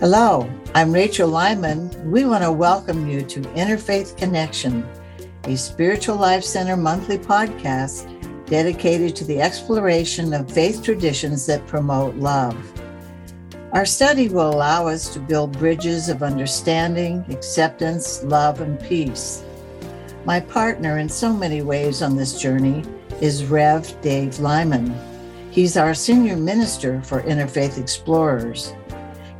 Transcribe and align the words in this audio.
Hello, 0.00 0.50
I'm 0.74 0.92
Rachel 0.92 1.28
Lyman. 1.28 2.10
We 2.10 2.24
want 2.24 2.42
to 2.42 2.50
welcome 2.50 3.08
you 3.08 3.22
to 3.22 3.40
Interfaith 3.40 4.16
Connection, 4.16 4.84
a 5.44 5.56
Spiritual 5.56 6.16
Life 6.16 6.42
Center 6.42 6.76
monthly 6.76 7.18
podcast 7.18 8.08
dedicated 8.46 9.14
to 9.14 9.24
the 9.24 9.40
exploration 9.40 10.34
of 10.34 10.50
faith 10.50 10.82
traditions 10.82 11.46
that 11.46 11.66
promote 11.68 12.16
love. 12.16 12.56
Our 13.72 13.86
study 13.86 14.28
will 14.28 14.50
allow 14.52 14.88
us 14.88 15.08
to 15.14 15.20
build 15.20 15.58
bridges 15.58 16.08
of 16.08 16.24
understanding, 16.24 17.24
acceptance, 17.30 18.24
love, 18.24 18.60
and 18.60 18.80
peace. 18.80 19.44
My 20.24 20.40
partner 20.40 20.98
in 20.98 21.08
so 21.08 21.32
many 21.32 21.62
ways 21.62 22.02
on 22.02 22.16
this 22.16 22.40
journey 22.40 22.84
is 23.20 23.44
Rev 23.44 24.00
Dave 24.00 24.40
Lyman. 24.40 24.92
He's 25.52 25.76
our 25.76 25.94
senior 25.94 26.36
minister 26.36 27.00
for 27.02 27.22
Interfaith 27.22 27.78
Explorers. 27.78 28.74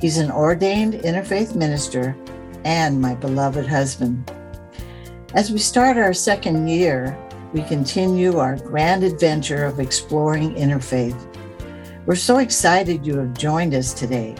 He's 0.02 0.18
an 0.18 0.32
ordained 0.32 0.94
interfaith 0.94 1.54
minister 1.54 2.16
and 2.64 3.00
my 3.00 3.14
beloved 3.14 3.68
husband. 3.68 4.32
As 5.34 5.52
we 5.52 5.58
start 5.58 5.96
our 5.96 6.12
second 6.12 6.66
year, 6.66 7.16
we 7.52 7.62
continue 7.62 8.38
our 8.38 8.56
grand 8.56 9.04
adventure 9.04 9.64
of 9.64 9.78
exploring 9.78 10.56
interfaith. 10.56 11.16
We're 12.04 12.16
so 12.16 12.38
excited 12.38 13.06
you 13.06 13.16
have 13.18 13.38
joined 13.38 13.74
us 13.74 13.94
today. 13.94 14.34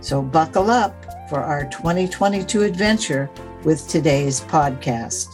So 0.00 0.20
buckle 0.20 0.68
up 0.68 0.96
for 1.30 1.38
our 1.38 1.70
2022 1.70 2.62
adventure 2.62 3.30
with 3.62 3.86
today's 3.86 4.40
podcast. 4.40 5.28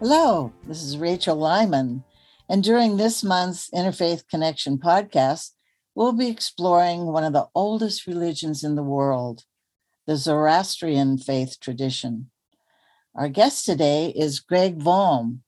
Hello, 0.00 0.52
this 0.66 0.82
is 0.82 0.98
Rachel 0.98 1.36
Lyman. 1.36 2.02
And 2.48 2.64
during 2.64 2.96
this 2.96 3.22
month's 3.22 3.70
Interfaith 3.70 4.26
Connection 4.28 4.78
podcast, 4.78 5.52
we'll 5.96 6.12
be 6.12 6.28
exploring 6.28 7.06
one 7.06 7.24
of 7.24 7.32
the 7.32 7.46
oldest 7.54 8.06
religions 8.06 8.62
in 8.62 8.76
the 8.76 8.82
world, 8.82 9.44
the 10.06 10.16
Zoroastrian 10.16 11.16
faith 11.16 11.58
tradition. 11.58 12.30
Our 13.14 13.30
guest 13.30 13.64
today 13.64 14.12
is 14.14 14.38
Greg 14.38 14.78
Vohm. 14.78 15.40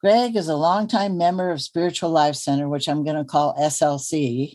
Greg 0.00 0.36
is 0.36 0.48
a 0.48 0.54
longtime 0.54 1.18
member 1.18 1.50
of 1.50 1.60
Spiritual 1.60 2.10
Life 2.10 2.36
Center, 2.36 2.68
which 2.68 2.88
I'm 2.88 3.02
going 3.02 3.16
to 3.16 3.24
call 3.24 3.56
SLC. 3.56 4.54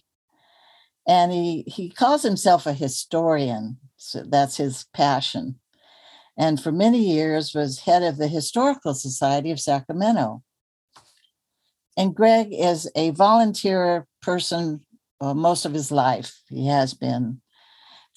And 1.05 1.33
he, 1.33 1.65
he 1.67 1.89
calls 1.89 2.23
himself 2.23 2.65
a 2.65 2.73
historian. 2.73 3.79
So 3.97 4.23
that's 4.25 4.55
his 4.55 4.85
passion. 4.93 5.59
And 6.37 6.61
for 6.61 6.71
many 6.71 6.99
years 6.99 7.53
was 7.53 7.79
head 7.79 8.01
of 8.01 8.15
the 8.15 8.29
Historical 8.29 8.93
Society 8.93 9.51
of 9.51 9.59
Sacramento. 9.59 10.41
And 11.97 12.15
Greg 12.15 12.53
is 12.53 12.89
a 12.95 13.09
volunteer 13.09 14.07
person 14.21 14.85
uh, 15.21 15.33
most 15.33 15.65
of 15.65 15.73
his 15.73 15.91
life. 15.91 16.41
He 16.49 16.67
has 16.67 16.93
been. 16.93 17.41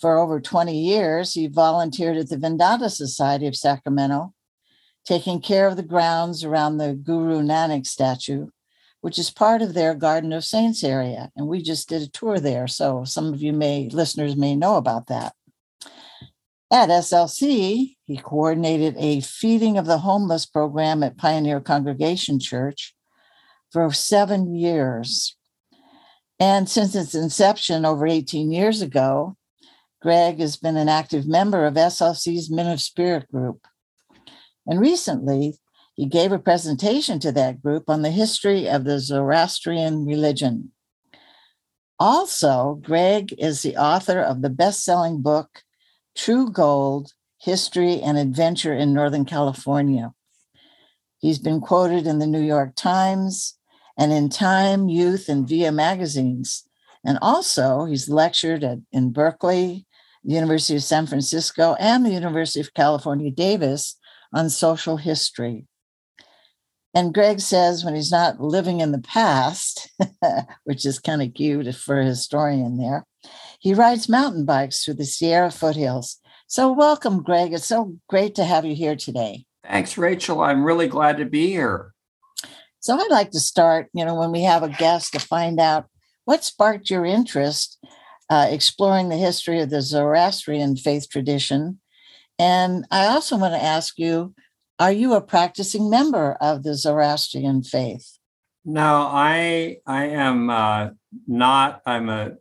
For 0.00 0.18
over 0.18 0.40
20 0.40 0.76
years, 0.76 1.34
he 1.34 1.46
volunteered 1.46 2.16
at 2.16 2.28
the 2.28 2.38
Vedanta 2.38 2.90
Society 2.90 3.46
of 3.46 3.54
Sacramento, 3.54 4.34
taking 5.06 5.40
care 5.40 5.68
of 5.68 5.76
the 5.76 5.82
grounds 5.82 6.42
around 6.42 6.78
the 6.78 6.94
Guru 6.94 7.42
Nanak 7.42 7.86
statue, 7.86 8.48
which 9.02 9.18
is 9.18 9.30
part 9.30 9.62
of 9.62 9.74
their 9.74 9.94
Garden 9.94 10.32
of 10.32 10.44
Saints 10.44 10.82
area. 10.82 11.30
And 11.36 11.46
we 11.46 11.62
just 11.62 11.88
did 11.88 12.02
a 12.02 12.08
tour 12.08 12.40
there. 12.40 12.66
So 12.66 13.04
some 13.04 13.32
of 13.32 13.40
you 13.40 13.52
may, 13.52 13.88
listeners 13.90 14.34
may 14.34 14.56
know 14.56 14.76
about 14.76 15.06
that. 15.06 15.34
At 16.72 16.88
SLC, 16.88 17.96
he 18.04 18.16
coordinated 18.16 18.96
a 18.98 19.20
feeding 19.20 19.78
of 19.78 19.86
the 19.86 19.98
homeless 19.98 20.44
program 20.44 21.04
at 21.04 21.16
Pioneer 21.16 21.60
Congregation 21.60 22.40
Church 22.40 22.94
for 23.70 23.92
seven 23.92 24.56
years. 24.56 25.36
And 26.40 26.68
since 26.68 26.94
its 26.94 27.14
inception 27.14 27.84
over 27.84 28.06
18 28.06 28.50
years 28.50 28.82
ago, 28.82 29.36
Greg 30.02 30.38
has 30.40 30.56
been 30.56 30.76
an 30.76 30.88
active 30.88 31.26
member 31.26 31.64
of 31.64 31.74
SLC's 31.74 32.50
Men 32.50 32.66
of 32.66 32.80
Spirit 32.80 33.30
group. 33.30 33.66
And 34.66 34.80
recently, 34.80 35.54
he 35.94 36.06
gave 36.06 36.32
a 36.32 36.38
presentation 36.38 37.20
to 37.20 37.32
that 37.32 37.62
group 37.62 37.88
on 37.88 38.02
the 38.02 38.10
history 38.10 38.68
of 38.68 38.84
the 38.84 38.98
Zoroastrian 38.98 40.04
religion. 40.04 40.72
Also, 41.98 42.80
Greg 42.82 43.32
is 43.38 43.62
the 43.62 43.76
author 43.76 44.20
of 44.20 44.42
the 44.42 44.50
best 44.50 44.84
selling 44.84 45.22
book, 45.22 45.62
True 46.16 46.50
Gold 46.50 47.12
History 47.40 48.00
and 48.00 48.18
Adventure 48.18 48.74
in 48.74 48.92
Northern 48.92 49.24
California. 49.24 50.12
He's 51.18 51.38
been 51.38 51.60
quoted 51.60 52.06
in 52.06 52.18
the 52.18 52.26
New 52.26 52.42
York 52.42 52.74
Times 52.74 53.56
and 53.96 54.12
in 54.12 54.28
Time, 54.28 54.88
Youth, 54.88 55.28
and 55.28 55.48
Via 55.48 55.72
magazines. 55.72 56.68
And 57.04 57.18
also, 57.20 57.84
he's 57.84 58.08
lectured 58.08 58.64
at, 58.64 58.78
in 58.92 59.12
Berkeley, 59.12 59.86
the 60.24 60.34
University 60.34 60.76
of 60.76 60.82
San 60.82 61.06
Francisco, 61.06 61.76
and 61.78 62.04
the 62.04 62.10
University 62.10 62.60
of 62.60 62.74
California, 62.74 63.30
Davis 63.30 63.96
on 64.32 64.50
social 64.50 64.96
history. 64.96 65.66
And 66.94 67.12
Greg 67.12 67.40
says 67.40 67.84
when 67.84 67.94
he's 67.94 68.12
not 68.12 68.40
living 68.40 68.80
in 68.80 68.92
the 68.92 69.00
past, 69.00 69.90
which 70.64 70.86
is 70.86 70.98
kind 70.98 71.22
of 71.22 71.34
cute 71.34 71.74
for 71.74 72.00
a 72.00 72.04
historian 72.04 72.78
there, 72.78 73.04
he 73.58 73.74
rides 73.74 74.08
mountain 74.08 74.44
bikes 74.44 74.84
through 74.84 74.94
the 74.94 75.04
Sierra 75.04 75.50
foothills. 75.50 76.20
So, 76.46 76.72
welcome, 76.72 77.22
Greg. 77.22 77.52
It's 77.52 77.66
so 77.66 77.96
great 78.08 78.34
to 78.36 78.44
have 78.44 78.64
you 78.64 78.74
here 78.74 78.94
today. 78.94 79.44
Thanks, 79.66 79.98
Rachel. 79.98 80.40
I'm 80.40 80.62
really 80.62 80.86
glad 80.86 81.16
to 81.16 81.24
be 81.24 81.48
here. 81.48 81.93
So, 82.84 83.00
I'd 83.00 83.10
like 83.10 83.30
to 83.30 83.40
start, 83.40 83.88
you 83.94 84.04
know, 84.04 84.14
when 84.14 84.30
we 84.30 84.42
have 84.42 84.62
a 84.62 84.68
guest 84.68 85.14
to 85.14 85.18
find 85.18 85.58
out 85.58 85.86
what 86.26 86.44
sparked 86.44 86.90
your 86.90 87.06
interest 87.06 87.78
uh, 88.28 88.48
exploring 88.50 89.08
the 89.08 89.16
history 89.16 89.60
of 89.60 89.70
the 89.70 89.80
Zoroastrian 89.80 90.76
faith 90.76 91.08
tradition. 91.08 91.80
And 92.38 92.84
I 92.90 93.06
also 93.06 93.38
want 93.38 93.54
to 93.54 93.62
ask 93.62 93.98
you 93.98 94.34
are 94.78 94.92
you 94.92 95.14
a 95.14 95.22
practicing 95.22 95.88
member 95.88 96.36
of 96.42 96.62
the 96.62 96.74
Zoroastrian 96.74 97.62
faith? 97.62 98.18
No, 98.66 99.08
I 99.10 99.78
I 99.86 100.08
am 100.08 100.50
uh, 100.50 100.90
not. 101.26 101.80
I'm 101.86 102.10
a 102.10 102.32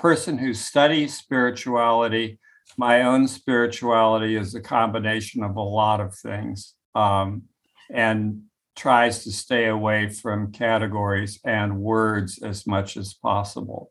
person 0.00 0.36
who 0.36 0.52
studies 0.52 1.16
spirituality. 1.16 2.40
My 2.76 3.02
own 3.02 3.28
spirituality 3.28 4.34
is 4.34 4.56
a 4.56 4.60
combination 4.60 5.44
of 5.44 5.54
a 5.54 5.62
lot 5.62 6.00
of 6.00 6.12
things, 6.12 6.74
um, 6.96 7.44
and 7.88 8.42
tries 8.76 9.24
to 9.24 9.32
stay 9.32 9.66
away 9.66 10.08
from 10.08 10.52
categories 10.52 11.40
and 11.44 11.78
words 11.78 12.42
as 12.42 12.66
much 12.66 12.96
as 12.96 13.14
possible. 13.14 13.90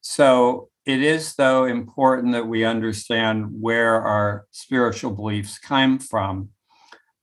So 0.00 0.68
it 0.84 1.02
is, 1.02 1.34
though, 1.34 1.64
important 1.64 2.32
that 2.32 2.46
we 2.46 2.64
understand 2.64 3.46
where 3.60 4.00
our 4.00 4.46
spiritual 4.52 5.12
beliefs 5.12 5.58
come 5.58 5.98
from. 5.98 6.50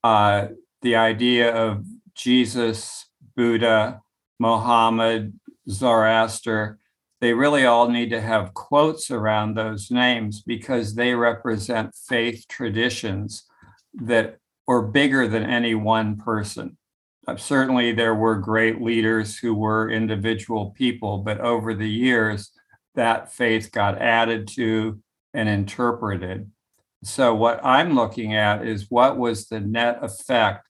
Uh, 0.04 0.48
the 0.82 0.98
idea 0.98 1.56
of 1.56 1.86
Jesus, 2.14 3.06
Buddha, 3.36 4.02
Mohammed, 4.40 5.40
Zoroaster, 5.70 6.78
they 7.22 7.34
really 7.34 7.66
all 7.66 7.88
need 7.88 8.10
to 8.10 8.20
have 8.20 8.54
quotes 8.54 9.10
around 9.10 9.56
those 9.56 9.90
names 9.90 10.42
because 10.42 10.96
they 10.96 11.14
represent 11.14 11.96
faith 11.96 12.46
traditions 12.50 13.46
that 13.94 14.40
are 14.68 14.82
bigger 14.82 15.26
than 15.28 15.44
any 15.44 15.74
one 15.74 16.18
person. 16.18 16.78
Uh, 17.26 17.38
certainly, 17.38 17.94
there 17.94 18.16
were 18.16 18.36
great 18.36 18.82
leaders 18.82 19.38
who 19.38 19.54
were 19.54 19.90
individual 19.90 20.72
people, 20.72 21.20
but 21.20 21.40
over 21.40 21.74
the 21.74 21.90
years, 21.90 22.52
that 22.96 23.32
faith 23.32 23.72
got 23.72 23.98
added 23.98 24.48
to 24.48 25.00
and 25.34 25.48
interpreted. 25.50 26.52
So, 27.04 27.34
what 27.34 27.64
I'm 27.64 27.96
looking 27.96 28.36
at 28.36 28.66
is 28.66 28.92
what 28.92 29.18
was 29.18 29.48
the 29.48 29.60
net 29.60 30.00
effect 30.02 30.68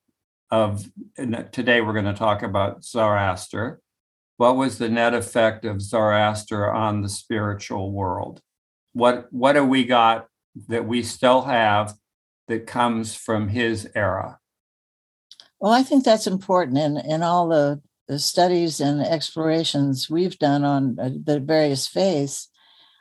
of 0.54 0.86
today, 1.52 1.82
we're 1.82 1.94
going 1.94 2.06
to 2.06 2.14
talk 2.14 2.44
about 2.44 2.84
Zoroaster. 2.84 3.82
What 4.38 4.56
was 4.56 4.78
the 4.78 4.88
net 4.90 5.16
effect 5.16 5.66
of 5.66 5.82
Zoroaster 5.82 6.72
on 6.72 7.02
the 7.02 7.10
spiritual 7.10 7.92
world? 7.92 8.40
What, 8.92 9.34
what 9.34 9.56
have 9.56 9.68
we 9.68 9.84
got 9.84 10.28
that 10.68 10.86
we 10.86 11.02
still 11.02 11.42
have 11.42 11.96
that 12.48 12.68
comes 12.68 13.16
from 13.16 13.48
his 13.48 13.90
era? 13.96 14.38
Well, 15.64 15.72
I 15.72 15.82
think 15.82 16.04
that's 16.04 16.28
important 16.28 16.78
in, 16.78 16.98
in 16.98 17.24
all 17.24 17.48
the 17.48 17.82
the 18.10 18.20
studies 18.20 18.82
and 18.82 19.02
explorations 19.02 20.10
we've 20.10 20.38
done 20.38 20.66
on 20.66 21.00
uh, 21.00 21.10
the 21.24 21.40
various 21.40 21.88
faiths, 21.88 22.50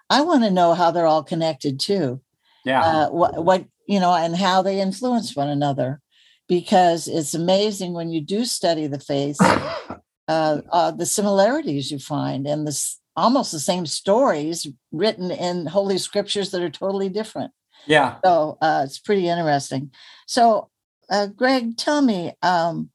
I 0.09 0.21
want 0.21 0.45
to 0.45 0.51
know 0.53 0.73
how 0.73 0.93
they're 0.93 1.09
all 1.09 1.25
connected 1.25 1.81
too. 1.81 2.21
Yeah. 2.65 2.81
Uh, 2.81 3.11
what, 3.11 3.45
what, 3.45 3.65
you 3.89 3.99
know, 3.99 4.15
and 4.15 4.37
how 4.37 4.63
they 4.63 4.81
influence 4.81 5.35
one 5.35 5.49
another. 5.49 6.01
Because 6.49 7.09
it's 7.09 7.35
amazing 7.35 7.95
when 7.95 8.11
you 8.11 8.21
do 8.21 8.45
study 8.45 8.87
the 8.87 9.01
faiths, 9.01 9.41
uh, 10.29 10.61
uh, 10.71 10.93
the 10.93 11.07
similarities 11.07 11.91
you 11.91 11.99
find 11.99 12.47
and 12.47 12.65
this 12.65 13.01
almost 13.17 13.51
the 13.51 13.59
same 13.59 13.87
stories 13.87 14.69
written 14.93 15.33
in 15.33 15.67
holy 15.67 15.99
scriptures 15.99 16.53
that 16.53 16.63
are 16.63 16.71
totally 16.71 17.09
different. 17.09 17.51
Yeah. 17.87 18.19
So 18.25 18.57
uh, 18.63 18.83
it's 18.85 19.01
pretty 19.01 19.29
interesting. 19.29 19.91
So, 20.29 20.71
uh, 21.13 21.27
Greg, 21.27 21.77
tell 21.77 22.01
me, 22.01 22.33
um, 22.43 22.91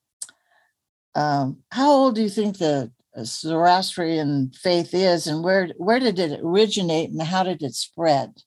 um, 1.14 1.64
how 1.72 1.92
old 1.92 2.16
do 2.16 2.24
you 2.24 2.30
think 2.30 2.58
the 2.58 2.92
Zoroastrian 3.24 4.52
faith 4.52 4.94
is, 4.94 5.28
and 5.28 5.44
where 5.44 5.70
where 5.78 6.00
did 6.00 6.20
it 6.20 6.40
originate, 6.44 7.12
and 7.12 7.22
how 7.22 7.44
did 7.44 7.62
it 7.62 7.76
spread? 7.76 8.42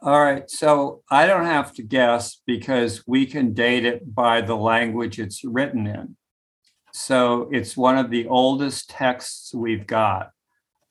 All 0.00 0.22
right, 0.22 0.48
so 0.48 1.02
I 1.10 1.26
don't 1.26 1.46
have 1.46 1.72
to 1.74 1.82
guess 1.82 2.40
because 2.46 3.02
we 3.08 3.26
can 3.26 3.54
date 3.54 3.84
it 3.84 4.14
by 4.14 4.40
the 4.40 4.56
language 4.56 5.18
it's 5.18 5.44
written 5.44 5.88
in. 5.88 6.16
So 6.92 7.48
it's 7.52 7.76
one 7.76 7.98
of 7.98 8.10
the 8.10 8.28
oldest 8.28 8.88
texts 8.88 9.52
we've 9.52 9.86
got. 9.86 10.30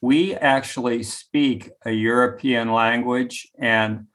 We 0.02 0.36
actually 0.36 1.04
speak 1.04 1.70
a 1.86 1.92
European 1.92 2.74
language, 2.74 3.48
and 3.58 4.08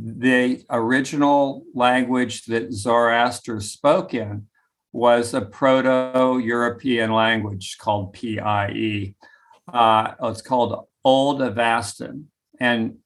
the 0.00 0.64
original 0.70 1.64
language 1.74 2.44
that 2.44 2.72
Zoroaster 2.72 3.60
spoke 3.60 4.14
in 4.14 4.46
was 4.92 5.34
a 5.34 5.40
Proto 5.40 6.38
European 6.38 7.12
language 7.12 7.78
called 7.78 8.12
PIE. 8.12 9.14
Uh, 9.72 10.14
it's 10.22 10.40
called 10.40 10.86
Old 11.04 11.40
Avestan. 11.40 12.24
And 12.60 12.98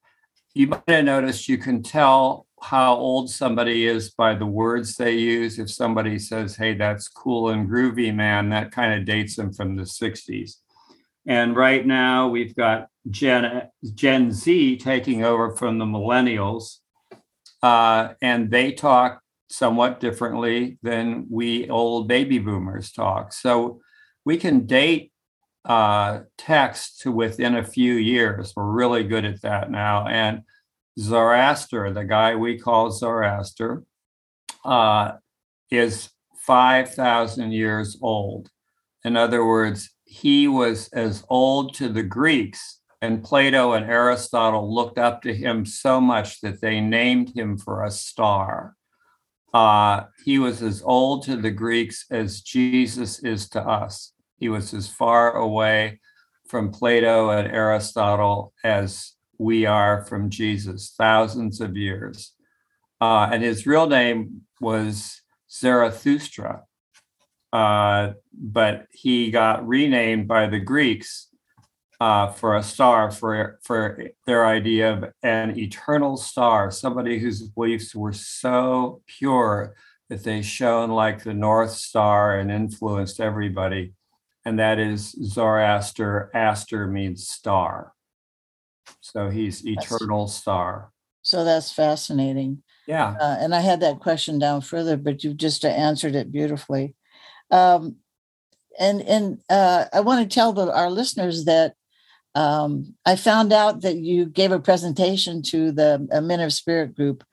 you 0.55 0.67
might 0.67 0.83
have 0.87 1.05
noticed 1.05 1.49
you 1.49 1.57
can 1.57 1.83
tell 1.83 2.47
how 2.61 2.95
old 2.95 3.31
somebody 3.31 3.87
is 3.87 4.11
by 4.11 4.35
the 4.35 4.47
words 4.47 4.97
they 4.97 5.15
use. 5.15 5.59
If 5.59 5.71
somebody 5.71 6.19
says, 6.19 6.57
hey, 6.57 6.75
that's 6.75 7.09
cool 7.09 7.49
and 7.49 7.69
groovy, 7.69 8.15
man, 8.15 8.51
that 8.51 8.71
kind 8.71 8.93
of 8.93 9.07
dates 9.07 9.37
them 9.37 9.53
from 9.53 9.77
the 9.77 9.83
60s. 9.83 10.57
And 11.27 11.57
right 11.57 11.87
now 11.87 12.29
we've 12.29 12.55
got 12.55 12.89
Gen, 13.09 13.69
Gen 13.95 14.31
Z 14.31 14.77
taking 14.77 15.25
over 15.25 15.57
from 15.57 15.79
the 15.79 15.85
millennials. 15.85 16.79
Uh, 17.63 18.15
and 18.21 18.51
they 18.51 18.73
talk 18.73 19.21
somewhat 19.49 20.01
differently 20.01 20.79
than 20.83 21.27
we 21.31 21.69
old 21.69 22.09
baby 22.09 22.39
boomers 22.39 22.91
talk. 22.91 23.33
So 23.33 23.81
we 24.25 24.37
can 24.37 24.67
date 24.67 25.13
uh, 25.65 26.21
text 26.39 27.01
to 27.01 27.13
within 27.13 27.57
a 27.57 27.65
few 27.65 27.95
years. 27.95 28.53
We're 28.57 28.71
really 28.71 29.05
good 29.05 29.25
at 29.25 29.43
that 29.43 29.71
now. 29.71 30.07
And 30.07 30.43
Zoroaster, 30.99 31.93
the 31.93 32.05
guy 32.05 32.35
we 32.35 32.59
call 32.59 32.91
Zoroaster, 32.91 33.85
uh, 34.65 35.13
is 35.71 36.11
5,000 36.41 37.53
years 37.53 37.97
old. 38.03 38.51
In 39.05 39.17
other 39.17 39.45
words, 39.45 39.91
he 40.05 40.49
was 40.49 40.89
as 40.93 41.25
old 41.29 41.75
to 41.75 41.89
the 41.89 42.03
Greeks, 42.03 42.81
and 43.03 43.25
Plato 43.25 43.73
and 43.73 43.91
Aristotle 43.91 44.73
looked 44.73 44.97
up 44.97 45.23
to 45.23 45.35
him 45.35 45.67
so 45.67 46.01
much 46.01 46.41
that 46.41 46.61
they 46.61 46.81
named 46.81 47.37
him 47.37 47.59
for 47.59 47.83
a 47.83 47.91
star. 47.91 48.77
Uh, 49.53 50.05
he 50.25 50.39
was 50.39 50.63
as 50.63 50.83
old 50.83 51.25
to 51.25 51.37
the 51.37 51.51
Greeks 51.51 52.07
as 52.13 52.41
Jesus 52.41 53.19
is 53.19 53.49
to 53.51 53.61
us. 53.61 54.13
He 54.39 54.49
was 54.49 54.73
as 54.73 54.89
far 54.89 55.33
away 55.33 56.01
from 56.47 56.71
Plato 56.71 57.31
and 57.31 57.53
Aristotle 57.53 58.55
as 58.63 59.15
we 59.37 59.67
are 59.67 60.07
from 60.07 60.31
Jesus, 60.31 60.95
thousands 60.97 61.61
of 61.61 61.77
years. 61.77 62.33
Uh, 63.01 63.29
and 63.33 63.43
his 63.43 63.67
real 63.67 63.89
name 63.89 64.43
was 64.61 65.23
Zarathustra, 65.51 66.63
uh, 67.53 68.13
but 68.33 68.87
he 68.93 69.33
got 69.33 69.67
renamed 69.67 70.29
by 70.29 70.47
the 70.47 70.61
Greeks 70.61 71.27
uh, 72.03 72.33
for 72.33 72.57
a 72.57 72.63
star 72.65 73.13
for 73.13 73.61
for 73.63 74.09
their 74.27 74.45
idea 74.45 74.93
of 74.93 75.05
an 75.23 75.57
eternal 75.57 76.17
star, 76.17 76.69
somebody 76.69 77.21
whose 77.21 77.43
beliefs 77.43 77.95
were 77.95 78.13
so 78.13 79.01
pure 79.07 79.77
that 80.09 80.25
they 80.25 80.43
shone 80.43 80.91
like 80.91 81.23
the 81.23 81.33
North 81.33 81.71
Star 81.71 82.41
and 82.41 82.51
influenced 82.51 83.21
everybody. 83.21 83.93
And 84.45 84.59
that 84.59 84.81
is 84.81 85.13
Zoroaster. 85.13 86.29
Aster 86.35 86.89
means 86.89 87.29
star. 87.29 87.93
So 89.01 89.31
he's 89.31 89.65
eternal 89.65 90.27
star. 90.27 90.91
So 91.23 91.45
that's 91.45 91.71
fascinating. 91.71 92.65
Yeah. 92.89 93.15
Uh, 93.21 93.37
and 93.39 93.55
I 93.55 93.61
had 93.61 93.79
that 93.79 94.01
question 94.01 94.41
down 94.41 94.63
further, 94.63 94.97
but 94.97 95.23
you've 95.23 95.37
just 95.37 95.65
answered 95.65 96.17
it 96.17 96.33
beautifully. 96.33 96.97
Um, 97.53 97.99
and 98.77 99.03
and 99.03 99.39
uh, 99.49 99.85
I 99.93 100.01
want 100.01 100.29
to 100.29 100.35
tell 100.35 100.53
the, 100.53 100.75
our 100.75 100.91
listeners 100.91 101.45
that 101.45 101.77
um, 102.35 102.95
I 103.05 103.17
found 103.17 103.53
out 103.53 103.83
that 103.83 103.97
you 103.97 104.27
gave 104.27 104.53
a 104.53 104.61
presentation 104.61 105.43
to 105.43 105.73
the 105.73 106.09
uh, 106.13 106.21
Men 106.21 106.41
of 106.41 106.53
Spirit 106.53 106.95
group 106.95 107.25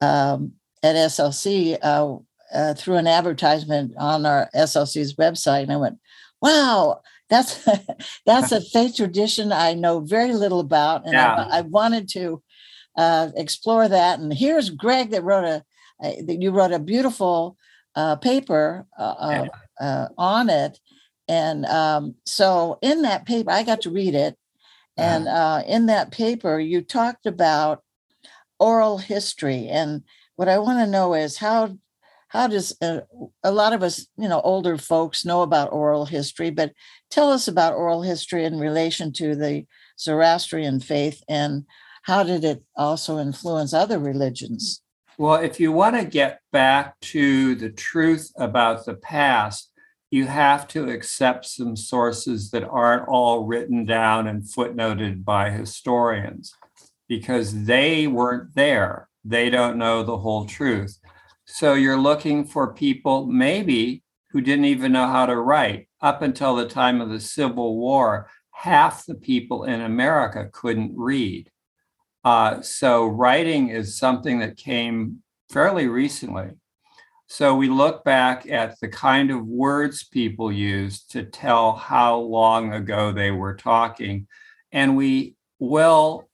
um, 0.00 0.52
at 0.82 0.96
SLC 0.96 1.78
uh, 1.82 2.16
uh, 2.54 2.74
through 2.74 2.96
an 2.96 3.06
advertisement 3.06 3.92
on 3.98 4.24
our 4.24 4.48
SLC's 4.54 5.14
website, 5.16 5.64
and 5.64 5.72
I 5.72 5.76
went, 5.76 5.98
"Wow, 6.40 7.02
that's 7.28 7.68
that's 8.26 8.52
a 8.52 8.60
faith 8.60 8.96
tradition 8.96 9.52
I 9.52 9.74
know 9.74 10.00
very 10.00 10.32
little 10.32 10.60
about, 10.60 11.04
and 11.04 11.12
yeah. 11.12 11.46
I, 11.50 11.58
I, 11.58 11.60
wanted 11.62 12.08
to 12.10 12.42
uh, 12.96 13.28
explore 13.36 13.86
that." 13.86 14.18
And 14.18 14.32
here's 14.32 14.70
Greg 14.70 15.10
that 15.10 15.24
wrote 15.24 15.44
a 15.44 15.64
that 16.00 16.40
you 16.40 16.52
wrote 16.52 16.72
a 16.72 16.78
beautiful 16.78 17.58
uh, 17.96 18.16
paper 18.16 18.86
uh, 18.98 19.46
yeah. 19.80 20.06
on 20.16 20.48
it 20.48 20.78
and 21.28 21.66
um, 21.66 22.14
so 22.24 22.78
in 22.82 23.02
that 23.02 23.26
paper, 23.26 23.50
I 23.50 23.62
got 23.62 23.82
to 23.82 23.90
read 23.90 24.14
it. 24.14 24.36
And 24.96 25.28
uh, 25.28 25.62
in 25.66 25.86
that 25.86 26.10
paper, 26.10 26.58
you 26.58 26.82
talked 26.82 27.24
about 27.24 27.82
oral 28.58 28.98
history. 28.98 29.68
And 29.68 30.02
what 30.34 30.48
I 30.48 30.58
want 30.58 30.80
to 30.80 30.90
know 30.90 31.14
is 31.14 31.38
how 31.38 31.78
how 32.28 32.46
does 32.46 32.76
uh, 32.82 33.00
a 33.42 33.50
lot 33.50 33.72
of 33.72 33.82
us, 33.82 34.06
you 34.18 34.28
know, 34.28 34.40
older 34.42 34.76
folks 34.76 35.24
know 35.24 35.40
about 35.40 35.72
oral 35.72 36.04
history, 36.04 36.50
but 36.50 36.72
tell 37.10 37.30
us 37.30 37.48
about 37.48 37.74
oral 37.74 38.02
history 38.02 38.44
in 38.44 38.58
relation 38.58 39.12
to 39.14 39.34
the 39.34 39.64
Zoroastrian 39.98 40.80
faith 40.80 41.22
and 41.28 41.64
how 42.02 42.22
did 42.22 42.44
it 42.44 42.62
also 42.76 43.18
influence 43.18 43.72
other 43.72 43.98
religions? 43.98 44.82
Well, 45.16 45.36
if 45.36 45.58
you 45.58 45.72
want 45.72 45.96
to 45.96 46.04
get 46.04 46.40
back 46.52 47.00
to 47.00 47.54
the 47.54 47.70
truth 47.70 48.30
about 48.36 48.84
the 48.84 48.94
past, 48.94 49.70
you 50.10 50.26
have 50.26 50.66
to 50.68 50.88
accept 50.88 51.44
some 51.46 51.76
sources 51.76 52.50
that 52.50 52.64
aren't 52.64 53.08
all 53.08 53.44
written 53.44 53.84
down 53.84 54.26
and 54.26 54.42
footnoted 54.42 55.24
by 55.24 55.50
historians 55.50 56.54
because 57.08 57.64
they 57.64 58.06
weren't 58.06 58.54
there. 58.54 59.08
They 59.24 59.50
don't 59.50 59.76
know 59.76 60.02
the 60.02 60.18
whole 60.18 60.46
truth. 60.46 60.98
So 61.44 61.74
you're 61.74 62.00
looking 62.00 62.44
for 62.44 62.74
people 62.74 63.26
maybe 63.26 64.02
who 64.30 64.40
didn't 64.40 64.66
even 64.66 64.92
know 64.92 65.06
how 65.06 65.26
to 65.26 65.36
write. 65.36 65.88
Up 66.00 66.22
until 66.22 66.54
the 66.54 66.68
time 66.68 67.00
of 67.00 67.08
the 67.10 67.20
Civil 67.20 67.76
War, 67.76 68.30
half 68.52 69.04
the 69.06 69.14
people 69.14 69.64
in 69.64 69.80
America 69.80 70.48
couldn't 70.52 70.92
read. 70.94 71.50
Uh, 72.24 72.60
so 72.60 73.06
writing 73.06 73.68
is 73.68 73.98
something 73.98 74.38
that 74.40 74.56
came 74.56 75.22
fairly 75.50 75.86
recently. 75.86 76.50
So 77.30 77.54
we 77.54 77.68
look 77.68 78.04
back 78.04 78.48
at 78.50 78.80
the 78.80 78.88
kind 78.88 79.30
of 79.30 79.46
words 79.46 80.02
people 80.02 80.50
used 80.50 81.10
to 81.12 81.24
tell 81.24 81.74
how 81.74 82.20
long 82.20 82.72
ago 82.72 83.12
they 83.12 83.30
were 83.30 83.54
talking. 83.54 84.26
And 84.72 84.96
we 84.96 85.36
will 85.58 86.30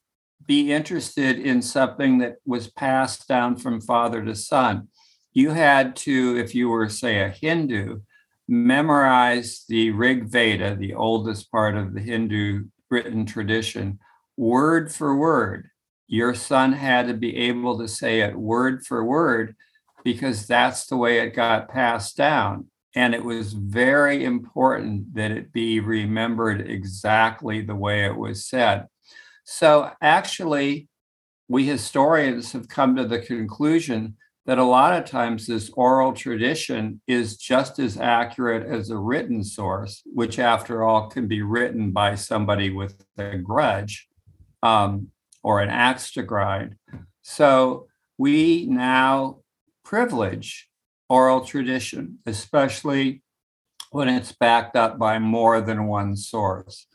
be 0.46 0.72
interested 0.72 1.40
in 1.40 1.62
something 1.62 2.18
that 2.18 2.36
was 2.46 2.68
passed 2.68 3.26
down 3.26 3.56
from 3.56 3.80
father 3.80 4.24
to 4.24 4.36
son. 4.36 4.86
You 5.32 5.50
had 5.50 5.96
to, 5.96 6.38
if 6.38 6.54
you 6.54 6.68
were, 6.68 6.88
say, 6.88 7.22
a 7.22 7.28
Hindu, 7.28 8.02
memorize 8.46 9.64
the 9.68 9.90
Rig 9.90 10.26
Veda, 10.28 10.76
the 10.76 10.94
oldest 10.94 11.50
part 11.50 11.76
of 11.76 11.92
the 11.92 12.00
Hindu 12.00 12.66
written 12.88 13.26
tradition, 13.26 13.98
word 14.36 14.92
for 14.92 15.16
word. 15.16 15.70
Your 16.06 16.34
son 16.34 16.72
had 16.72 17.08
to 17.08 17.14
be 17.14 17.36
able 17.36 17.78
to 17.78 17.88
say 17.88 18.20
it 18.20 18.36
word 18.36 18.86
for 18.86 19.04
word 19.04 19.56
because 20.04 20.46
that's 20.46 20.86
the 20.86 20.96
way 20.96 21.18
it 21.18 21.34
got 21.34 21.68
passed 21.68 22.16
down. 22.16 22.66
And 22.94 23.14
it 23.14 23.24
was 23.24 23.54
very 23.54 24.24
important 24.24 25.14
that 25.14 25.32
it 25.32 25.52
be 25.52 25.80
remembered 25.80 26.60
exactly 26.70 27.60
the 27.62 27.74
way 27.74 28.04
it 28.04 28.16
was 28.16 28.44
said. 28.44 28.86
So, 29.44 29.90
actually, 30.00 30.88
we 31.48 31.66
historians 31.66 32.52
have 32.52 32.68
come 32.68 32.94
to 32.96 33.04
the 33.04 33.18
conclusion 33.18 34.16
that 34.46 34.58
a 34.58 34.64
lot 34.64 34.92
of 34.92 35.10
times 35.10 35.46
this 35.46 35.70
oral 35.70 36.12
tradition 36.12 37.00
is 37.06 37.36
just 37.36 37.78
as 37.78 37.96
accurate 37.96 38.66
as 38.66 38.90
a 38.90 38.98
written 38.98 39.42
source, 39.42 40.02
which, 40.06 40.38
after 40.38 40.84
all, 40.84 41.08
can 41.08 41.26
be 41.26 41.42
written 41.42 41.90
by 41.90 42.14
somebody 42.14 42.70
with 42.70 43.04
a 43.18 43.36
grudge 43.38 44.06
um, 44.62 45.08
or 45.42 45.60
an 45.60 45.70
axe 45.70 46.12
to 46.12 46.22
grind. 46.22 46.76
So, 47.22 47.88
we 48.18 48.66
now 48.66 49.38
privilege 49.84 50.68
oral 51.08 51.42
tradition, 51.42 52.18
especially 52.26 53.22
when 53.90 54.08
it's 54.08 54.32
backed 54.32 54.76
up 54.76 54.98
by 54.98 55.18
more 55.18 55.60
than 55.60 55.86
one 55.86 56.16
source. 56.16 56.86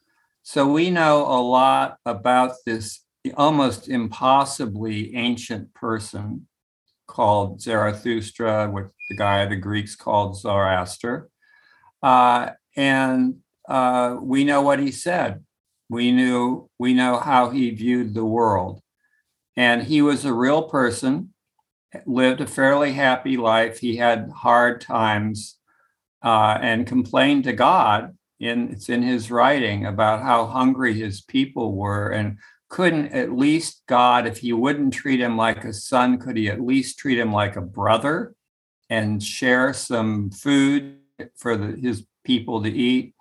So 0.43 0.67
we 0.67 0.89
know 0.89 1.21
a 1.21 1.39
lot 1.41 1.97
about 2.05 2.53
this 2.65 3.01
almost 3.37 3.87
impossibly 3.87 5.15
ancient 5.15 5.73
person 5.73 6.47
called 7.07 7.61
Zarathustra, 7.61 8.69
which 8.69 8.87
the 9.09 9.17
guy 9.17 9.45
the 9.45 9.55
Greeks 9.55 9.95
called 9.95 10.39
Zoroaster. 10.39 11.29
Uh, 12.01 12.51
and 12.75 13.37
uh, 13.67 14.17
we 14.21 14.43
know 14.43 14.61
what 14.61 14.79
he 14.79 14.91
said. 14.91 15.43
We 15.89 16.11
knew 16.11 16.69
we 16.77 16.93
know 16.93 17.17
how 17.17 17.49
he 17.49 17.71
viewed 17.71 18.13
the 18.13 18.25
world, 18.25 18.81
and 19.55 19.83
he 19.83 20.01
was 20.01 20.23
a 20.23 20.33
real 20.33 20.63
person. 20.63 21.33
Lived 22.05 22.41
a 22.41 22.47
fairly 22.47 22.93
happy 22.93 23.35
life. 23.35 23.79
He 23.79 23.97
had 23.97 24.31
hard 24.35 24.81
times, 24.81 25.57
uh, 26.23 26.57
and 26.61 26.85
complained 26.85 27.45
to 27.45 27.53
God. 27.53 28.15
In 28.39 28.69
it's 28.69 28.87
in 28.87 29.01
his 29.01 29.29
writing 29.31 29.85
about 29.85 30.21
how 30.21 30.45
hungry 30.45 30.93
his 30.93 31.21
people 31.21 31.75
were, 31.75 32.09
and 32.09 32.37
couldn't 32.69 33.11
at 33.11 33.33
least 33.33 33.83
God, 33.87 34.27
if 34.27 34.37
he 34.37 34.53
wouldn't 34.53 34.93
treat 34.93 35.19
him 35.19 35.35
like 35.35 35.63
a 35.65 35.73
son, 35.73 36.19
could 36.19 36.37
he 36.37 36.47
at 36.47 36.61
least 36.61 36.99
treat 36.99 37.17
him 37.17 37.33
like 37.33 37.55
a 37.55 37.61
brother 37.61 38.35
and 38.89 39.21
share 39.21 39.73
some 39.73 40.29
food 40.29 40.99
for 41.35 41.57
the, 41.57 41.75
his 41.75 42.05
people 42.23 42.63
to 42.63 42.69
eat? 42.69 43.13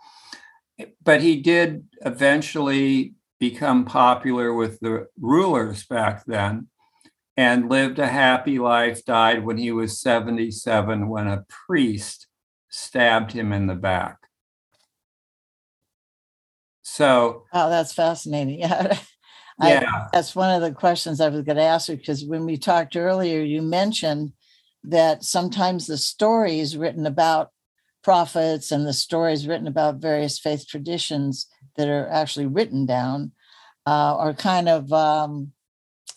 But 1.02 1.22
he 1.22 1.40
did 1.40 1.88
eventually 2.04 3.14
become 3.40 3.84
popular 3.86 4.52
with 4.52 4.78
the 4.80 5.08
rulers 5.18 5.84
back 5.84 6.24
then 6.26 6.68
and 7.38 7.70
lived 7.70 8.00
a 8.00 8.08
happy 8.08 8.58
life, 8.58 9.04
died 9.04 9.44
when 9.44 9.56
he 9.56 9.70
was 9.70 10.00
77 10.00 11.08
when 11.08 11.28
a 11.28 11.44
priest 11.48 12.26
stabbed 12.68 13.30
him 13.30 13.52
in 13.52 13.68
the 13.68 13.76
back. 13.76 14.16
So, 16.82 17.44
oh, 17.52 17.70
that's 17.70 17.92
fascinating. 17.92 18.58
Yeah. 18.58 18.98
yeah. 19.62 19.88
I, 19.88 20.06
that's 20.12 20.34
one 20.34 20.50
of 20.52 20.62
the 20.62 20.72
questions 20.72 21.20
I 21.20 21.28
was 21.28 21.42
going 21.42 21.58
to 21.58 21.62
ask 21.62 21.88
you 21.88 21.96
because 21.96 22.24
when 22.24 22.44
we 22.44 22.56
talked 22.56 22.96
earlier, 22.96 23.40
you 23.40 23.62
mentioned 23.62 24.32
that 24.82 25.22
sometimes 25.22 25.86
the 25.86 25.96
stories 25.96 26.76
written 26.76 27.06
about 27.06 27.52
prophets 28.02 28.72
and 28.72 28.84
the 28.84 28.92
stories 28.92 29.46
written 29.46 29.68
about 29.68 30.02
various 30.02 30.40
faith 30.40 30.66
traditions 30.66 31.46
that 31.76 31.88
are 31.88 32.08
actually 32.08 32.46
written 32.46 32.84
down 32.84 33.30
uh, 33.86 34.16
are 34.16 34.34
kind 34.34 34.68
of 34.68 34.92
um, 34.92 35.52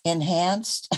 enhanced. 0.03 0.93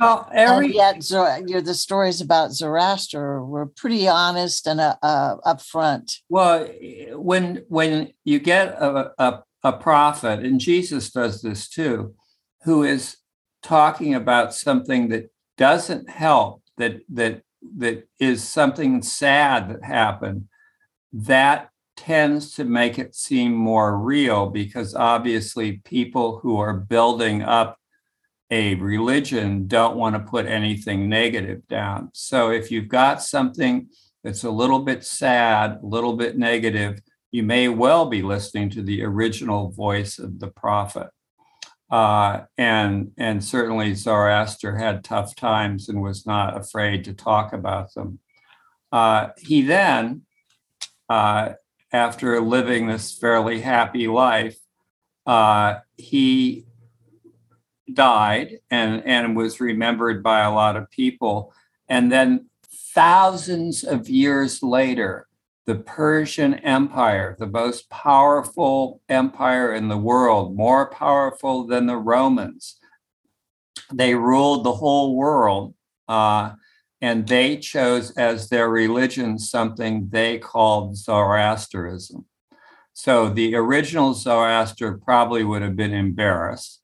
Well, 0.00 0.28
every 0.34 0.74
yet, 0.74 1.02
Zor- 1.02 1.40
the 1.42 1.74
stories 1.74 2.20
about 2.20 2.52
Zoroaster 2.52 3.44
were 3.44 3.66
pretty 3.66 4.08
honest 4.08 4.66
and 4.66 4.80
uh, 4.80 4.96
uh, 5.02 5.36
upfront. 5.46 6.18
Well, 6.28 6.66
when 7.12 7.64
when 7.68 8.12
you 8.24 8.38
get 8.38 8.68
a, 8.68 9.12
a, 9.18 9.42
a 9.62 9.72
prophet, 9.72 10.40
and 10.40 10.60
Jesus 10.60 11.10
does 11.10 11.42
this 11.42 11.68
too, 11.68 12.14
who 12.64 12.82
is 12.82 13.16
talking 13.62 14.14
about 14.14 14.54
something 14.54 15.08
that 15.08 15.30
doesn't 15.56 16.10
help, 16.10 16.62
that 16.76 17.00
that 17.08 17.42
that 17.78 18.08
is 18.20 18.46
something 18.46 19.02
sad 19.02 19.70
that 19.70 19.84
happened, 19.84 20.48
that 21.12 21.70
tends 21.96 22.52
to 22.52 22.64
make 22.64 22.98
it 22.98 23.14
seem 23.14 23.54
more 23.54 23.98
real 23.98 24.50
because 24.50 24.94
obviously 24.94 25.78
people 25.78 26.38
who 26.40 26.58
are 26.58 26.74
building 26.74 27.42
up 27.42 27.78
a 28.50 28.74
religion 28.76 29.66
don't 29.66 29.96
want 29.96 30.14
to 30.14 30.20
put 30.20 30.46
anything 30.46 31.08
negative 31.08 31.66
down. 31.68 32.10
So 32.12 32.50
if 32.50 32.70
you've 32.70 32.88
got 32.88 33.22
something 33.22 33.88
that's 34.22 34.44
a 34.44 34.50
little 34.50 34.80
bit 34.80 35.04
sad, 35.04 35.78
a 35.82 35.86
little 35.86 36.14
bit 36.14 36.38
negative, 36.38 37.00
you 37.32 37.42
may 37.42 37.68
well 37.68 38.06
be 38.06 38.22
listening 38.22 38.70
to 38.70 38.82
the 38.82 39.02
original 39.02 39.70
voice 39.70 40.18
of 40.18 40.38
the 40.38 40.48
prophet. 40.48 41.08
Uh, 41.90 42.42
and 42.58 43.12
and 43.16 43.44
certainly 43.44 43.94
Zoroaster 43.94 44.76
had 44.76 45.04
tough 45.04 45.36
times 45.36 45.88
and 45.88 46.02
was 46.02 46.26
not 46.26 46.56
afraid 46.56 47.04
to 47.04 47.14
talk 47.14 47.52
about 47.52 47.94
them. 47.94 48.18
Uh, 48.90 49.28
he 49.38 49.62
then, 49.62 50.22
uh, 51.08 51.50
after 51.92 52.40
living 52.40 52.86
this 52.86 53.16
fairly 53.16 53.60
happy 53.60 54.08
life, 54.08 54.56
uh, 55.26 55.76
he 55.96 56.66
died 57.92 58.58
and, 58.70 59.04
and 59.04 59.36
was 59.36 59.60
remembered 59.60 60.22
by 60.22 60.40
a 60.40 60.52
lot 60.52 60.76
of 60.76 60.90
people. 60.90 61.52
And 61.88 62.10
then 62.10 62.46
thousands 62.94 63.84
of 63.84 64.08
years 64.08 64.62
later, 64.62 65.26
the 65.66 65.76
Persian 65.76 66.54
Empire, 66.54 67.36
the 67.38 67.46
most 67.46 67.90
powerful 67.90 69.00
empire 69.08 69.74
in 69.74 69.88
the 69.88 69.98
world, 69.98 70.56
more 70.56 70.88
powerful 70.90 71.66
than 71.66 71.86
the 71.86 71.96
Romans, 71.96 72.78
they 73.92 74.14
ruled 74.14 74.64
the 74.64 74.74
whole 74.74 75.16
world. 75.16 75.74
Uh, 76.08 76.52
and 77.00 77.26
they 77.28 77.56
chose 77.58 78.10
as 78.12 78.48
their 78.48 78.68
religion 78.70 79.38
something 79.38 80.08
they 80.10 80.38
called 80.38 80.96
Zoroastrianism. 80.96 82.24
So 82.94 83.28
the 83.28 83.54
original 83.54 84.14
Zoroaster 84.14 84.96
probably 84.96 85.44
would 85.44 85.60
have 85.62 85.76
been 85.76 85.92
embarrassed. 85.92 86.80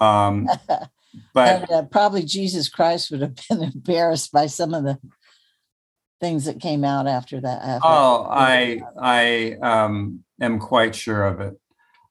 Um, 0.00 0.48
but 1.34 1.62
and, 1.62 1.70
uh, 1.70 1.82
probably 1.84 2.22
Jesus 2.24 2.68
Christ 2.68 3.10
would 3.10 3.20
have 3.20 3.38
been 3.48 3.62
embarrassed 3.74 4.32
by 4.32 4.46
some 4.46 4.74
of 4.74 4.84
the 4.84 4.98
things 6.20 6.44
that 6.46 6.60
came 6.60 6.84
out 6.84 7.06
after 7.06 7.40
that. 7.40 7.62
After 7.62 7.86
oh, 7.88 8.26
I 8.28 8.80
I 9.00 9.56
um, 9.62 10.24
am 10.40 10.58
quite 10.58 10.94
sure 10.94 11.24
of 11.24 11.40
it. 11.40 11.54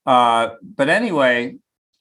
Uh, 0.05 0.55
but 0.63 0.89
anyway, 0.89 1.57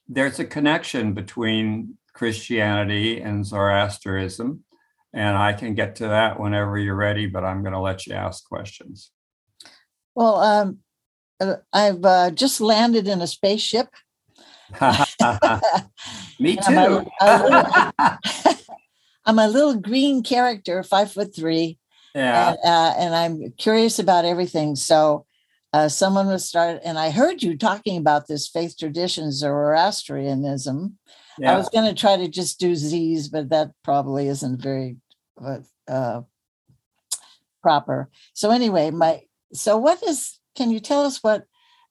there's 0.08 0.38
a 0.38 0.44
connection 0.44 1.12
between 1.12 1.98
Christianity 2.12 3.20
and 3.20 3.44
Zoroastrianism, 3.44 4.64
and 5.12 5.36
I 5.36 5.52
can 5.52 5.74
get 5.74 5.96
to 5.96 6.08
that 6.08 6.38
whenever 6.38 6.78
you're 6.78 6.94
ready. 6.94 7.26
But 7.26 7.44
I'm 7.44 7.62
going 7.62 7.74
to 7.74 7.80
let 7.80 8.06
you 8.06 8.14
ask 8.14 8.46
questions. 8.48 9.10
Well, 10.14 10.36
um, 10.36 10.78
uh, 11.40 11.56
I've 11.72 12.04
uh, 12.04 12.30
just 12.30 12.60
landed 12.60 13.06
in 13.06 13.20
a 13.20 13.26
spaceship 13.26 13.88
Me 16.40 16.56
too. 16.56 16.62
I'm 16.66 16.78
a, 16.78 17.06
a 17.20 18.18
little, 18.44 18.56
I'm 19.24 19.38
a 19.38 19.48
little 19.48 19.74
green 19.76 20.22
character, 20.22 20.82
five 20.82 21.12
foot 21.12 21.34
three. 21.34 21.78
Yeah. 22.14 22.50
And, 22.50 22.58
uh, 22.64 22.94
and 22.98 23.14
I'm 23.14 23.52
curious 23.58 23.98
about 23.98 24.24
everything. 24.24 24.76
So 24.76 25.26
uh, 25.72 25.88
someone 25.88 26.26
was 26.28 26.48
started, 26.48 26.80
and 26.84 26.98
I 26.98 27.10
heard 27.10 27.42
you 27.42 27.58
talking 27.58 27.98
about 27.98 28.28
this 28.28 28.48
faith 28.48 28.76
tradition, 28.78 29.30
Zoroastrianism. 29.30 30.96
Yeah. 31.38 31.52
I 31.52 31.56
was 31.58 31.68
going 31.68 31.84
to 31.84 32.00
try 32.00 32.16
to 32.16 32.28
just 32.28 32.58
do 32.58 32.74
Z's, 32.74 33.28
but 33.28 33.50
that 33.50 33.72
probably 33.84 34.28
isn't 34.28 34.62
very 34.62 34.96
uh, 35.44 35.58
uh, 35.86 36.22
proper. 37.62 38.08
So 38.32 38.50
anyway, 38.50 38.90
my 38.90 39.22
so 39.52 39.76
what 39.76 40.02
is? 40.02 40.38
Can 40.56 40.70
you 40.70 40.80
tell 40.80 41.04
us 41.04 41.22
what 41.22 41.44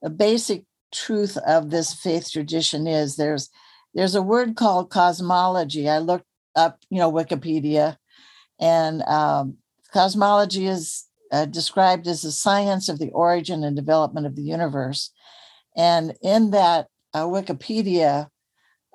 a 0.04 0.10
basic 0.10 0.64
truth 0.96 1.38
of 1.38 1.70
this 1.70 1.94
faith 1.94 2.32
tradition 2.32 2.88
is 2.88 3.16
there's 3.16 3.50
there's 3.94 4.16
a 4.16 4.22
word 4.22 4.56
called 4.56 4.90
cosmology. 4.90 5.90
I 5.90 6.00
looked 6.00 6.28
up 6.56 6.80
you 6.90 7.00
know 7.00 7.12
wikipedia 7.12 7.98
and 8.60 9.02
um, 9.04 9.58
cosmology 9.92 10.68
is 10.68 11.06
uh, 11.32 11.46
described 11.46 12.08
as 12.08 12.22
the 12.22 12.32
science 12.32 12.88
of 12.88 13.00
the 13.00 13.12
origin 13.12 13.64
and 13.64 13.76
development 13.76 14.26
of 14.26 14.36
the 14.36 14.44
universe. 14.44 15.12
And 15.76 16.16
in 16.22 16.52
that 16.52 16.88
uh, 17.14 17.26
wikipedia 17.26 18.30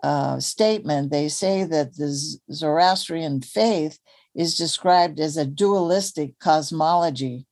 uh, 0.03 0.41
statement 0.41 1.11
they 1.11 1.29
say 1.29 1.65
that 1.65 1.97
the 1.97 2.39
zoroastrian 2.53 3.43
faith 3.43 3.99
is 4.35 4.57
described 4.57 5.21
as 5.21 5.37
a 5.37 5.45
dualistic 5.45 6.39
cosmology 6.39 7.47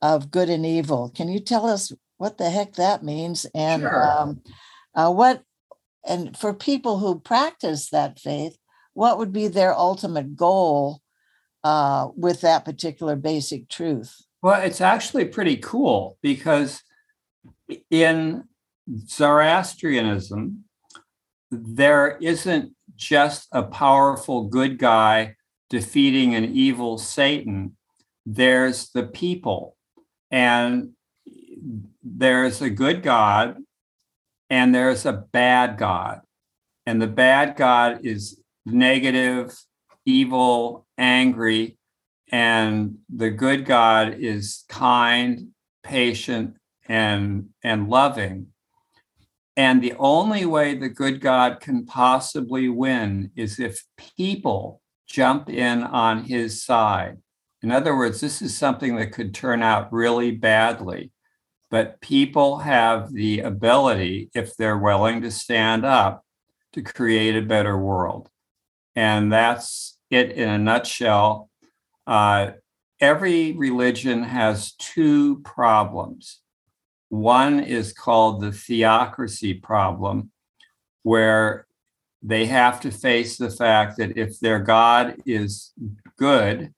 of 0.00 0.30
good 0.30 0.48
and 0.48 0.64
evil. 0.64 1.12
Can 1.14 1.28
you 1.28 1.40
tell 1.40 1.66
us 1.66 1.92
what 2.22 2.38
the 2.38 2.50
heck 2.50 2.74
that 2.74 3.02
means 3.02 3.46
and 3.54 3.82
Sure. 3.82 4.10
um, 4.10 4.40
uh, 4.94 5.10
what 5.10 5.42
and 6.06 6.36
for 6.36 6.54
people 6.54 6.98
who 6.98 7.18
practice 7.20 7.90
that 7.90 8.18
faith 8.18 8.56
what 8.94 9.18
would 9.18 9.32
be 9.32 9.48
their 9.48 9.74
ultimate 9.76 10.36
goal 10.36 11.00
uh, 11.64 12.08
with 12.16 12.40
that 12.42 12.64
particular 12.64 13.16
basic 13.16 13.68
truth 13.68 14.12
Well, 14.42 14.60
it's 14.62 14.80
actually 14.80 15.26
pretty 15.26 15.56
cool 15.56 16.18
because 16.22 16.82
in 17.90 18.44
Zoroastrianism, 19.06 20.64
there 21.50 22.18
isn't 22.20 22.74
just 22.96 23.48
a 23.52 23.62
powerful 23.62 24.48
good 24.48 24.78
guy 24.78 25.36
defeating 25.70 26.34
an 26.34 26.44
evil 26.44 26.98
Satan. 26.98 27.76
There's 28.26 28.90
the 28.90 29.04
people. 29.04 29.76
And 30.30 30.90
there's 32.02 32.60
a 32.60 32.70
good 32.70 33.02
God 33.02 33.56
and 34.50 34.74
there's 34.74 35.06
a 35.06 35.12
bad 35.12 35.78
God. 35.78 36.20
And 36.86 37.00
the 37.00 37.06
bad 37.06 37.56
God 37.56 38.04
is 38.04 38.40
negative, 38.66 39.56
evil, 40.04 40.86
angry, 40.98 41.78
and 42.30 42.98
the 43.14 43.30
good 43.30 43.64
God 43.64 44.16
is 44.18 44.64
kind, 44.68 45.48
patient, 45.82 46.56
and, 46.88 47.50
and 47.62 47.88
loving. 47.88 48.48
And 49.56 49.82
the 49.82 49.94
only 49.98 50.46
way 50.46 50.74
the 50.74 50.88
good 50.88 51.20
God 51.20 51.60
can 51.60 51.84
possibly 51.84 52.68
win 52.68 53.30
is 53.36 53.60
if 53.60 53.84
people 54.18 54.80
jump 55.06 55.50
in 55.50 55.82
on 55.82 56.24
his 56.24 56.64
side. 56.64 57.18
In 57.62 57.70
other 57.70 57.96
words, 57.96 58.20
this 58.20 58.40
is 58.40 58.56
something 58.56 58.96
that 58.96 59.12
could 59.12 59.34
turn 59.34 59.62
out 59.62 59.92
really 59.92 60.30
badly. 60.30 61.12
But 61.72 62.02
people 62.02 62.58
have 62.58 63.14
the 63.14 63.40
ability, 63.40 64.28
if 64.34 64.54
they're 64.56 64.76
willing 64.76 65.22
to 65.22 65.30
stand 65.30 65.86
up, 65.86 66.22
to 66.74 66.82
create 66.82 67.34
a 67.34 67.40
better 67.40 67.78
world. 67.78 68.28
And 68.94 69.32
that's 69.32 69.96
it 70.10 70.32
in 70.32 70.50
a 70.50 70.58
nutshell. 70.58 71.48
Uh, 72.06 72.50
every 73.00 73.52
religion 73.52 74.22
has 74.22 74.72
two 74.72 75.40
problems. 75.40 76.40
One 77.08 77.60
is 77.60 77.94
called 77.94 78.42
the 78.42 78.52
theodicy 78.52 79.54
problem, 79.54 80.30
where 81.04 81.66
they 82.22 82.44
have 82.44 82.82
to 82.82 82.90
face 82.90 83.38
the 83.38 83.50
fact 83.50 83.96
that 83.96 84.18
if 84.18 84.38
their 84.40 84.58
God 84.58 85.16
is 85.24 85.72
good 86.18 86.74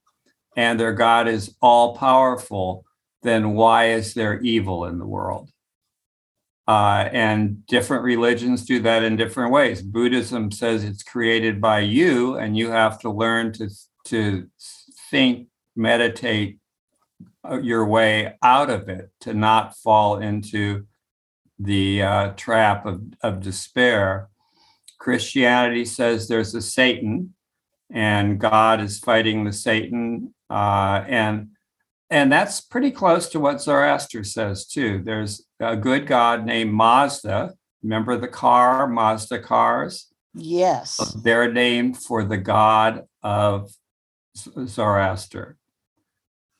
and 0.56 0.78
their 0.78 0.92
God 0.92 1.26
is 1.26 1.56
all 1.60 1.96
powerful, 1.96 2.84
then 3.24 3.54
why 3.54 3.86
is 3.88 4.14
there 4.14 4.38
evil 4.40 4.84
in 4.84 4.98
the 4.98 5.06
world? 5.06 5.50
Uh, 6.68 7.08
and 7.12 7.66
different 7.66 8.04
religions 8.04 8.64
do 8.64 8.78
that 8.80 9.02
in 9.02 9.16
different 9.16 9.50
ways. 9.50 9.82
Buddhism 9.82 10.50
says 10.50 10.84
it's 10.84 11.02
created 11.02 11.60
by 11.60 11.80
you, 11.80 12.36
and 12.36 12.56
you 12.56 12.70
have 12.70 12.98
to 13.00 13.10
learn 13.10 13.52
to, 13.54 13.68
to 14.04 14.48
think, 15.10 15.48
meditate 15.74 16.58
uh, 17.48 17.60
your 17.60 17.84
way 17.84 18.36
out 18.42 18.70
of 18.70 18.88
it, 18.88 19.10
to 19.20 19.34
not 19.34 19.76
fall 19.76 20.18
into 20.18 20.86
the 21.58 22.02
uh, 22.02 22.28
trap 22.30 22.86
of, 22.86 23.02
of 23.22 23.40
despair. 23.40 24.28
Christianity 24.98 25.84
says 25.84 26.28
there's 26.28 26.54
a 26.54 26.62
Satan, 26.62 27.34
and 27.90 28.38
God 28.38 28.80
is 28.80 28.98
fighting 28.98 29.44
the 29.44 29.52
Satan, 29.52 30.34
uh, 30.48 31.04
and 31.06 31.48
and 32.14 32.30
that's 32.30 32.60
pretty 32.60 32.92
close 32.92 33.28
to 33.30 33.40
what 33.40 33.60
Zoroaster 33.60 34.22
says 34.22 34.66
too. 34.68 35.02
There's 35.04 35.44
a 35.58 35.76
good 35.76 36.06
God 36.06 36.46
named 36.46 36.72
Mazda. 36.72 37.54
Remember 37.82 38.16
the 38.16 38.28
car, 38.28 38.86
Mazda 38.86 39.40
cars? 39.40 40.06
Yes. 40.32 40.96
They're 41.24 41.52
named 41.52 41.98
for 41.98 42.22
the 42.22 42.36
god 42.36 43.02
of 43.24 43.72
Zoroaster. 44.36 45.56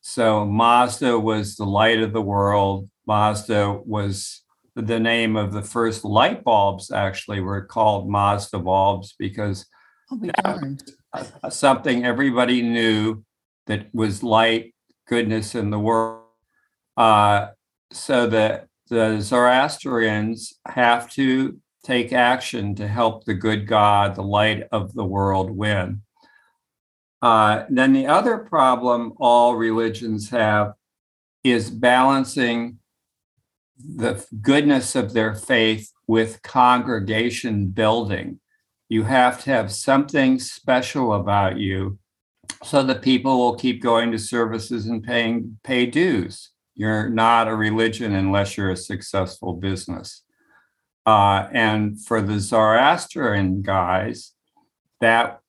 So 0.01 0.45
Mazda 0.45 1.21
was 1.21 1.55
the 1.55 1.67
light 1.67 2.01
of 2.01 2.13
the 2.13 2.21
world. 2.21 2.91
Mazda 3.07 3.81
was 3.87 4.43
the 4.75 4.99
name 4.99 5.37
of 5.37 5.53
the 5.53 5.63
first 5.63 6.05
light 6.05 6.43
bulbs, 6.43 6.91
actually, 6.91 7.39
were 7.39 7.65
called 7.65 8.11
Mazda 8.11 8.59
bulbs 8.59 9.15
because 9.21 9.67
oh, 10.11 10.21
uh, 11.13 11.51
something 11.51 12.05
everybody 12.05 12.61
knew 12.61 13.23
that 13.67 13.87
was 13.95 14.25
light, 14.25 14.74
goodness 15.07 15.55
in 15.55 15.71
the 15.71 15.79
world. 15.79 16.23
Uh, 16.97 17.49
so 17.93 18.27
that 18.27 18.69
the 18.89 19.21
Zoroastrians 19.21 20.55
have 20.67 21.11
to 21.13 21.59
take 21.85 22.13
action 22.13 22.75
to 22.75 22.89
help 22.89 23.25
the 23.25 23.35
good 23.35 23.67
God, 23.67 24.15
the 24.15 24.23
light 24.23 24.65
of 24.73 24.95
the 24.95 25.05
world, 25.05 25.51
win. 25.51 26.03
Uh, 27.23 27.65
then 27.69 27.93
the 27.93 28.07
other 28.07 28.39
problem 28.39 29.13
all 29.19 29.57
religions 29.57 30.31
have 30.31 30.75
is 31.43 31.71
balancing 31.71 32.79
the 33.79 34.25
goodness 34.41 34.95
of 34.95 35.13
their 35.13 35.35
faith 35.35 35.93
with 36.07 36.43
congregation 36.43 37.69
building. 37.69 38.41
You 38.89 39.05
have 39.05 39.43
to 39.45 39.51
have 39.51 39.73
something 39.73 40.39
special 40.39 41.15
about 41.15 41.59
you 41.59 41.99
so 42.63 42.83
that 42.83 43.03
people 43.03 43.39
will 43.39 43.57
keep 43.57 43.83
going 43.83 44.13
to 44.13 44.19
services 44.19 44.87
and 44.87 45.03
paying 45.03 45.59
pay 45.65 45.87
dues. 45.87 46.51
You're 46.75 47.09
not 47.09 47.49
a 47.49 47.55
religion 47.55 48.15
unless 48.15 48.57
you're 48.57 48.71
a 48.71 48.77
successful 48.77 49.55
business. 49.55 50.23
Uh, 51.07 51.49
and 51.53 52.01
for 52.01 52.23
the 52.23 52.41
Zoroastrian 52.41 53.63
guys, 53.63 54.33
that 55.01 55.41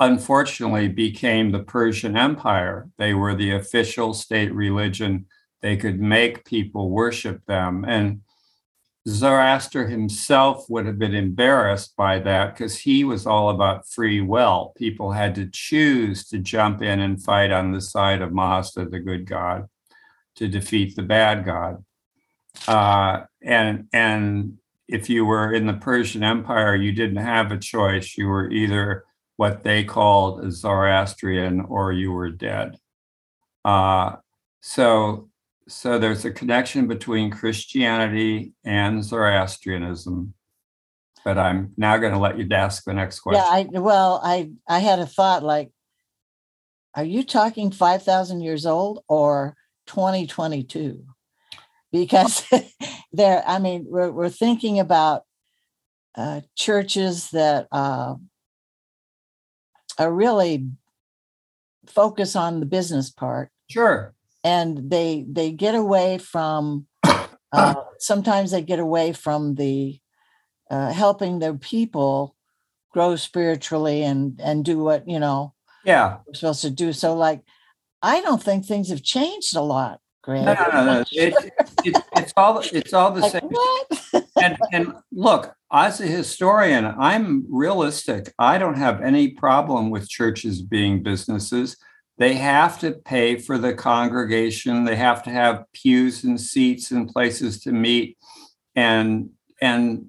unfortunately 0.00 0.88
became 0.88 1.50
the 1.50 1.62
Persian 1.62 2.16
Empire. 2.16 2.88
They 2.98 3.14
were 3.14 3.34
the 3.34 3.52
official 3.52 4.14
state 4.14 4.52
religion. 4.54 5.26
They 5.62 5.76
could 5.76 6.00
make 6.00 6.44
people 6.44 6.90
worship 6.90 7.44
them. 7.46 7.84
And 7.86 8.22
Zoroaster 9.08 9.86
himself 9.86 10.68
would 10.68 10.86
have 10.86 10.98
been 10.98 11.14
embarrassed 11.14 11.94
by 11.96 12.18
that 12.20 12.54
because 12.54 12.78
he 12.78 13.04
was 13.04 13.26
all 13.26 13.50
about 13.50 13.88
free 13.88 14.20
will. 14.20 14.72
People 14.76 15.12
had 15.12 15.34
to 15.36 15.48
choose 15.52 16.26
to 16.28 16.38
jump 16.38 16.82
in 16.82 16.98
and 16.98 17.22
fight 17.22 17.52
on 17.52 17.70
the 17.70 17.80
side 17.80 18.20
of 18.20 18.32
Mazda, 18.32 18.86
the 18.86 18.98
good 18.98 19.26
god 19.26 19.68
to 20.36 20.48
defeat 20.48 20.96
the 20.96 21.02
bad 21.02 21.44
god. 21.44 21.84
Uh, 22.66 23.24
and 23.42 23.88
and 23.92 24.58
if 24.88 25.08
you 25.10 25.24
were 25.24 25.52
in 25.52 25.66
the 25.66 25.74
Persian 25.74 26.22
Empire, 26.22 26.74
you 26.74 26.92
didn't 26.92 27.24
have 27.24 27.52
a 27.52 27.58
choice. 27.58 28.16
You 28.16 28.28
were 28.28 28.50
either 28.50 29.04
what 29.36 29.62
they 29.62 29.84
called 29.84 30.44
a 30.44 30.50
Zoroastrian 30.50 31.60
or 31.60 31.92
you 31.92 32.12
were 32.12 32.30
dead. 32.30 32.78
Uh, 33.64 34.16
so 34.60 35.28
so 35.68 35.98
there's 35.98 36.24
a 36.24 36.30
connection 36.30 36.86
between 36.86 37.30
Christianity 37.30 38.52
and 38.64 39.04
Zoroastrianism. 39.04 40.34
But 41.24 41.38
I'm 41.38 41.72
now 41.76 41.96
going 41.96 42.12
to 42.12 42.20
let 42.20 42.38
you 42.38 42.46
ask 42.52 42.84
the 42.84 42.94
next 42.94 43.20
question. 43.20 43.42
Yeah, 43.44 43.50
I 43.50 43.80
well, 43.80 44.20
I 44.22 44.50
I 44.68 44.78
had 44.78 45.00
a 45.00 45.06
thought 45.06 45.42
like, 45.42 45.72
are 46.94 47.04
you 47.04 47.24
talking 47.24 47.72
five 47.72 48.04
thousand 48.04 48.42
years 48.42 48.64
old 48.64 49.02
or 49.08 49.56
2022 49.86 51.04
because 51.92 52.44
there 53.12 53.42
i 53.46 53.58
mean 53.58 53.86
we're, 53.88 54.10
we're 54.10 54.28
thinking 54.28 54.78
about 54.78 55.22
uh, 56.16 56.40
churches 56.54 57.28
that 57.30 57.66
uh, 57.70 58.14
are 59.98 60.12
really 60.12 60.66
focus 61.86 62.34
on 62.34 62.60
the 62.60 62.66
business 62.66 63.10
part 63.10 63.50
sure 63.70 64.14
and 64.46 64.90
they 64.90 65.26
they 65.28 65.50
get 65.50 65.74
away 65.74 66.18
from 66.18 66.86
uh, 67.52 67.74
sometimes 67.98 68.52
they 68.52 68.62
get 68.62 68.78
away 68.78 69.12
from 69.12 69.56
the 69.56 69.98
uh, 70.70 70.92
helping 70.92 71.38
their 71.38 71.54
people 71.54 72.36
grow 72.92 73.16
spiritually 73.16 74.02
and 74.02 74.40
and 74.42 74.64
do 74.64 74.78
what 74.78 75.08
you 75.08 75.18
know 75.18 75.52
yeah 75.84 76.18
we're 76.26 76.34
supposed 76.34 76.62
to 76.62 76.70
do 76.70 76.92
so 76.92 77.14
like 77.14 77.42
I 78.02 78.20
don't 78.20 78.42
think 78.42 78.64
things 78.64 78.90
have 78.90 79.02
changed 79.02 79.56
a 79.56 79.60
lot, 79.60 80.00
Greg. 80.22 80.44
No, 80.44 80.54
no, 80.54 80.70
no. 80.70 80.84
no. 80.84 81.04
It, 81.12 81.34
it, 81.84 82.02
it's 82.16 82.32
all 82.36 82.60
it's 82.60 82.92
all 82.92 83.10
the 83.10 83.20
like, 83.20 83.32
same. 83.32 83.42
What? 83.42 84.26
and 84.42 84.56
and 84.72 84.94
look, 85.12 85.54
as 85.72 86.00
a 86.00 86.06
historian, 86.06 86.84
I'm 86.84 87.46
realistic. 87.48 88.32
I 88.38 88.58
don't 88.58 88.76
have 88.76 89.00
any 89.00 89.28
problem 89.28 89.90
with 89.90 90.08
churches 90.08 90.62
being 90.62 91.02
businesses. 91.02 91.76
They 92.18 92.34
have 92.34 92.78
to 92.80 92.92
pay 92.92 93.36
for 93.36 93.58
the 93.58 93.74
congregation. 93.74 94.84
They 94.84 94.96
have 94.96 95.22
to 95.24 95.30
have 95.30 95.64
pews 95.72 96.24
and 96.24 96.40
seats 96.40 96.90
and 96.90 97.08
places 97.08 97.60
to 97.62 97.72
meet, 97.72 98.16
and 98.74 99.30
and 99.60 100.06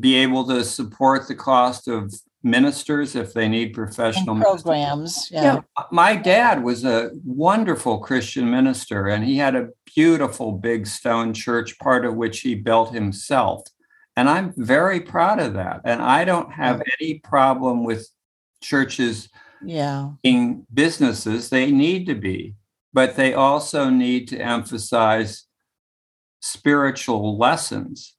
be 0.00 0.16
able 0.16 0.46
to 0.46 0.64
support 0.64 1.28
the 1.28 1.34
cost 1.34 1.88
of 1.88 2.12
ministers 2.42 3.14
if 3.14 3.32
they 3.32 3.48
need 3.48 3.72
professional 3.72 4.34
and 4.34 4.44
programs. 4.44 5.28
Yeah. 5.30 5.42
yeah. 5.42 5.84
My 5.90 6.16
dad 6.16 6.62
was 6.62 6.84
a 6.84 7.10
wonderful 7.24 7.98
Christian 7.98 8.50
minister, 8.50 9.08
and 9.08 9.24
he 9.24 9.36
had 9.36 9.54
a 9.54 9.68
beautiful 9.94 10.52
big 10.52 10.86
stone 10.86 11.34
church, 11.34 11.78
part 11.78 12.04
of 12.04 12.14
which 12.14 12.40
he 12.40 12.54
built 12.54 12.92
himself. 12.92 13.62
And 14.16 14.28
I'm 14.28 14.52
very 14.56 15.00
proud 15.00 15.40
of 15.40 15.54
that. 15.54 15.80
And 15.84 16.02
I 16.02 16.24
don't 16.24 16.52
have 16.52 16.82
any 17.00 17.18
problem 17.20 17.84
with 17.84 18.08
churches 18.60 19.28
yeah. 19.64 20.10
being 20.22 20.66
businesses. 20.72 21.50
They 21.50 21.70
need 21.70 22.06
to 22.06 22.14
be, 22.14 22.54
but 22.92 23.16
they 23.16 23.34
also 23.34 23.90
need 23.90 24.28
to 24.28 24.38
emphasize 24.38 25.46
spiritual 26.40 27.38
lessons 27.38 28.16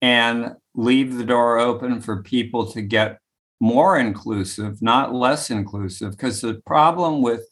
and 0.00 0.56
leave 0.74 1.16
the 1.16 1.24
door 1.24 1.58
open 1.58 2.00
for 2.00 2.22
people 2.22 2.70
to 2.72 2.82
get 2.82 3.18
more 3.60 3.98
inclusive, 3.98 4.82
not 4.82 5.14
less 5.14 5.50
inclusive. 5.50 6.12
Because 6.12 6.40
the 6.40 6.60
problem 6.66 7.22
with 7.22 7.46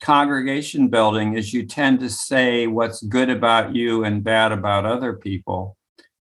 congregation 0.00 0.88
building 0.88 1.36
is 1.36 1.52
you 1.52 1.66
tend 1.66 2.00
to 2.00 2.10
say 2.10 2.66
what's 2.66 3.02
good 3.02 3.30
about 3.30 3.74
you 3.74 4.04
and 4.04 4.22
bad 4.22 4.52
about 4.52 4.84
other 4.84 5.14
people 5.14 5.76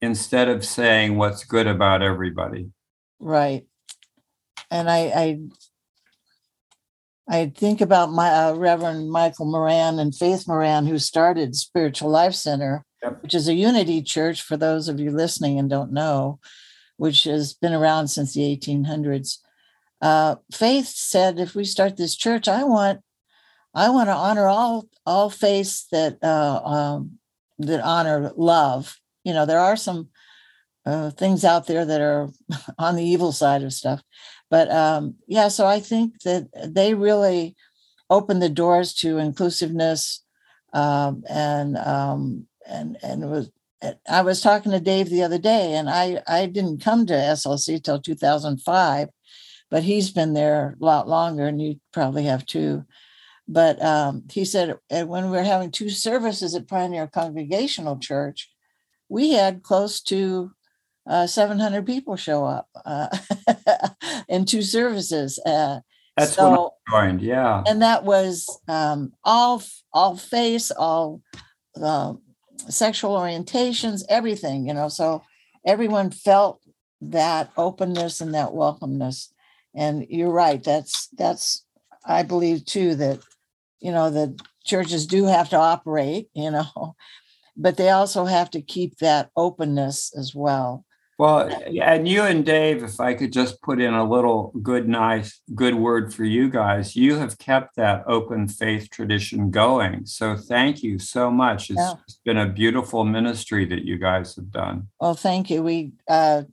instead 0.01 0.49
of 0.49 0.65
saying 0.65 1.17
what's 1.17 1.43
good 1.43 1.67
about 1.67 2.01
everybody. 2.01 2.69
Right. 3.19 3.65
And 4.69 4.89
I, 4.89 4.99
I 5.15 5.39
I 7.29 7.51
think 7.55 7.81
about 7.81 8.11
my 8.11 8.29
uh, 8.29 8.53
Reverend 8.55 9.09
Michael 9.09 9.45
Moran 9.45 9.99
and 9.99 10.13
Faith 10.15 10.47
Moran, 10.47 10.85
who 10.85 10.97
started 10.97 11.55
Spiritual 11.55 12.09
Life 12.09 12.33
Center, 12.33 12.83
yep. 13.01 13.21
which 13.23 13.33
is 13.33 13.47
a 13.47 13.53
unity 13.53 14.01
church 14.01 14.41
for 14.41 14.57
those 14.57 14.87
of 14.87 14.99
you 14.99 15.11
listening 15.11 15.57
and 15.57 15.69
don't 15.69 15.93
know 15.93 16.39
which 17.01 17.23
has 17.23 17.55
been 17.55 17.73
around 17.73 18.09
since 18.09 18.35
the 18.35 18.41
1800s. 18.41 19.39
Uh, 20.01 20.35
Faith 20.51 20.85
said, 20.85 21.39
"If 21.39 21.55
we 21.55 21.63
start 21.63 21.97
this 21.97 22.15
church, 22.15 22.47
I 22.47 22.63
want, 22.63 23.01
I 23.73 23.89
want 23.89 24.09
to 24.09 24.13
honor 24.13 24.47
all 24.47 24.87
all 25.03 25.31
faiths 25.31 25.87
that 25.91 26.23
uh, 26.23 26.61
um, 26.63 27.17
that 27.57 27.81
honor 27.81 28.31
love. 28.35 28.99
You 29.23 29.33
know, 29.33 29.47
there 29.47 29.59
are 29.59 29.75
some 29.75 30.09
uh, 30.85 31.09
things 31.09 31.43
out 31.43 31.65
there 31.65 31.85
that 31.85 32.01
are 32.01 32.29
on 32.77 32.95
the 32.95 33.03
evil 33.03 33.31
side 33.31 33.63
of 33.63 33.73
stuff, 33.73 34.03
but 34.51 34.69
um, 34.69 35.15
yeah. 35.27 35.47
So 35.47 35.65
I 35.65 35.79
think 35.79 36.21
that 36.23 36.49
they 36.75 36.93
really 36.93 37.55
open 38.09 38.39
the 38.39 38.49
doors 38.49 38.93
to 38.95 39.17
inclusiveness, 39.17 40.23
um, 40.73 41.23
and 41.27 41.77
um, 41.77 42.45
and 42.67 42.97
and 43.01 43.31
was. 43.31 43.49
I 44.07 44.21
was 44.21 44.41
talking 44.41 44.71
to 44.73 44.79
Dave 44.79 45.09
the 45.09 45.23
other 45.23 45.39
day, 45.39 45.73
and 45.73 45.89
I 45.89 46.21
I 46.27 46.45
didn't 46.45 46.83
come 46.83 47.07
to 47.07 47.13
SLC 47.13 47.81
till 47.81 47.99
2005, 47.99 49.09
but 49.71 49.81
he's 49.81 50.11
been 50.11 50.33
there 50.33 50.77
a 50.79 50.85
lot 50.85 51.07
longer, 51.07 51.47
and 51.47 51.59
you 51.59 51.79
probably 51.91 52.25
have 52.25 52.45
too. 52.45 52.85
But 53.47 53.81
um, 53.83 54.25
he 54.29 54.45
said 54.45 54.77
when 54.89 55.31
we 55.31 55.37
were 55.37 55.43
having 55.43 55.71
two 55.71 55.89
services 55.89 56.53
at 56.53 56.67
Pioneer 56.67 57.07
Congregational 57.07 57.97
Church, 57.97 58.51
we 59.09 59.31
had 59.31 59.63
close 59.63 59.99
to 60.01 60.51
uh, 61.07 61.27
700 61.27 61.85
people 61.85 62.15
show 62.15 62.45
up 62.45 62.67
uh, 62.85 63.07
in 64.29 64.45
two 64.45 64.61
services. 64.61 65.39
Uh, 65.45 65.79
That's 66.17 66.33
so, 66.33 66.49
when 66.49 66.59
I 66.59 67.07
joined, 67.07 67.21
yeah. 67.21 67.63
And 67.67 67.81
that 67.81 68.03
was 68.03 68.61
um, 68.67 69.13
all 69.23 69.63
all 69.93 70.17
face, 70.17 70.71
all 70.71 71.21
uh, 71.81 72.13
sexual 72.69 73.17
orientations, 73.17 74.03
everything, 74.09 74.67
you 74.67 74.73
know. 74.73 74.89
So 74.89 75.23
everyone 75.65 76.11
felt 76.11 76.61
that 77.01 77.51
openness 77.57 78.21
and 78.21 78.33
that 78.35 78.49
welcomeness. 78.49 79.29
And 79.73 80.05
you're 80.09 80.31
right. 80.31 80.63
That's 80.63 81.07
that's 81.17 81.65
I 82.05 82.23
believe 82.23 82.65
too 82.65 82.95
that 82.95 83.19
you 83.81 83.91
know 83.91 84.09
the 84.09 84.39
churches 84.63 85.05
do 85.07 85.25
have 85.25 85.49
to 85.49 85.57
operate 85.57 86.29
you 86.33 86.51
know 86.51 86.95
but 87.57 87.77
they 87.77 87.89
also 87.89 88.25
have 88.25 88.49
to 88.51 88.61
keep 88.61 88.97
that 88.99 89.29
openness 89.35 90.13
as 90.17 90.33
well 90.33 90.85
well 91.17 91.49
and 91.81 92.07
you 92.07 92.21
and 92.23 92.45
dave 92.45 92.83
if 92.83 92.99
i 92.99 93.13
could 93.13 93.31
just 93.31 93.61
put 93.61 93.79
in 93.79 93.93
a 93.93 94.09
little 94.09 94.51
good 94.61 94.87
nice 94.87 95.41
good 95.53 95.75
word 95.75 96.13
for 96.13 96.23
you 96.23 96.49
guys 96.49 96.95
you 96.95 97.15
have 97.15 97.37
kept 97.37 97.75
that 97.75 98.03
open 98.07 98.47
faith 98.47 98.89
tradition 98.89 99.51
going. 99.51 100.05
So 100.05 100.35
thank 100.35 100.83
you 100.83 100.99
so 100.99 101.31
much. 101.31 101.69
It's, 101.69 101.79
yeah. 101.79 101.93
it's 102.07 102.19
been 102.23 102.37
a 102.37 102.47
beautiful 102.47 103.03
ministry 103.03 103.65
that 103.65 103.83
you 103.83 103.97
guys 103.97 104.35
have 104.35 104.51
done. 104.51 104.87
Well 104.99 105.15
thank 105.15 105.49
you. 105.49 105.63
We 105.63 105.93
uh 106.07 106.43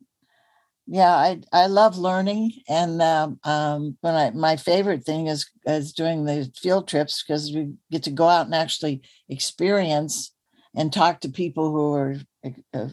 yeah 0.91 1.15
i 1.15 1.39
i 1.53 1.67
love 1.67 1.99
learning 1.99 2.51
and 2.67 3.03
um, 3.03 3.39
um 3.45 3.95
when 4.01 4.15
i 4.15 4.31
my 4.31 4.57
favorite 4.57 5.05
thing 5.05 5.27
is 5.27 5.51
is 5.67 5.93
doing 5.93 6.25
the 6.25 6.51
field 6.57 6.89
trips 6.89 7.23
because 7.23 7.53
we 7.53 7.75
get 7.91 8.03
to 8.03 8.11
go 8.11 8.27
out 8.27 8.47
and 8.47 8.55
actually 8.55 9.03
experience 9.29 10.33
and 10.75 10.91
talk 10.91 11.21
to 11.21 11.29
people 11.29 11.71
who 11.71 11.93
are 11.93 12.17
uh, 12.73 12.89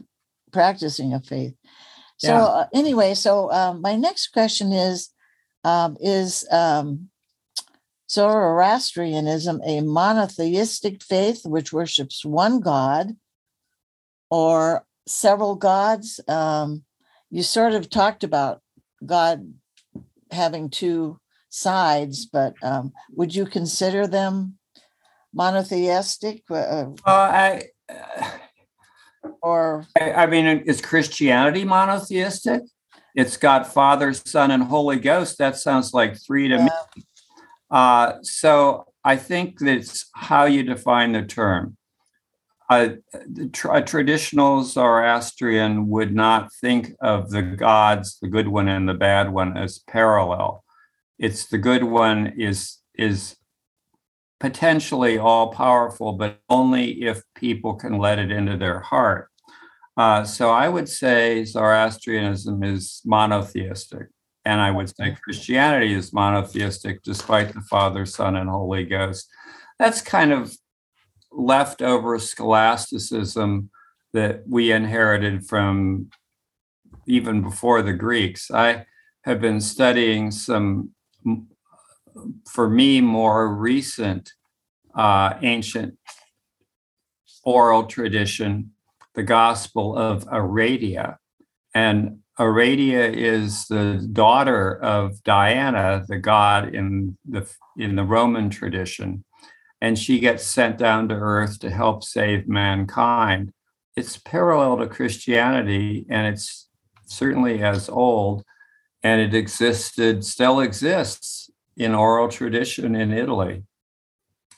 practicing 0.56 1.14
a 1.14 1.22
faith 1.22 1.56
so 2.18 2.34
yeah. 2.34 2.44
uh, 2.44 2.68
anyway 2.74 3.14
so 3.14 3.52
um, 3.52 3.82
my 3.82 3.96
next 3.96 4.28
question 4.38 4.72
is 4.72 5.10
um, 5.64 5.98
is 6.00 6.48
um, 6.52 7.10
zoroastrianism 8.10 9.62
a 9.66 9.82
monotheistic 9.82 11.04
faith 11.04 11.42
which 11.46 11.74
worships 11.74 12.24
one 12.24 12.60
god 12.60 13.16
or 14.30 14.86
several 15.08 15.56
gods 15.56 16.20
um, 16.28 16.84
you 17.30 17.44
sort 17.44 17.74
of 17.74 17.90
talked 17.90 18.24
about 18.24 18.62
God 19.06 19.54
having 20.32 20.70
two 20.70 21.20
sides, 21.50 22.26
but 22.26 22.54
um, 22.64 22.94
would 23.12 23.34
you 23.34 23.46
consider 23.46 24.08
them 24.08 24.58
monotheistic? 25.34 26.44
Uh, 26.50 26.92
uh 27.06 27.12
I, 27.12 27.64
or 29.42 29.86
I, 30.00 30.12
I, 30.12 30.26
mean, 30.26 30.46
is 30.46 30.82
Christianity 30.82 31.64
monotheistic? 31.64 32.62
It's 33.16 33.38
got 33.38 33.74
Father, 33.74 34.14
Son, 34.14 34.52
and 34.52 34.64
Holy 34.64 35.00
Ghost. 35.00 35.38
That 35.38 35.58
sounds 35.58 35.94
like 35.94 36.18
three 36.22 36.48
to 36.50 36.56
yeah. 36.56 36.66
me. 36.66 37.04
Uh, 37.72 38.14
so 38.22 38.86
I 39.04 39.16
think 39.16 39.60
that's 39.60 40.10
how 40.14 40.46
you 40.46 40.64
define 40.64 41.14
the 41.14 41.24
term 41.24 41.78
a, 42.70 42.98
a 43.70 43.82
traditional 43.82 44.64
Zoroastrian 44.64 45.88
would 45.90 46.14
not 46.14 46.52
think 46.54 46.94
of 47.00 47.30
the 47.30 47.42
gods, 47.42 48.18
the 48.22 48.28
good 48.28 48.48
one 48.48 48.68
and 48.68 48.90
the 48.90 48.94
bad 48.94 49.32
one, 49.32 49.58
as 49.58 49.80
parallel. 49.80 50.64
It's 51.20 51.46
the 51.46 51.58
good 51.58 51.84
one 51.84 52.34
is 52.38 52.80
is 52.98 53.36
potentially 54.40 55.18
all 55.18 55.52
powerful, 55.54 56.14
but 56.14 56.40
only 56.50 57.04
if 57.04 57.22
people 57.36 57.76
can 57.76 57.98
let 57.98 58.20
it 58.20 58.32
into 58.32 58.58
their 58.58 58.80
heart. 58.80 59.30
Uh, 59.98 60.24
so 60.26 60.50
I 60.50 60.68
would 60.68 60.90
say 60.90 61.46
Zoroastrianism 61.46 62.64
is 62.64 63.02
monotheistic, 63.06 64.08
and 64.44 64.60
I 64.60 64.72
would 64.72 64.90
say 64.90 65.16
Christianity 65.24 65.94
is 65.94 66.14
monotheistic, 66.14 67.02
despite 67.04 67.54
the 67.54 67.62
Father, 67.62 68.06
Son, 68.06 68.36
and 68.36 68.50
Holy 68.50 68.84
Ghost. 68.84 69.30
That's 69.80 70.02
kind 70.02 70.34
of 70.34 70.56
leftover 71.32 72.20
scholasticism 72.20 73.70
that 74.14 74.44
we 74.48 74.72
inherited 74.72 75.46
from 75.46 76.10
even 77.08 77.42
before 77.42 77.82
the 77.82 77.94
Greeks. 77.94 78.52
I 78.52 78.86
have 79.24 79.42
been 79.42 79.62
studying 79.62 80.32
some, 80.32 80.92
for 82.48 82.70
me, 82.70 83.02
more 83.02 83.54
recent 83.54 84.34
uh, 84.96 85.34
ancient 85.42 85.98
oral 87.44 87.86
tradition, 87.86 88.72
the 89.14 89.24
Gospel 89.24 89.98
of 89.98 90.26
Aradia. 90.26 91.18
And 91.74 92.20
Aradia 92.40 93.14
is 93.14 93.68
the 93.68 94.08
daughter 94.12 94.78
of 94.82 95.24
Diana, 95.24 96.06
the 96.08 96.18
god 96.18 96.74
in 96.74 97.18
the 97.26 97.50
in 97.78 97.96
the 97.96 98.04
Roman 98.04 98.50
tradition 98.50 99.24
and 99.82 100.00
she 100.00 100.20
gets 100.20 100.44
sent 100.44 100.78
down 100.78 101.08
to 101.10 101.16
earth 101.16 101.60
to 101.60 101.70
help 101.70 102.04
save 102.04 102.48
mankind. 102.48 103.54
It's 103.96 104.18
parallel 104.18 104.78
to 104.78 104.88
Christianity, 104.88 106.06
and 106.10 106.26
it's 106.26 106.68
certainly 107.06 107.62
as 107.62 107.88
old, 107.88 108.44
and 109.04 109.22
it 109.22 109.34
existed, 109.34 110.26
still 110.26 110.60
exists 110.60 111.50
in 111.78 111.94
oral 111.94 112.30
tradition 112.30 112.96
in 112.96 113.12
Italy. 113.12 113.64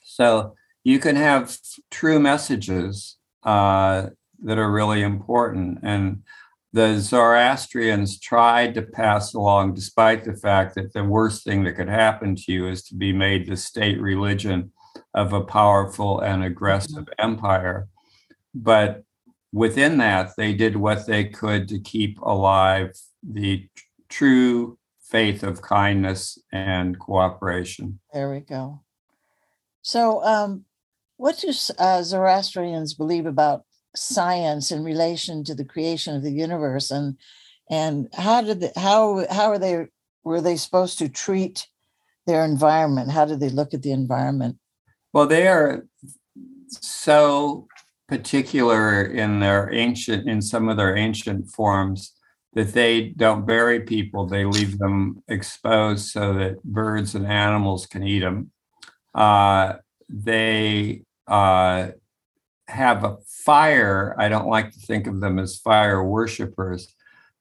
So 0.03 0.55
you 0.83 0.99
can 0.99 1.15
have 1.15 1.57
true 1.91 2.19
messages 2.19 3.17
uh, 3.43 4.07
that 4.43 4.57
are 4.57 4.71
really 4.71 5.01
important. 5.01 5.79
And 5.83 6.23
the 6.73 6.99
Zoroastrians 6.99 8.19
tried 8.19 8.75
to 8.75 8.81
pass 8.81 9.33
along, 9.33 9.73
despite 9.73 10.23
the 10.23 10.35
fact 10.35 10.75
that 10.75 10.93
the 10.93 11.03
worst 11.03 11.43
thing 11.43 11.63
that 11.63 11.73
could 11.73 11.89
happen 11.89 12.35
to 12.35 12.51
you 12.51 12.67
is 12.67 12.83
to 12.83 12.95
be 12.95 13.13
made 13.13 13.47
the 13.47 13.57
state 13.57 13.99
religion 13.99 14.71
of 15.13 15.33
a 15.33 15.43
powerful 15.43 16.19
and 16.19 16.43
aggressive 16.43 17.05
mm-hmm. 17.05 17.25
empire. 17.31 17.87
But 18.53 19.03
within 19.51 19.97
that, 19.97 20.31
they 20.37 20.53
did 20.53 20.75
what 20.75 21.07
they 21.07 21.25
could 21.25 21.67
to 21.69 21.79
keep 21.79 22.19
alive 22.21 22.91
the 23.23 23.67
true 24.09 24.77
faith 25.09 25.43
of 25.43 25.61
kindness 25.61 26.37
and 26.51 26.99
cooperation. 26.99 27.99
There 28.13 28.31
we 28.31 28.41
go. 28.41 28.81
So, 29.81 30.23
um, 30.23 30.65
what 31.15 31.39
do 31.39 31.51
uh, 31.79 32.03
Zoroastrians 32.03 32.93
believe 32.93 33.25
about 33.25 33.63
science 33.95 34.71
in 34.71 34.83
relation 34.83 35.43
to 35.45 35.55
the 35.55 35.65
creation 35.65 36.15
of 36.15 36.23
the 36.23 36.31
universe, 36.31 36.91
and 36.91 37.17
and 37.69 38.09
how 38.13 38.41
did 38.41 38.59
they, 38.59 38.71
how 38.75 39.25
how 39.31 39.47
are 39.47 39.59
they 39.59 39.87
were 40.23 40.41
they 40.41 40.57
supposed 40.57 40.99
to 40.99 41.09
treat 41.09 41.67
their 42.25 42.43
environment? 42.43 43.11
How 43.11 43.25
did 43.25 43.39
they 43.39 43.49
look 43.49 43.73
at 43.73 43.81
the 43.81 43.91
environment? 43.91 44.57
Well, 45.13 45.25
they 45.25 45.47
are 45.47 45.87
so 46.69 47.67
particular 48.07 49.03
in 49.03 49.39
their 49.39 49.71
ancient, 49.73 50.29
in 50.29 50.41
some 50.41 50.69
of 50.69 50.77
their 50.77 50.95
ancient 50.95 51.49
forms, 51.49 52.13
that 52.57 52.73
they 52.73 53.09
don't 53.09 53.45
bury 53.45 53.81
people. 53.81 54.25
They 54.25 54.43
leave 54.43 54.79
them 54.79 55.21
exposed 55.27 56.07
so 56.07 56.33
that 56.33 56.63
birds 56.63 57.13
and 57.13 57.27
animals 57.27 57.85
can 57.85 58.01
eat 58.01 58.21
them. 58.21 58.49
Uh, 59.13 59.73
they 60.09 61.03
uh, 61.27 61.89
have 62.67 63.03
a 63.03 63.17
fire. 63.45 64.15
I 64.17 64.27
don't 64.27 64.47
like 64.47 64.71
to 64.71 64.79
think 64.79 65.05
of 65.05 65.19
them 65.19 65.37
as 65.37 65.59
fire 65.59 66.03
worshippers, 66.03 66.95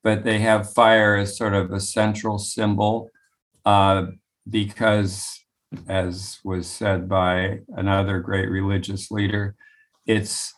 but 0.04 0.22
they 0.22 0.38
have 0.40 0.74
fire 0.74 1.16
as 1.16 1.34
sort 1.34 1.54
of 1.54 1.72
a 1.72 1.80
central 1.80 2.38
symbol 2.38 3.08
uh, 3.64 4.08
because 4.50 5.46
as 5.88 6.40
was 6.44 6.66
said 6.66 7.08
by 7.08 7.60
another 7.74 8.20
great 8.20 8.50
religious 8.50 9.10
leader, 9.10 9.56
it's 10.04 10.52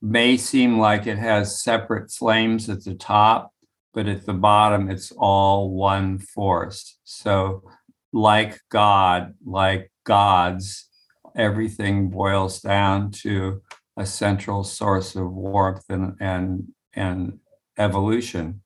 may 0.00 0.36
seem 0.36 0.78
like 0.78 1.06
it 1.06 1.18
has 1.18 1.62
separate 1.62 2.10
flames 2.10 2.68
at 2.68 2.84
the 2.84 2.94
top, 2.94 3.52
but 3.92 4.06
at 4.06 4.26
the 4.26 4.34
bottom 4.34 4.90
it's 4.90 5.12
all 5.16 5.70
one 5.70 6.18
force. 6.18 6.98
So 7.04 7.62
like 8.12 8.60
God, 8.70 9.34
like 9.44 9.90
gods, 10.04 10.88
everything 11.36 12.10
boils 12.10 12.60
down 12.60 13.10
to 13.10 13.62
a 13.96 14.06
central 14.06 14.64
source 14.64 15.16
of 15.16 15.32
warmth 15.32 15.84
and 15.88 16.14
and 16.20 16.68
and 16.94 17.38
evolution. 17.76 18.62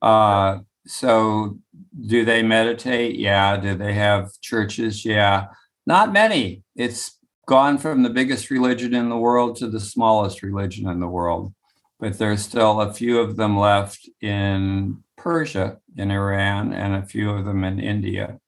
Uh, 0.00 0.58
so, 0.86 1.58
do 2.06 2.24
they 2.24 2.42
meditate? 2.42 3.18
Yeah. 3.18 3.56
Do 3.56 3.74
they 3.74 3.94
have 3.94 4.30
churches? 4.42 5.04
Yeah. 5.04 5.46
Not 5.86 6.12
many. 6.12 6.62
It's 6.76 7.18
gone 7.46 7.78
from 7.78 8.02
the 8.02 8.10
biggest 8.10 8.50
religion 8.50 8.94
in 8.94 9.08
the 9.08 9.16
world 9.16 9.56
to 9.56 9.68
the 9.68 9.80
smallest 9.80 10.42
religion 10.42 10.88
in 10.88 11.00
the 11.00 11.08
world. 11.08 11.52
But 12.00 12.18
there's 12.18 12.42
still 12.42 12.80
a 12.80 12.92
few 12.92 13.18
of 13.18 13.36
them 13.36 13.58
left 13.58 14.08
in 14.20 15.02
Persia, 15.16 15.78
in 15.96 16.10
Iran, 16.10 16.72
and 16.72 16.94
a 16.94 17.06
few 17.06 17.30
of 17.30 17.44
them 17.44 17.64
in 17.64 17.80
India. 17.80 18.38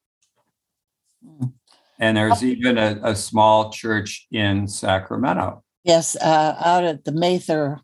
And 1.99 2.17
there's 2.17 2.45
even 2.45 2.77
a, 2.77 3.01
a 3.03 3.17
small 3.17 3.71
church 3.71 4.27
in 4.31 4.69
Sacramento. 4.69 5.63
Yes, 5.85 6.17
uh, 6.17 6.57
out 6.63 6.85
at 6.85 7.05
the 7.05 7.13
Mather 7.13 7.81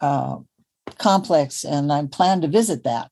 uh, 0.00 0.38
complex, 0.98 1.64
and 1.64 1.92
I 1.92 2.06
plan 2.06 2.40
to 2.42 2.48
visit 2.48 2.84
that. 2.84 3.10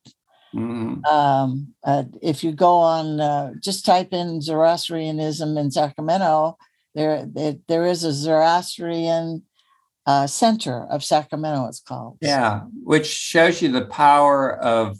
Mhm. 0.55 1.05
Um, 1.07 1.75
uh, 1.85 2.05
if 2.21 2.45
you 2.45 2.53
go 2.53 2.77
on, 2.77 3.21
uh, 3.21 3.53
just 3.61 3.85
type 3.85 4.13
in 4.13 4.41
Zoroastrianism 4.41 5.57
in 5.59 5.71
Sacramento, 5.71 6.57
there 6.95 7.27
there, 7.69 7.87
is 7.87 8.05
a 8.05 8.13
Zoroastrian 8.13 9.43
uh, 10.07 10.27
center 10.27 10.85
of 10.85 11.05
Sacramento. 11.05 11.67
It's 11.69 11.81
called. 11.81 12.19
Yeah, 12.21 12.63
which 12.83 13.07
shows 13.07 13.63
you 13.63 13.71
the 13.71 13.87
power 13.87 14.57
of 14.57 14.99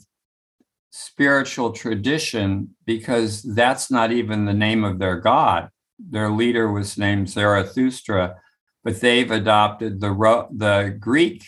spiritual 0.91 1.73
tradition 1.73 2.75
because 2.85 3.43
that's 3.43 3.91
not 3.91 4.13
even 4.13 4.45
the 4.45 4.53
name 4.53 4.85
of 4.85 4.99
their 4.99 5.19
god. 5.19 5.71
Their 5.99 6.31
leader 6.31 6.71
was 6.71 6.99
named 6.99 7.29
Zarathustra, 7.31 8.37
but 8.85 9.01
they've 9.01 9.31
adopted 9.31 10.01
the 10.01 10.13
the 10.53 10.97
Greek 10.99 11.45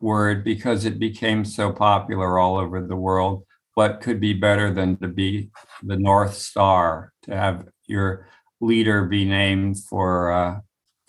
word 0.00 0.44
because 0.44 0.84
it 0.84 0.98
became 0.98 1.44
so 1.44 1.72
popular 1.72 2.38
all 2.38 2.56
over 2.56 2.80
the 2.80 2.96
world. 2.96 3.44
What 3.74 4.00
could 4.00 4.20
be 4.20 4.34
better 4.34 4.72
than 4.72 4.96
to 4.98 5.08
be 5.08 5.50
the 5.82 5.96
North 5.96 6.34
Star, 6.34 7.12
to 7.22 7.36
have 7.36 7.66
your 7.86 8.28
leader 8.64 9.04
be 9.04 9.24
named 9.24 9.78
for 9.78 10.32
uh, 10.32 10.60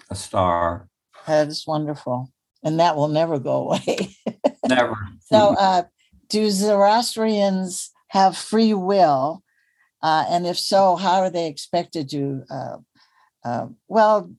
a 0.10 0.16
star? 0.16 0.88
That 1.28 1.48
is 1.48 1.66
wonderful, 1.66 2.32
and 2.64 2.80
that 2.80 2.96
will 2.96 3.08
never 3.08 3.40
go 3.40 3.70
away. 3.70 4.16
Never. 4.68 4.98
So, 5.32 5.56
uh, 5.56 5.84
do 6.30 6.50
Zoroastrians 6.50 7.92
have 8.10 8.38
free 8.38 8.74
will? 8.74 9.44
Uh, 10.02 10.26
and 10.30 10.46
if 10.46 10.58
so, 10.58 10.96
how 10.96 11.22
are 11.22 11.30
they 11.30 11.48
expected 11.48 12.10
to? 12.10 12.44
Uh, 12.50 12.78
uh, 13.44 13.68
well, 13.88 14.32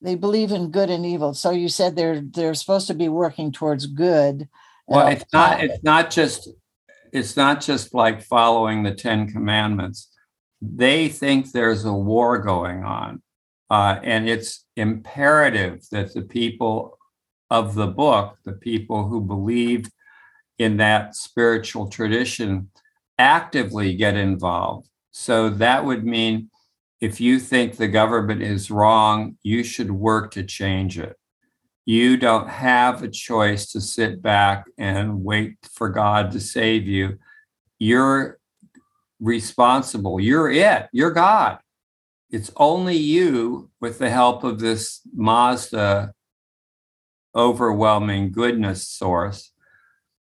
they 0.00 0.14
believe 0.14 0.52
in 0.52 0.70
good 0.70 0.90
and 0.90 1.04
evil. 1.04 1.34
So 1.34 1.50
you 1.50 1.68
said 1.68 1.96
they're 1.96 2.20
they're 2.20 2.54
supposed 2.54 2.86
to 2.88 2.94
be 2.94 3.08
working 3.08 3.52
towards 3.52 3.86
good. 3.86 4.48
Well, 4.86 5.08
it's 5.08 5.24
not, 5.32 5.64
it's 5.64 5.82
not 5.82 6.10
just, 6.10 6.48
it's 7.12 7.36
not 7.36 7.60
just 7.60 7.92
like 7.92 8.22
following 8.22 8.84
the 8.84 8.94
Ten 8.94 9.28
Commandments. 9.28 10.08
They 10.74 11.08
think 11.08 11.52
there's 11.52 11.84
a 11.84 11.92
war 11.92 12.38
going 12.38 12.84
on. 12.84 13.22
Uh, 13.68 13.98
and 14.02 14.28
it's 14.28 14.64
imperative 14.76 15.84
that 15.90 16.14
the 16.14 16.22
people 16.22 16.98
of 17.50 17.74
the 17.74 17.86
book, 17.86 18.38
the 18.44 18.52
people 18.52 19.08
who 19.08 19.20
believe 19.20 19.90
in 20.58 20.76
that 20.78 21.14
spiritual 21.14 21.88
tradition, 21.88 22.70
actively 23.18 23.94
get 23.94 24.16
involved. 24.16 24.88
So 25.10 25.50
that 25.50 25.84
would 25.84 26.04
mean 26.04 26.50
if 27.00 27.20
you 27.20 27.38
think 27.38 27.76
the 27.76 27.88
government 27.88 28.42
is 28.42 28.70
wrong, 28.70 29.36
you 29.42 29.64
should 29.64 29.90
work 29.90 30.30
to 30.32 30.44
change 30.44 30.98
it 30.98 31.16
you 31.86 32.16
don't 32.16 32.48
have 32.48 33.02
a 33.02 33.08
choice 33.08 33.70
to 33.70 33.80
sit 33.80 34.20
back 34.20 34.66
and 34.76 35.24
wait 35.24 35.54
for 35.72 35.88
God 35.88 36.32
to 36.32 36.40
save 36.40 36.88
you. 36.88 37.18
You're 37.78 38.38
responsible. 39.20 40.20
You're 40.20 40.50
it. 40.50 40.88
You're 40.92 41.10
God. 41.12 41.58
It's 42.30 42.50
only 42.56 42.96
you, 42.96 43.70
with 43.80 43.98
the 43.98 44.10
help 44.10 44.42
of 44.44 44.58
this 44.58 45.00
Mazda 45.14 46.12
overwhelming 47.34 48.32
goodness 48.32 48.88
source, 48.88 49.52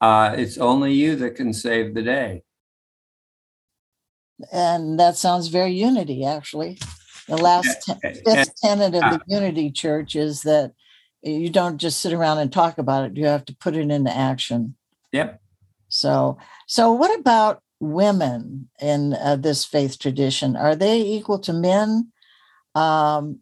uh, 0.01 0.35
it's 0.37 0.57
only 0.57 0.93
you 0.93 1.15
that 1.17 1.35
can 1.35 1.53
save 1.53 1.93
the 1.95 2.01
day. 2.01 2.43
and 4.51 4.99
that 4.99 5.15
sounds 5.15 5.47
very 5.47 5.71
unity. 5.71 6.25
Actually, 6.25 6.77
the 7.29 7.37
last 7.37 7.85
te- 7.85 7.93
And- 8.03 8.17
fifth 8.25 8.53
tenet 8.61 8.93
of 8.95 9.01
the 9.01 9.21
Unity 9.27 9.71
Church 9.71 10.15
is 10.17 10.41
that 10.41 10.73
you 11.21 11.49
don't 11.49 11.77
just 11.77 12.01
sit 12.01 12.11
around 12.11 12.39
and 12.39 12.51
talk 12.51 12.77
about 12.77 13.05
it. 13.05 13.15
You 13.15 13.27
have 13.27 13.45
to 13.45 13.55
put 13.55 13.77
it 13.77 13.89
into 13.89 14.13
action. 14.13 14.75
Yep. 15.13 15.39
So, 15.87 16.37
so 16.67 16.91
what 16.91 17.17
about 17.17 17.62
women 17.83 18.69
in 18.81 19.13
uh, 19.13 19.35
this 19.35 19.65
faith 19.65 19.99
tradition? 19.99 20.55
Are 20.55 20.75
they 20.75 21.01
equal 21.01 21.39
to 21.39 21.53
men? 21.53 22.11
Um, 22.75 23.39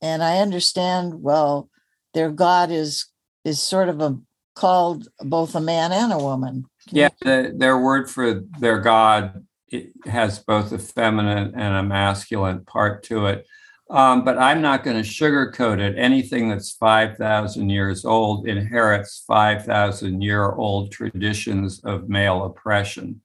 and 0.00 0.22
I 0.22 0.38
understand. 0.38 1.22
Well, 1.22 1.68
their 2.14 2.30
God 2.30 2.70
is 2.70 3.06
is 3.44 3.60
sort 3.60 3.88
of 3.88 4.00
a 4.00 4.18
called 4.54 5.08
both 5.20 5.54
a 5.54 5.60
man 5.60 5.92
and 5.92 6.12
a 6.12 6.18
woman. 6.18 6.64
Can 6.88 6.98
Yeah, 6.98 7.08
the, 7.20 7.54
their 7.56 7.78
word 7.78 8.10
for 8.10 8.42
their 8.58 8.78
God 8.78 9.44
it 9.70 9.92
has 10.04 10.38
both 10.40 10.72
a 10.72 10.78
feminine 10.78 11.54
and 11.54 11.76
a 11.76 11.82
masculine 11.82 12.64
part 12.64 13.02
to 13.04 13.26
it. 13.26 13.46
Um, 13.88 14.24
but 14.24 14.38
I'm 14.38 14.60
not 14.60 14.84
going 14.84 15.02
to 15.02 15.08
sugarcoat 15.08 15.80
it. 15.80 15.98
Anything 15.98 16.48
that's 16.48 16.72
5,000 16.72 17.70
years 17.70 18.04
old 18.04 18.46
inherits 18.46 19.24
5,000 19.26 20.22
year 20.22 20.52
old 20.52 20.92
traditions 20.92 21.80
of 21.84 22.08
male 22.08 22.44
oppression. 22.44 23.20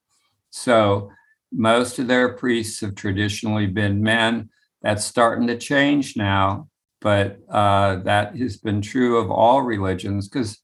So 0.56 1.12
most 1.52 2.00
of 2.00 2.08
their 2.08 2.30
priests 2.34 2.80
have 2.80 2.96
traditionally 2.96 3.68
been 3.68 4.02
men. 4.02 4.50
That's 4.82 5.04
starting 5.04 5.48
to 5.48 5.58
change 5.58 6.16
now, 6.16 6.70
but 7.02 7.40
uh, 7.50 7.98
that 7.98 8.38
has 8.38 8.56
been 8.56 8.82
true 8.82 9.18
of 9.18 9.30
all 9.30 9.64
religions 9.64 10.30
because 10.30 10.58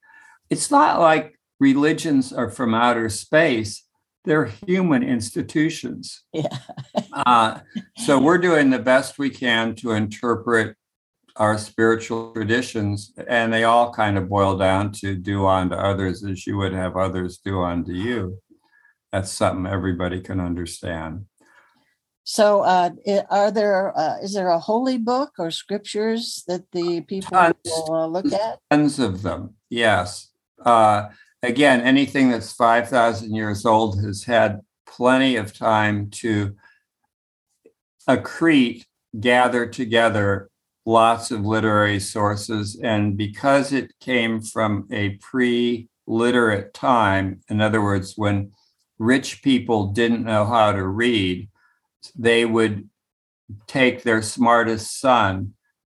it's 0.49 0.71
not 0.71 1.01
like 1.01 1.37
religions 1.59 2.31
are 2.31 2.49
from 2.49 2.73
outer 2.73 3.09
space. 3.09 3.85
They're 4.23 4.53
human 4.65 5.03
institutions. 5.03 6.23
Yeah. 6.31 6.57
Uh, 7.11 7.59
so 7.97 8.17
we're 8.17 8.37
doing 8.37 8.69
the 8.69 8.79
best 8.79 9.19
we 9.19 9.29
can 9.29 9.75
to 9.75 9.91
interpret 9.91 10.77
our 11.35 11.57
spiritual 11.57 12.31
traditions, 12.33 13.13
and 13.27 13.51
they 13.51 13.65
all 13.65 13.91
kind 13.91 14.17
of 14.17 14.29
boil 14.29 14.57
down 14.57 14.93
to 14.93 15.15
do 15.15 15.47
unto 15.47 15.75
others 15.75 16.23
as 16.23 16.47
you 16.47 16.57
would 16.57 16.73
have 16.73 16.95
others 16.95 17.39
do 17.43 17.61
unto 17.61 17.91
you. 17.91 18.37
That's 19.11 19.31
something 19.31 19.71
everybody 19.71 20.21
can 20.21 20.39
understand. 20.39 21.25
So, 22.23 22.61
uh, 22.61 22.91
are 23.29 23.51
there 23.51 23.97
uh, 23.97 24.19
is 24.21 24.33
there 24.33 24.49
a 24.49 24.59
holy 24.59 24.97
book 24.97 25.31
or 25.39 25.51
scriptures 25.51 26.43
that 26.47 26.71
the 26.71 27.01
people 27.01 27.37
Tons. 27.37 27.55
will 27.65 27.93
uh, 27.93 28.07
look 28.07 28.31
at? 28.31 28.59
Tons 28.69 28.99
of 28.99 29.21
them, 29.21 29.55
yes. 29.69 30.29
Uh, 30.63 31.09
again, 31.41 31.81
anything 31.81 32.29
that's 32.29 32.53
5,000 32.53 33.33
years 33.33 33.65
old 33.65 34.01
has 34.03 34.23
had 34.23 34.61
plenty 34.85 35.35
of 35.35 35.57
time 35.57 36.09
to 36.11 36.55
accrete, 38.07 38.83
gather 39.19 39.65
together 39.65 40.49
lots 40.85 41.31
of 41.31 41.41
literary 41.41 41.99
sources. 41.99 42.79
And 42.81 43.17
because 43.17 43.73
it 43.73 43.93
came 43.99 44.41
from 44.41 44.87
a 44.91 45.11
pre 45.21 45.89
literate 46.07 46.73
time, 46.73 47.41
in 47.49 47.61
other 47.61 47.81
words, 47.81 48.13
when 48.15 48.51
rich 49.01 49.41
people 49.41 49.87
didn't 49.87 50.23
know 50.23 50.45
how 50.45 50.71
to 50.71 50.87
read, 50.87 51.49
they 52.15 52.45
would 52.45 52.87
take 53.65 54.03
their 54.03 54.21
smartest 54.21 54.99
son 54.99 55.53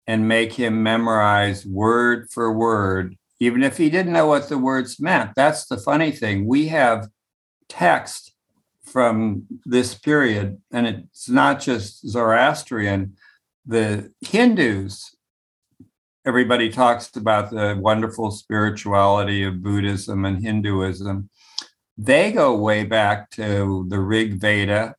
and 0.07 0.27
make 0.27 0.53
him 0.53 0.81
memorize 0.81 1.65
word 1.65 2.27
for 2.31 2.51
word, 2.51 3.15
even 3.39 3.61
if 3.63 3.77
he 3.77 3.89
didn't 3.91 4.13
know 4.13 4.25
what 4.25 4.49
the 4.49 4.57
words 4.57 4.99
meant. 4.99 5.31
That's 5.35 5.67
the 5.67 5.77
funny 5.77 6.11
thing. 6.11 6.47
We 6.47 6.67
have 6.69 7.07
text 7.69 8.33
from 8.83 9.45
this 9.65 9.93
period, 9.95 10.59
and 10.71 10.87
it's 10.87 11.29
not 11.29 11.59
just 11.59 12.07
Zoroastrian. 12.07 13.15
The 13.67 14.11
Hindus, 14.21 15.15
everybody 16.25 16.69
talks 16.69 17.15
about 17.15 17.51
the 17.51 17.77
wonderful 17.79 18.31
spirituality 18.31 19.43
of 19.43 19.61
Buddhism 19.61 20.25
and 20.25 20.43
Hinduism. 20.43 21.29
They 21.97 22.31
go 22.31 22.55
way 22.55 22.83
back 22.83 23.29
to 23.31 23.85
the 23.89 23.99
Rig 23.99 24.39
Veda, 24.39 24.95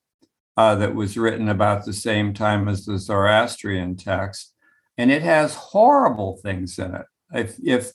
uh, 0.57 0.75
that 0.77 0.95
was 0.95 1.19
written 1.19 1.49
about 1.49 1.85
the 1.85 1.93
same 1.93 2.33
time 2.33 2.69
as 2.69 2.87
the 2.87 2.99
Zoroastrian 2.99 3.97
text, 3.97 4.55
and 4.97 5.11
it 5.11 5.23
has 5.23 5.55
horrible 5.55 6.39
things 6.43 6.79
in 6.79 6.95
it. 6.95 7.07
If, 7.33 7.57
if 7.63 7.93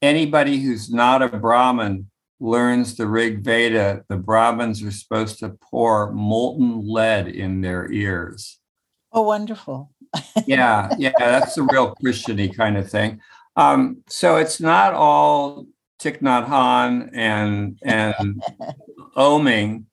anybody 0.00 0.58
who's 0.58 0.90
not 0.90 1.22
a 1.22 1.28
Brahmin 1.28 2.10
learns 2.40 2.96
the 2.96 3.06
Rig 3.06 3.44
Veda, 3.44 4.04
the 4.08 4.16
Brahmins 4.16 4.82
are 4.82 4.90
supposed 4.90 5.38
to 5.40 5.50
pour 5.50 6.12
molten 6.12 6.80
lead 6.88 7.28
in 7.28 7.60
their 7.60 7.90
ears. 7.90 8.58
Oh, 9.12 9.22
wonderful! 9.22 9.90
Yeah, 10.46 10.94
yeah, 10.96 11.12
that's 11.18 11.58
a 11.58 11.62
real 11.64 11.94
Christiany 11.96 12.56
kind 12.56 12.78
of 12.78 12.90
thing. 12.90 13.20
Um, 13.56 13.98
so 14.08 14.36
it's 14.36 14.60
not 14.60 14.94
all 14.94 15.66
Thich 16.00 16.20
Nhat 16.20 16.48
Hanh 16.48 17.10
and 17.12 17.78
and 17.82 18.42
oming. 19.16 19.84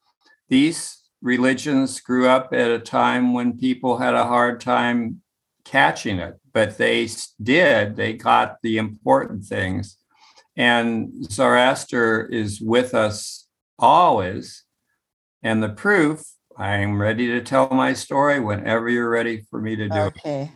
These 0.50 1.04
religions 1.22 2.00
grew 2.00 2.28
up 2.28 2.54
at 2.54 2.72
a 2.72 2.80
time 2.80 3.34
when 3.34 3.58
people 3.58 3.98
had 3.98 4.14
a 4.14 4.26
hard 4.26 4.62
time 4.62 5.22
catching 5.64 6.20
it, 6.20 6.36
but 6.54 6.78
they 6.78 7.10
did. 7.42 7.96
They 7.96 8.14
got 8.14 8.62
the 8.62 8.78
important 8.78 9.46
things. 9.46 9.98
And 10.56 11.26
Zoroaster 11.30 12.26
is 12.26 12.62
with 12.62 12.94
us 12.94 13.48
always. 13.78 14.64
And 15.44 15.62
the 15.62 15.70
proof, 15.70 16.24
I 16.56 16.78
am 16.78 17.02
ready 17.02 17.28
to 17.28 17.42
tell 17.42 17.70
my 17.72 17.94
story 17.94 18.40
whenever 18.40 18.88
you're 18.90 19.10
ready 19.10 19.46
for 19.50 19.60
me 19.60 19.76
to 19.76 19.90
do 19.90 19.98
okay. 19.98 20.20
it. 20.24 20.26
Okay. 20.26 20.52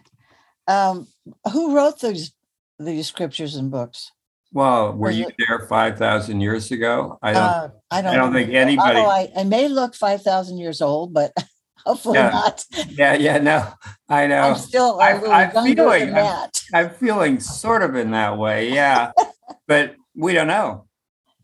Um, 0.67 1.07
who 1.51 1.75
wrote 1.75 1.99
these 1.99 2.31
these 2.77 3.07
scriptures 3.07 3.55
and 3.55 3.69
books? 3.69 4.11
Well, 4.51 4.93
were 4.93 5.11
you 5.11 5.27
there 5.37 5.67
five 5.67 5.97
thousand 5.97 6.41
years 6.41 6.71
ago? 6.71 7.19
I 7.21 7.33
don't. 7.33 7.43
Uh, 7.43 7.69
I 7.91 8.01
don't. 8.01 8.13
I 8.13 8.15
don't 8.15 8.33
think 8.33 8.51
anybody. 8.51 8.99
I, 8.99 9.29
I, 9.35 9.43
may 9.43 9.67
look 9.67 9.93
five 9.93 10.23
thousand 10.23 10.57
years 10.57 10.81
old, 10.81 11.13
but 11.13 11.31
hopefully 11.85 12.17
yeah. 12.17 12.29
not. 12.29 12.65
Yeah, 12.89 13.13
yeah, 13.13 13.37
no, 13.37 13.71
I 14.07 14.25
know. 14.25 14.41
I'm 14.41 14.55
still. 14.55 14.99
I, 14.99 15.11
am 15.11 15.75
feeling. 15.75 16.15
I'm, 16.15 16.49
I'm, 16.73 16.89
feeling 16.89 17.39
sort 17.39 17.83
of 17.83 17.95
in 17.95 18.11
that 18.11 18.39
way. 18.39 18.73
Yeah, 18.73 19.11
but 19.67 19.95
we 20.15 20.33
don't 20.33 20.47
know. 20.47 20.87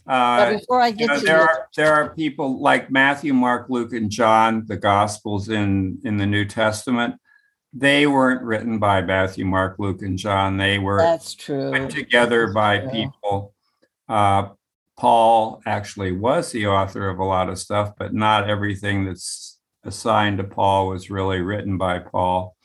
Uh, 0.08 0.38
but 0.38 0.60
before 0.60 0.82
I 0.82 0.92
get 0.92 1.02
you 1.02 1.08
know, 1.08 1.20
to 1.20 1.26
there 1.26 1.42
are 1.42 1.68
there 1.76 1.94
are 1.94 2.16
people 2.16 2.60
like 2.60 2.90
Matthew, 2.90 3.36
Mark, 3.36 3.68
Luke, 3.70 3.94
and 3.94 4.10
John, 4.10 4.66
the 4.66 4.78
Gospels 4.78 5.50
in 5.50 6.00
in 6.04 6.18
the 6.18 6.26
New 6.26 6.46
Testament 6.46 7.16
they 7.76 8.08
weren't 8.08 8.42
written 8.42 8.80
by 8.80 9.02
Matthew, 9.02 9.46
Mark, 9.46 9.76
Luke, 9.78 10.02
and 10.02 10.18
John. 10.18 10.56
They 10.58 10.80
were 10.80 11.00
that's 11.00 11.36
true 11.36 11.72
put 11.72 11.90
together 11.90 12.46
that's 12.46 12.54
by 12.54 12.80
true. 12.80 12.90
people. 12.90 13.54
Uh, 14.08 14.50
Paul 14.98 15.62
actually 15.66 16.14
was 16.14 16.52
the 16.52 16.68
author 16.68 17.10
of 17.10 17.20
a 17.20 17.26
lot 17.26 17.50
of 17.50 17.60
stuff, 17.60 17.92
but 17.98 18.14
not 18.14 18.50
everything 18.50 19.04
that's 19.04 19.60
assigned 19.84 20.38
to 20.38 20.46
Paul 20.46 20.88
was 20.88 21.10
really 21.10 21.42
written 21.42 21.78
by 21.78 22.00
Paul. 22.00 22.56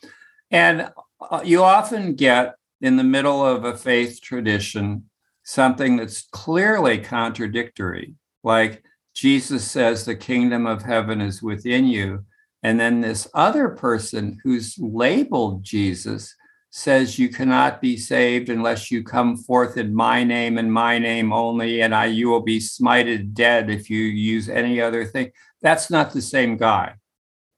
And 0.49 0.89
uh, 1.19 1.41
you 1.43 1.61
often 1.61 2.15
get 2.15 2.55
in 2.79 2.95
the 2.95 3.03
middle 3.03 3.45
of 3.45 3.65
a 3.65 3.77
faith 3.77 4.21
tradition 4.21 5.09
something 5.43 5.97
that's 5.97 6.21
clearly 6.31 6.99
contradictory, 6.99 8.15
like 8.43 8.81
Jesus 9.13 9.69
says, 9.69 10.05
The 10.05 10.15
kingdom 10.15 10.65
of 10.65 10.83
heaven 10.83 11.19
is 11.19 11.43
within 11.43 11.85
you 11.85 12.25
and 12.63 12.79
then 12.79 13.01
this 13.01 13.27
other 13.33 13.69
person 13.69 14.39
who's 14.43 14.77
labeled 14.79 15.63
Jesus 15.63 16.35
says, 16.71 17.19
You 17.19 17.29
cannot 17.29 17.81
be 17.81 17.97
saved 17.97 18.49
unless 18.49 18.89
you 18.89 19.03
come 19.03 19.37
forth 19.37 19.77
in 19.77 19.93
my 19.93 20.23
name 20.23 20.57
and 20.57 20.71
my 20.71 20.97
name 20.97 21.33
only, 21.33 21.81
and 21.81 21.93
I, 21.93 22.05
you 22.05 22.29
will 22.29 22.41
be 22.41 22.59
smited 22.59 23.33
dead 23.33 23.69
if 23.69 23.89
you 23.89 23.99
use 24.03 24.49
any 24.49 24.81
other 24.81 25.05
thing. 25.05 25.31
That's 25.61 25.89
not 25.89 26.11
the 26.11 26.21
same 26.21 26.57
guy. 26.57 26.95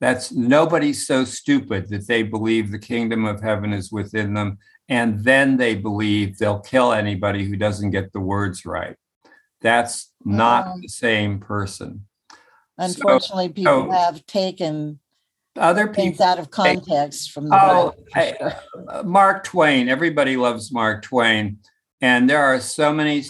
That's 0.02 0.34
nobody's 0.34 1.08
so 1.08 1.24
stupid 1.24 1.88
that 1.90 2.08
they 2.08 2.24
believe 2.24 2.72
the 2.72 2.80
kingdom 2.80 3.26
of 3.26 3.42
heaven 3.42 3.72
is 3.72 3.92
within 3.92 4.34
them, 4.34 4.58
and 4.90 5.24
then 5.24 5.56
they 5.56 5.76
believe 5.76 6.38
they'll 6.38 6.60
kill 6.60 6.92
anybody 6.92 7.46
who 7.46 7.56
doesn't 7.56 7.92
get 7.92 8.12
the 8.12 8.20
words 8.20 8.66
right. 8.66 8.98
That's 9.62 10.12
not 10.26 10.68
um, 10.68 10.82
the 10.82 10.90
same 10.90 11.40
person. 11.40 12.06
Unfortunately, 12.78 13.50
people 13.50 13.86
so 13.86 13.92
have 13.92 14.26
taken 14.26 15.00
other 15.58 15.94
things 15.94 16.14
people 16.14 16.26
out 16.26 16.40
of 16.40 16.50
context 16.50 17.32
from 17.32 17.50
the 17.50 17.56
oh, 17.56 17.96
I, 18.16 18.54
uh, 18.90 19.04
Mark 19.04 19.44
Twain. 19.44 19.90
Everybody 19.90 20.38
loves 20.38 20.72
Mark 20.72 21.04
Twain, 21.04 21.60
and 22.02 22.30
there 22.30 22.44
are 22.44 22.60
so 22.60 22.92
many 22.92 23.26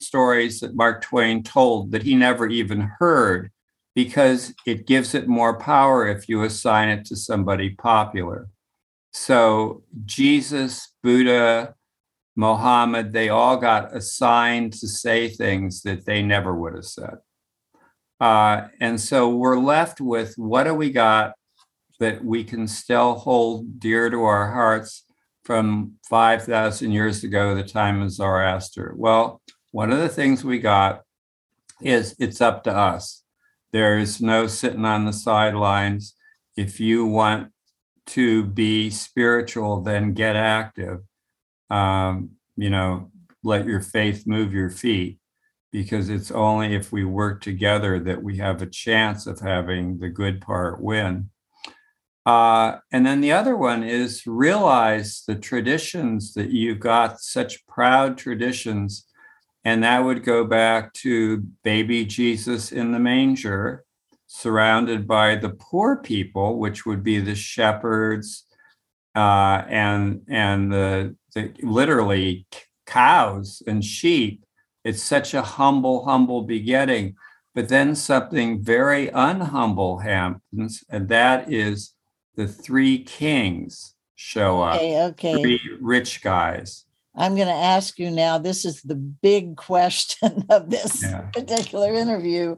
stories 0.00 0.60
that 0.60 0.74
Mark 0.74 1.02
Twain 1.02 1.42
told 1.42 1.92
that 1.92 2.02
he 2.02 2.14
never 2.14 2.46
even 2.46 2.90
heard 2.98 3.50
because 3.94 4.54
it 4.66 4.86
gives 4.86 5.14
it 5.14 5.26
more 5.26 5.58
power 5.58 6.06
if 6.06 6.28
you 6.28 6.42
assign 6.42 6.88
it 6.88 7.04
to 7.06 7.16
somebody 7.16 7.70
popular. 7.70 8.48
So 9.12 9.82
Jesus, 10.04 10.92
Buddha, 11.02 11.74
Mohammed, 12.36 13.14
they 13.14 13.30
all 13.30 13.56
got 13.56 13.96
assigned 13.96 14.74
to 14.74 14.86
say 14.86 15.28
things 15.28 15.82
that 15.82 16.04
they 16.04 16.22
never 16.22 16.54
would 16.54 16.74
have 16.74 16.84
said. 16.84 17.16
Uh, 18.20 18.68
and 18.80 19.00
so 19.00 19.28
we're 19.28 19.58
left 19.58 20.00
with 20.00 20.34
what 20.36 20.64
do 20.64 20.74
we 20.74 20.90
got 20.90 21.34
that 22.00 22.24
we 22.24 22.44
can 22.44 22.66
still 22.66 23.14
hold 23.14 23.78
dear 23.78 24.10
to 24.10 24.22
our 24.22 24.52
hearts 24.52 25.04
from 25.44 25.92
5,000 26.08 26.90
years 26.90 27.24
ago, 27.24 27.54
the 27.54 27.62
time 27.62 28.02
of 28.02 28.10
Zoroaster? 28.10 28.94
Well, 28.96 29.40
one 29.72 29.92
of 29.92 29.98
the 29.98 30.08
things 30.08 30.44
we 30.44 30.58
got 30.58 31.02
is 31.82 32.16
it's 32.18 32.40
up 32.40 32.64
to 32.64 32.74
us. 32.74 33.22
There 33.72 33.98
is 33.98 34.20
no 34.20 34.46
sitting 34.46 34.84
on 34.84 35.04
the 35.04 35.12
sidelines. 35.12 36.14
If 36.56 36.80
you 36.80 37.04
want 37.04 37.52
to 38.06 38.44
be 38.44 38.88
spiritual, 38.88 39.82
then 39.82 40.14
get 40.14 40.36
active. 40.36 41.00
Um, 41.68 42.30
you 42.56 42.70
know, 42.70 43.10
let 43.42 43.66
your 43.66 43.80
faith 43.80 44.26
move 44.26 44.52
your 44.52 44.70
feet 44.70 45.18
because 45.72 46.08
it's 46.08 46.30
only 46.30 46.74
if 46.74 46.92
we 46.92 47.04
work 47.04 47.42
together 47.42 47.98
that 48.00 48.22
we 48.22 48.36
have 48.38 48.62
a 48.62 48.66
chance 48.66 49.26
of 49.26 49.40
having 49.40 49.98
the 49.98 50.08
good 50.08 50.40
part 50.40 50.80
win. 50.80 51.30
Uh, 52.24 52.78
and 52.90 53.06
then 53.06 53.20
the 53.20 53.32
other 53.32 53.56
one 53.56 53.84
is 53.84 54.26
realize 54.26 55.22
the 55.26 55.34
traditions 55.36 56.34
that 56.34 56.50
you've 56.50 56.80
got 56.80 57.20
such 57.20 57.64
proud 57.66 58.18
traditions. 58.18 59.06
And 59.64 59.84
that 59.84 60.04
would 60.04 60.24
go 60.24 60.44
back 60.44 60.92
to 60.94 61.38
baby 61.62 62.04
Jesus 62.04 62.72
in 62.72 62.92
the 62.92 62.98
manger, 62.98 63.84
surrounded 64.26 65.06
by 65.06 65.36
the 65.36 65.50
poor 65.50 65.96
people, 65.96 66.58
which 66.58 66.84
would 66.86 67.02
be 67.02 67.20
the 67.20 67.34
shepherds 67.34 68.44
uh, 69.14 69.64
and 69.68 70.22
and 70.28 70.72
the, 70.72 71.16
the 71.34 71.52
literally 71.62 72.46
cows 72.86 73.62
and 73.66 73.84
sheep 73.84 74.45
it's 74.86 75.02
such 75.02 75.34
a 75.34 75.42
humble, 75.42 76.04
humble 76.04 76.42
begetting. 76.42 77.16
But 77.56 77.68
then 77.68 77.96
something 77.96 78.62
very 78.62 79.08
unhumble 79.08 80.04
happens, 80.04 80.84
and 80.88 81.08
that 81.08 81.52
is 81.52 81.94
the 82.36 82.46
three 82.46 83.02
kings 83.02 83.94
show 84.14 84.62
up. 84.62 84.76
Okay, 84.76 85.02
okay. 85.06 85.42
Three 85.42 85.60
rich 85.80 86.22
guys. 86.22 86.84
I'm 87.16 87.34
going 87.34 87.48
to 87.48 87.52
ask 87.52 87.98
you 87.98 88.10
now. 88.10 88.38
This 88.38 88.64
is 88.64 88.82
the 88.82 88.94
big 88.94 89.56
question 89.56 90.44
of 90.50 90.70
this 90.70 91.02
yeah. 91.02 91.22
particular 91.32 91.94
interview, 91.94 92.56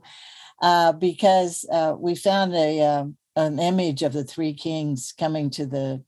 uh, 0.60 0.92
because 0.92 1.64
uh, 1.72 1.94
we 1.96 2.14
found 2.14 2.54
a 2.54 2.82
um, 2.82 3.16
an 3.36 3.58
image 3.58 4.02
of 4.02 4.12
the 4.12 4.24
three 4.24 4.52
kings 4.52 5.14
coming 5.16 5.48
to 5.50 5.64
the 5.64 6.02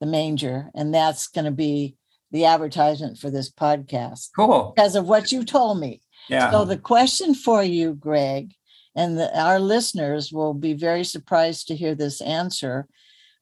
the 0.00 0.06
manger, 0.06 0.70
and 0.74 0.94
that's 0.94 1.26
going 1.26 1.44
to 1.44 1.50
be 1.50 1.96
the 2.30 2.44
advertisement 2.44 3.18
for 3.18 3.30
this 3.30 3.50
podcast. 3.50 4.30
Cool. 4.36 4.72
Because 4.74 4.96
of 4.96 5.06
what 5.06 5.32
you 5.32 5.44
told 5.44 5.80
me. 5.80 6.02
Yeah. 6.28 6.50
So 6.50 6.64
the 6.64 6.76
question 6.76 7.34
for 7.34 7.62
you, 7.62 7.94
Greg, 7.94 8.52
and 8.94 9.18
the, 9.18 9.40
our 9.40 9.60
listeners 9.60 10.32
will 10.32 10.54
be 10.54 10.74
very 10.74 11.04
surprised 11.04 11.68
to 11.68 11.76
hear 11.76 11.94
this 11.94 12.20
answer. 12.20 12.86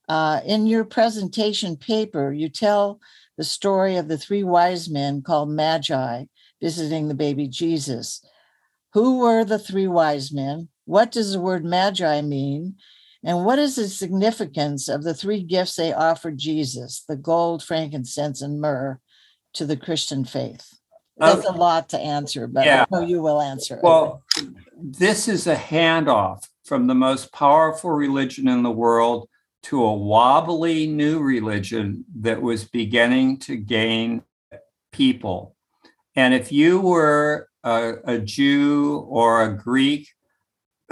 Uh, 0.07 0.39
in 0.45 0.67
your 0.67 0.85
presentation 0.85 1.75
paper, 1.75 2.31
you 2.31 2.47
tell 2.47 2.99
the 3.37 3.43
story 3.43 3.97
of 3.97 4.07
the 4.07 4.17
three 4.17 4.43
wise 4.43 4.89
men 4.89 5.21
called 5.21 5.49
Magi 5.49 6.25
visiting 6.61 7.07
the 7.07 7.13
baby 7.13 7.47
Jesus. 7.47 8.23
Who 8.93 9.19
were 9.19 9.43
the 9.43 9.59
three 9.59 9.87
wise 9.87 10.31
men? 10.31 10.69
What 10.85 11.11
does 11.11 11.33
the 11.33 11.39
word 11.39 11.63
Magi 11.65 12.21
mean? 12.21 12.75
And 13.23 13.45
what 13.45 13.59
is 13.59 13.75
the 13.75 13.87
significance 13.87 14.87
of 14.87 15.03
the 15.03 15.13
three 15.13 15.41
gifts 15.43 15.75
they 15.75 15.93
offered 15.93 16.37
Jesus, 16.37 17.03
the 17.07 17.15
gold, 17.15 17.63
frankincense, 17.63 18.41
and 18.41 18.61
myrrh, 18.61 18.99
to 19.53 19.65
the 19.65 19.77
Christian 19.77 20.23
faith? 20.23 20.77
That's 21.17 21.45
a 21.45 21.49
um, 21.49 21.57
lot 21.57 21.89
to 21.89 21.99
answer, 21.99 22.45
but 22.47 22.65
yeah. 22.65 22.85
I 22.91 22.95
know 22.95 23.05
you 23.05 23.21
will 23.21 23.41
answer. 23.41 23.79
Well, 23.81 24.23
this 24.79 25.27
is 25.27 25.47
a 25.47 25.55
handoff 25.55 26.47
from 26.63 26.85
the 26.85 26.95
most 26.95 27.31
powerful 27.31 27.89
religion 27.91 28.47
in 28.47 28.61
the 28.61 28.71
world 28.71 29.27
to 29.63 29.83
a 29.83 29.93
wobbly 29.93 30.85
new 30.85 31.19
religion 31.19 32.05
that 32.19 32.41
was 32.41 32.65
beginning 32.65 33.39
to 33.39 33.57
gain 33.57 34.21
people. 34.91 35.55
And 36.15 36.33
if 36.33 36.51
you 36.51 36.79
were 36.79 37.49
a, 37.63 37.93
a 38.05 38.19
Jew 38.19 39.05
or 39.09 39.43
a 39.43 39.57
Greek 39.57 40.07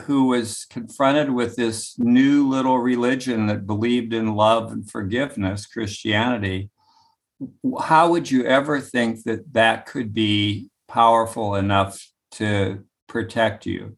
who 0.01 0.27
was 0.27 0.65
confronted 0.69 1.31
with 1.31 1.55
this 1.55 1.97
new 1.97 2.47
little 2.47 2.79
religion 2.79 3.47
that 3.47 3.65
believed 3.65 4.13
in 4.13 4.35
love 4.35 4.71
and 4.71 4.89
forgiveness, 4.89 5.65
Christianity, 5.65 6.69
how 7.81 8.09
would 8.09 8.29
you 8.29 8.45
ever 8.45 8.79
think 8.79 9.23
that 9.23 9.53
that 9.53 9.85
could 9.85 10.13
be 10.13 10.69
powerful 10.87 11.55
enough 11.55 12.05
to 12.31 12.83
protect 13.07 13.65
you? 13.65 13.97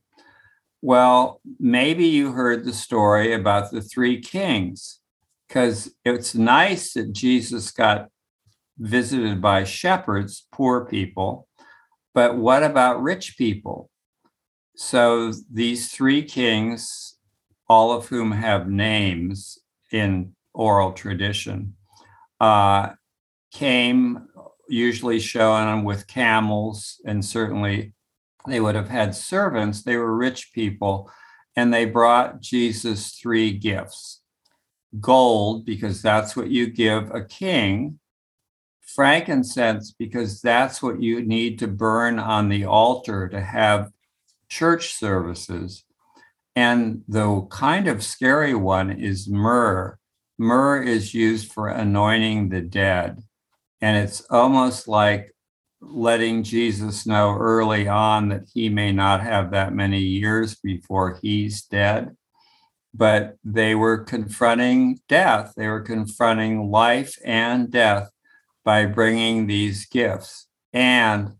Well, 0.81 1.41
maybe 1.59 2.05
you 2.05 2.31
heard 2.31 2.63
the 2.63 2.73
story 2.73 3.33
about 3.33 3.71
the 3.71 3.81
three 3.81 4.21
kings, 4.21 4.99
because 5.47 5.91
it's 6.05 6.35
nice 6.35 6.93
that 6.93 7.13
Jesus 7.13 7.71
got 7.71 8.09
visited 8.77 9.41
by 9.41 9.63
shepherds, 9.63 10.45
poor 10.51 10.85
people. 10.85 11.47
But 12.13 12.37
what 12.37 12.63
about 12.63 13.01
rich 13.01 13.37
people? 13.37 13.89
So 14.79 15.33
these 15.51 15.89
three 15.91 16.21
kings, 16.21 17.15
all 17.67 17.91
of 17.91 18.07
whom 18.07 18.31
have 18.31 18.69
names 18.69 19.57
in 19.91 20.35
oral 20.53 20.91
tradition, 20.93 21.75
uh, 22.39 22.89
came 23.51 24.27
usually 24.69 25.19
shown 25.19 25.83
with 25.83 26.05
camels, 26.05 27.01
and 27.05 27.25
certainly 27.25 27.93
they 28.47 28.59
would 28.59 28.75
have 28.75 28.89
had 28.89 29.15
servants. 29.15 29.81
They 29.81 29.97
were 29.97 30.15
rich 30.15 30.53
people, 30.53 31.09
and 31.55 31.73
they 31.73 31.85
brought 31.85 32.39
Jesus 32.39 33.13
three 33.13 33.51
gifts 33.51 34.21
gold, 34.99 35.65
because 35.65 36.03
that's 36.03 36.35
what 36.35 36.49
you 36.49 36.67
give 36.67 37.09
a 37.15 37.23
king, 37.23 37.99
frankincense, 38.81 39.91
because 39.91 40.39
that's 40.39 40.83
what 40.83 41.01
you 41.01 41.23
need 41.23 41.57
to 41.59 41.67
burn 41.67 42.19
on 42.19 42.47
the 42.47 42.65
altar 42.65 43.27
to 43.27 43.41
have 43.41 43.91
church 44.49 44.93
services. 44.93 45.83
And 46.55 47.03
the 47.07 47.41
kind 47.51 47.87
of 47.87 48.03
scary 48.03 48.55
one 48.55 48.89
is 48.91 49.29
myrrh. 49.29 49.97
Myrrh 50.37 50.81
is 50.81 51.13
used 51.13 51.51
for 51.51 51.67
anointing 51.67 52.49
the 52.49 52.61
dead. 52.61 53.21
And 53.81 53.97
it's 53.97 54.21
almost 54.29 54.87
like 54.87 55.35
letting 55.81 56.43
Jesus 56.43 57.05
know 57.05 57.37
early 57.37 57.87
on 57.87 58.29
that 58.29 58.49
he 58.53 58.69
may 58.69 58.91
not 58.91 59.21
have 59.21 59.51
that 59.51 59.73
many 59.73 59.99
years 59.99 60.55
before 60.55 61.19
he's 61.21 61.61
dead. 61.63 62.15
But 62.93 63.35
they 63.43 63.75
were 63.75 63.99
confronting 63.99 64.99
death, 65.07 65.53
they 65.55 65.67
were 65.67 65.81
confronting 65.81 66.71
life 66.71 67.15
and 67.23 67.69
death 67.69 68.09
by 68.65 68.85
bringing 68.85 69.45
these 69.45 69.85
gifts. 69.85 70.47
And 70.73 71.33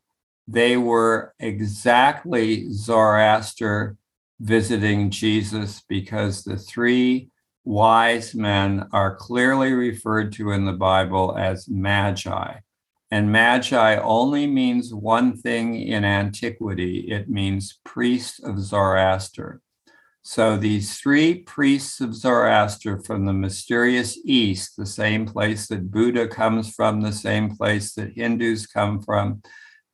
they 0.48 0.78
were 0.78 1.34
exactly 1.39 2.72
Zoroaster 2.72 3.98
visiting 4.39 5.10
Jesus 5.10 5.84
because 5.88 6.43
the 6.43 6.58
three 6.58 7.30
wise 7.66 8.34
men 8.34 8.88
are 8.93 9.16
clearly 9.16 9.74
referred 9.74 10.32
to 10.32 10.52
in 10.52 10.66
the 10.66 10.74
Bible 10.74 11.36
as 11.38 11.68
magi. 11.68 12.60
And 13.12 13.32
magi 13.32 13.98
only 13.98 14.48
means 14.48 14.93
one 14.93 15.36
thing 15.36 15.76
in 15.76 16.06
antiquity 16.06 17.12
it 17.12 17.30
means 17.30 17.80
priest 17.84 18.41
of 18.43 18.60
Zoroaster. 18.60 19.62
So 20.22 20.58
these 20.58 20.98
three 20.98 21.36
priests 21.43 22.02
of 22.02 22.14
Zoroaster 22.14 23.02
from 23.02 23.26
the 23.26 23.34
mysterious 23.34 24.18
East, 24.26 24.76
the 24.78 24.86
same 24.86 25.26
place 25.26 25.68
that 25.68 25.89
Buddha 25.89 26.28
comes 26.28 26.74
from, 26.74 27.00
the 27.00 27.14
same 27.14 27.56
place 27.56 27.93
that 27.93 28.14
Hindus 28.14 28.68
come 28.68 29.02
from, 29.02 29.41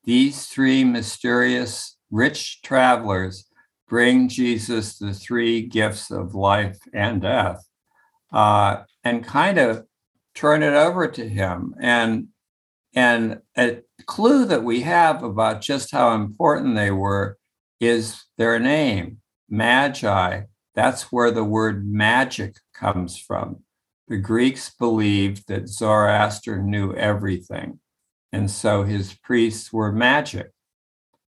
these 0.03 0.47
three 0.47 0.83
mysterious 0.83 1.97
rich 2.11 2.61
travelers 2.61 3.45
bring 3.87 4.27
Jesus 4.27 4.97
the 4.97 5.13
three 5.13 5.61
gifts 5.61 6.11
of 6.11 6.35
life 6.35 6.79
and 6.93 7.21
death 7.21 7.65
uh, 8.31 8.83
and 9.03 9.23
kind 9.23 9.57
of 9.57 9.85
turn 10.35 10.63
it 10.63 10.73
over 10.73 11.07
to 11.07 11.27
him. 11.27 11.75
And, 11.79 12.29
and 12.95 13.41
a 13.57 13.81
clue 14.05 14.45
that 14.45 14.63
we 14.63 14.81
have 14.81 15.23
about 15.23 15.61
just 15.61 15.91
how 15.91 16.13
important 16.13 16.75
they 16.75 16.91
were 16.91 17.37
is 17.79 18.23
their 18.37 18.59
name, 18.59 19.19
Magi. 19.49 20.41
That's 20.75 21.11
where 21.11 21.31
the 21.31 21.43
word 21.43 21.87
magic 21.87 22.55
comes 22.73 23.17
from. 23.17 23.63
The 24.07 24.17
Greeks 24.17 24.71
believed 24.77 25.47
that 25.47 25.69
Zoroaster 25.69 26.61
knew 26.61 26.93
everything. 26.93 27.79
And 28.33 28.49
so 28.49 28.83
his 28.83 29.13
priests 29.13 29.71
were 29.71 29.91
magic. 29.91 30.51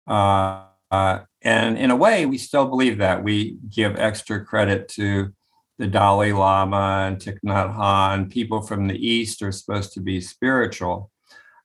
Uh, 0.06 0.66
uh, 0.90 1.20
and 1.42 1.76
in 1.76 1.90
a 1.90 1.96
way, 1.96 2.26
we 2.26 2.38
still 2.38 2.66
believe 2.66 2.98
that. 2.98 3.24
We 3.24 3.58
give 3.68 3.96
extra 3.98 4.44
credit 4.44 4.88
to 4.90 5.32
the 5.78 5.88
Dalai 5.88 6.32
Lama 6.32 7.06
and 7.08 7.18
Thich 7.18 7.38
Nhat 7.44 7.76
Hanh. 7.76 8.30
People 8.30 8.62
from 8.62 8.86
the 8.86 8.94
East 8.94 9.42
are 9.42 9.50
supposed 9.50 9.92
to 9.94 10.00
be 10.00 10.20
spiritual. 10.20 11.10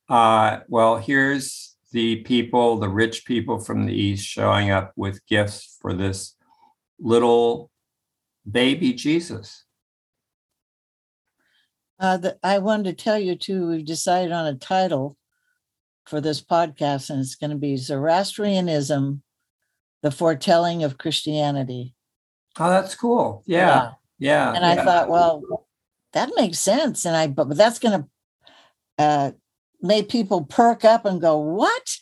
Uh, 0.08 0.58
well, 0.66 0.96
here's 0.96 1.76
the 1.92 2.16
people, 2.16 2.78
the 2.78 2.88
rich 2.88 3.24
people 3.24 3.60
from 3.60 3.86
the 3.86 3.94
East, 3.94 4.26
showing 4.26 4.70
up 4.70 4.92
with 4.96 5.24
gifts 5.26 5.78
for 5.80 5.94
this 5.94 6.34
little 6.98 7.70
baby 8.50 8.92
Jesus. 8.92 9.64
Uh, 12.00 12.16
the, 12.16 12.38
I 12.42 12.58
wanted 12.58 12.84
to 12.84 13.04
tell 13.04 13.18
you 13.18 13.36
too, 13.36 13.68
we've 13.68 13.84
decided 13.84 14.32
on 14.32 14.46
a 14.46 14.54
title 14.54 15.17
for 16.08 16.20
this 16.20 16.42
podcast, 16.42 17.10
and 17.10 17.20
it's 17.20 17.34
going 17.34 17.50
to 17.50 17.56
be 17.56 17.76
Zoroastrianism, 17.76 19.22
the 20.02 20.10
foretelling 20.10 20.82
of 20.82 20.98
Christianity. 20.98 21.94
Oh, 22.58 22.70
that's 22.70 22.94
cool. 22.94 23.42
Yeah. 23.46 23.92
Yeah. 24.18 24.52
yeah 24.52 24.52
and 24.54 24.64
I 24.64 24.84
thought, 24.84 25.08
well, 25.08 25.66
that 26.14 26.30
makes 26.36 26.58
sense. 26.58 27.04
And 27.04 27.16
I, 27.16 27.26
but, 27.26 27.48
but 27.48 27.56
that's 27.56 27.78
going 27.78 28.02
to 28.02 28.08
uh, 28.98 29.30
make 29.82 30.08
people 30.08 30.44
perk 30.44 30.84
up 30.84 31.04
and 31.04 31.20
go, 31.20 31.38
what? 31.38 31.96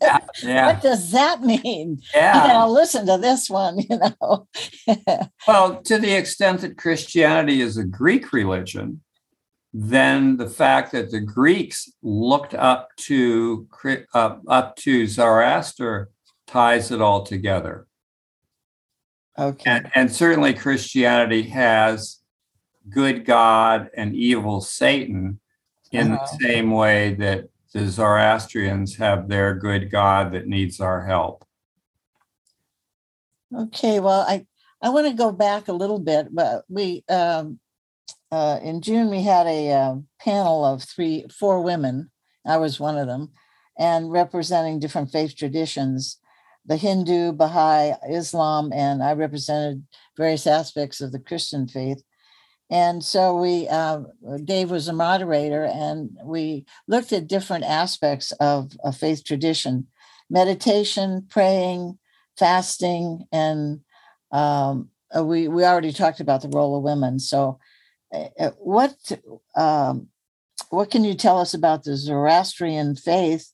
Yeah. 0.00 0.18
yeah. 0.42 0.66
what 0.66 0.82
does 0.82 1.10
that 1.12 1.42
mean? 1.42 2.00
Yeah. 2.14 2.48
I'll 2.52 2.72
listen 2.72 3.06
to 3.06 3.18
this 3.18 3.50
one, 3.50 3.78
you 3.90 3.98
know. 3.98 4.46
well, 5.48 5.82
to 5.82 5.98
the 5.98 6.12
extent 6.12 6.60
that 6.60 6.78
Christianity 6.78 7.60
is 7.60 7.76
a 7.76 7.84
Greek 7.84 8.32
religion, 8.32 9.00
then 9.78 10.38
the 10.38 10.48
fact 10.48 10.92
that 10.92 11.10
the 11.10 11.20
Greeks 11.20 11.92
looked 12.02 12.54
up 12.54 12.88
to 12.96 13.68
uh, 14.14 14.36
up 14.48 14.74
to 14.76 15.06
Zoroaster 15.06 16.08
ties 16.46 16.90
it 16.90 17.02
all 17.02 17.24
together. 17.24 17.86
Okay. 19.38 19.70
And, 19.70 19.90
and, 19.94 20.10
certainly 20.10 20.54
Christianity 20.54 21.42
has 21.42 22.20
good 22.88 23.26
God 23.26 23.90
and 23.94 24.16
evil 24.16 24.62
Satan 24.62 25.40
in 25.92 26.12
uh-huh. 26.12 26.24
the 26.24 26.44
same 26.46 26.70
way 26.70 27.12
that 27.14 27.50
the 27.74 27.86
Zoroastrians 27.86 28.96
have 28.96 29.28
their 29.28 29.52
good 29.52 29.90
God 29.90 30.32
that 30.32 30.46
needs 30.46 30.80
our 30.80 31.04
help. 31.04 31.44
Okay, 33.54 34.00
well, 34.00 34.22
I 34.22 34.46
I 34.80 34.88
want 34.88 35.06
to 35.06 35.12
go 35.12 35.32
back 35.32 35.68
a 35.68 35.74
little 35.74 35.98
bit, 35.98 36.28
but 36.34 36.64
we 36.70 37.04
um, 37.10 37.60
uh, 38.36 38.60
in 38.62 38.82
June 38.82 39.08
we 39.08 39.22
had 39.22 39.46
a 39.46 39.72
uh, 39.72 39.94
panel 40.20 40.62
of 40.62 40.82
three, 40.82 41.24
four 41.40 41.62
women. 41.62 42.10
I 42.44 42.58
was 42.58 42.78
one 42.78 42.98
of 42.98 43.06
them, 43.06 43.32
and 43.78 44.12
representing 44.12 44.78
different 44.78 45.10
faith 45.10 45.34
traditions, 45.34 46.18
the 46.66 46.76
Hindu, 46.76 47.32
Baha'i, 47.32 47.94
Islam, 48.10 48.74
and 48.74 49.02
I 49.02 49.14
represented 49.14 49.84
various 50.18 50.46
aspects 50.46 51.00
of 51.00 51.12
the 51.12 51.18
Christian 51.18 51.66
faith. 51.66 52.02
And 52.68 53.02
so 53.02 53.36
we, 53.36 53.68
uh, 53.68 54.00
Dave 54.44 54.70
was 54.70 54.88
a 54.88 54.92
moderator, 54.92 55.64
and 55.64 56.10
we 56.22 56.66
looked 56.86 57.14
at 57.14 57.28
different 57.28 57.64
aspects 57.64 58.32
of 58.32 58.72
a 58.84 58.92
faith 58.92 59.24
tradition 59.24 59.86
meditation, 60.28 61.26
praying, 61.30 61.96
fasting, 62.36 63.24
and 63.32 63.80
um, 64.30 64.90
uh, 65.16 65.24
we, 65.24 65.48
we 65.48 65.64
already 65.64 65.92
talked 65.92 66.20
about 66.20 66.42
the 66.42 66.48
role 66.48 66.76
of 66.76 66.82
women. 66.82 67.18
So 67.18 67.58
what 68.58 68.96
um, 69.56 70.08
what 70.70 70.90
can 70.90 71.04
you 71.04 71.14
tell 71.14 71.38
us 71.38 71.54
about 71.54 71.84
the 71.84 71.96
Zoroastrian 71.96 72.96
faith? 72.96 73.52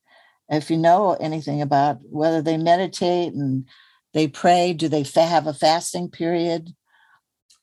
If 0.48 0.70
you 0.70 0.76
know 0.76 1.14
anything 1.14 1.62
about 1.62 1.98
whether 2.02 2.42
they 2.42 2.56
meditate 2.56 3.32
and 3.32 3.66
they 4.12 4.28
pray, 4.28 4.72
do 4.72 4.88
they 4.88 5.04
fa- 5.04 5.26
have 5.26 5.46
a 5.46 5.54
fasting 5.54 6.10
period? 6.10 6.74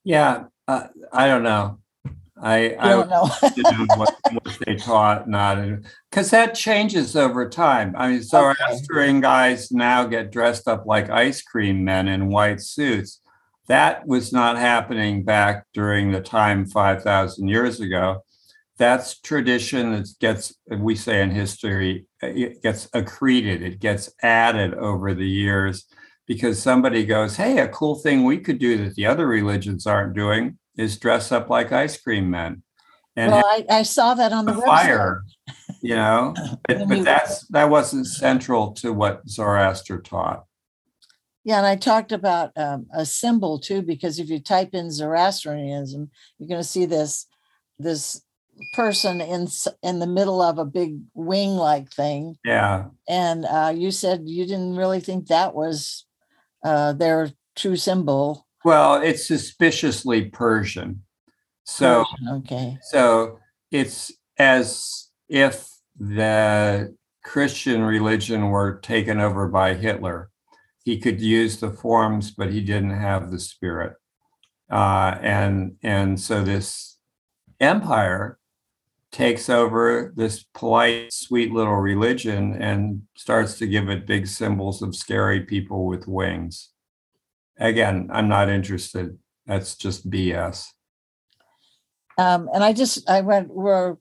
Yeah, 0.04 0.46
uh, 0.68 0.88
I 1.12 1.28
don't 1.28 1.44
know. 1.44 1.80
I, 2.42 2.76
I 2.80 2.90
don't 2.90 3.10
know 3.10 3.28
what, 3.96 4.16
what, 4.32 4.58
they 4.66 4.76
taught, 4.76 5.28
not 5.28 5.58
because 6.10 6.32
that 6.32 6.56
changes 6.56 7.18
over 7.18 7.50
time. 7.50 7.94
I 7.98 8.12
mean, 8.12 8.22
Zoroastrian 8.22 9.18
okay. 9.18 9.22
guys 9.22 9.72
now 9.74 10.06
get 10.06 10.32
dressed 10.32 10.66
up 10.66 10.86
like 10.86 11.10
ice 11.10 11.42
cream 11.42 11.84
men 11.84 12.08
in 12.08 12.30
white 12.30 12.62
suits 12.62 13.20
that 13.70 14.08
was 14.08 14.34
not 14.34 14.58
happening 14.58 15.24
back 15.24 15.66
during 15.74 16.12
the 16.12 16.22
time 16.22 16.66
5,000 16.66 17.48
years 17.48 17.80
ago. 17.80 18.24
That's 18.78 19.20
tradition 19.22 19.94
that 19.94 20.10
gets, 20.20 20.56
we 20.70 20.96
say 20.96 21.22
in 21.22 21.30
history, 21.30 22.08
it 22.22 22.64
gets 22.64 22.88
accreted, 22.88 23.62
it 23.62 23.80
gets 23.80 24.12
added 24.24 24.74
over 24.74 25.14
the 25.14 25.28
years 25.28 25.86
because 26.26 26.62
somebody 26.62 27.06
goes, 27.06 27.36
hey, 27.36 27.60
a 27.60 27.68
cool 27.68 27.96
thing 27.96 28.24
we 28.24 28.40
could 28.40 28.58
do 28.58 28.84
that 28.84 28.96
the 28.96 29.06
other 29.06 29.28
religions 29.28 29.86
aren't 29.86 30.16
doing 30.16 30.58
is 30.76 30.98
dress 30.98 31.32
up 31.32 31.50
like 31.50 31.72
ice 31.72 32.00
cream 32.00 32.30
men. 32.30 32.64
And 33.16 33.32
well, 33.32 33.46
I, 33.46 33.66
I, 33.70 33.84
saw 33.84 34.14
that 34.14 34.32
on 34.32 34.46
the 34.46 34.54
fire, 34.54 35.24
you 35.82 35.96
know, 35.96 36.34
but, 36.68 36.88
but 36.88 37.04
that's 37.04 37.46
that 37.48 37.70
wasn't 37.70 38.08
central 38.08 38.72
to 38.74 38.94
what 38.94 39.28
Zoroaster 39.28 40.00
taught. 40.00 40.46
Yeah, 41.44 41.58
and 41.58 41.66
I 41.66 41.76
talked 41.76 42.12
about 42.12 42.52
um, 42.58 42.88
a 42.94 43.06
symbol 43.06 43.60
too, 43.60 43.82
because 43.82 44.20
if 44.20 44.30
you 44.30 44.40
type 44.40 44.72
in 44.74 44.92
Zoroastrianism, 44.92 46.10
you're 46.38 46.50
going 46.50 46.62
to 46.62 46.68
see 46.68 46.86
this 46.86 47.26
this 47.78 48.22
person 48.74 49.22
in 49.22 49.48
in 49.82 50.00
the 50.00 50.08
middle 50.08 50.42
of 50.42 50.58
a 50.58 50.66
big 50.66 51.00
wing 51.14 51.52
like 51.56 51.90
thing, 51.92 52.38
Yeah. 52.44 52.88
and 53.08 53.46
uh, 53.46 53.72
you 53.74 53.90
said 53.92 54.24
you 54.26 54.46
didn't 54.46 54.76
really 54.76 55.00
think 55.00 55.28
that 55.28 55.56
was 55.56 56.06
uh, 56.64 56.92
their 56.94 57.32
true 57.56 57.78
symbol. 57.78 58.46
Well, 58.66 59.02
it's 59.02 59.26
suspiciously 59.26 60.26
Persian. 60.26 61.04
So, 61.64 62.04
okay, 62.30 62.78
so 62.82 63.40
it's 63.72 64.12
as 64.38 65.08
if 65.30 65.70
the 65.98 66.94
Christian 67.24 67.84
religion 67.84 68.50
were 68.50 68.80
taken 68.80 69.22
over 69.22 69.48
by 69.48 69.76
Hitler. 69.76 70.30
He 70.84 71.00
could 71.00 71.22
use 71.22 71.60
the 71.60 71.72
forms, 71.72 72.32
but 72.32 72.52
he 72.52 72.62
didn't 72.62 72.98
have 73.00 73.32
the 73.32 73.40
spirit. 73.40 73.94
Uh, 74.70 75.18
and 75.22 75.76
and 75.82 76.20
so 76.20 76.44
this 76.44 76.98
empire 77.60 78.40
takes 79.12 79.50
over 79.50 80.14
this 80.16 80.44
polite, 80.54 81.12
sweet 81.12 81.52
little 81.52 81.76
religion 81.76 82.54
and 82.62 83.02
starts 83.16 83.58
to 83.58 83.68
give 83.68 83.90
it 83.90 84.06
big 84.06 84.28
symbols 84.28 84.82
of 84.82 84.96
scary 84.96 85.42
people 85.42 85.86
with 85.86 86.08
wings. 86.08 86.70
Again, 87.58 88.10
I'm 88.14 88.30
not 88.30 88.50
interested. 88.50 89.18
That's 89.46 89.76
just 89.76 90.10
BS. 90.10 90.68
um, 92.20 92.50
and 92.54 92.64
I 92.64 92.74
just 92.74 93.10
I 93.10 93.22
went 93.22 93.50
we're 93.50 93.98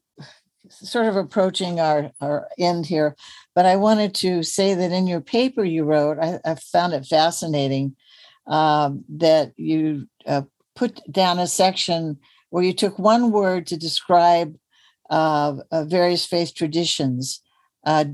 sort 0.70 1.06
of 1.06 1.16
approaching 1.16 1.80
our 1.80 2.10
our 2.20 2.48
end 2.58 2.86
here, 2.86 3.16
but 3.54 3.66
I 3.66 3.76
wanted 3.76 4.14
to 4.16 4.42
say 4.42 4.74
that 4.74 4.92
in 4.92 5.06
your 5.06 5.20
paper 5.20 5.64
you 5.64 5.84
wrote, 5.84 6.18
I, 6.18 6.38
I 6.44 6.54
found 6.54 6.92
it 6.92 7.06
fascinating 7.06 7.96
um, 8.46 9.04
that 9.08 9.52
you 9.56 10.08
uh, 10.26 10.42
put 10.74 11.00
down 11.10 11.38
a 11.38 11.46
section 11.46 12.18
where 12.50 12.64
you 12.64 12.72
took 12.72 12.98
one 12.98 13.30
word 13.30 13.66
to 13.66 13.76
describe 13.76 14.56
uh, 15.10 15.56
uh, 15.70 15.84
various 15.84 16.24
faith 16.24 16.54
traditions. 16.54 17.40
Uh, 17.84 18.06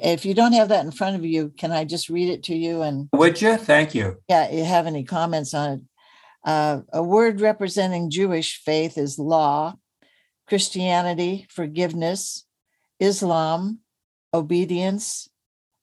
if 0.00 0.24
you 0.24 0.34
don't 0.34 0.52
have 0.52 0.68
that 0.68 0.84
in 0.84 0.90
front 0.90 1.16
of 1.16 1.24
you, 1.24 1.52
can 1.56 1.72
I 1.72 1.84
just 1.84 2.08
read 2.08 2.28
it 2.28 2.42
to 2.44 2.54
you? 2.54 2.82
And 2.82 3.08
Would 3.12 3.40
you? 3.40 3.56
Thank 3.56 3.94
you. 3.94 4.18
yeah, 4.28 4.50
you 4.50 4.64
have 4.64 4.86
any 4.86 5.04
comments 5.04 5.54
on 5.54 5.70
it? 5.70 5.80
Uh, 6.44 6.80
a 6.92 7.02
word 7.02 7.40
representing 7.40 8.10
Jewish 8.10 8.60
faith 8.64 8.98
is 8.98 9.18
law, 9.18 9.74
Christianity, 10.62 11.46
forgiveness, 11.48 12.44
Islam, 13.00 13.78
obedience, 14.34 15.30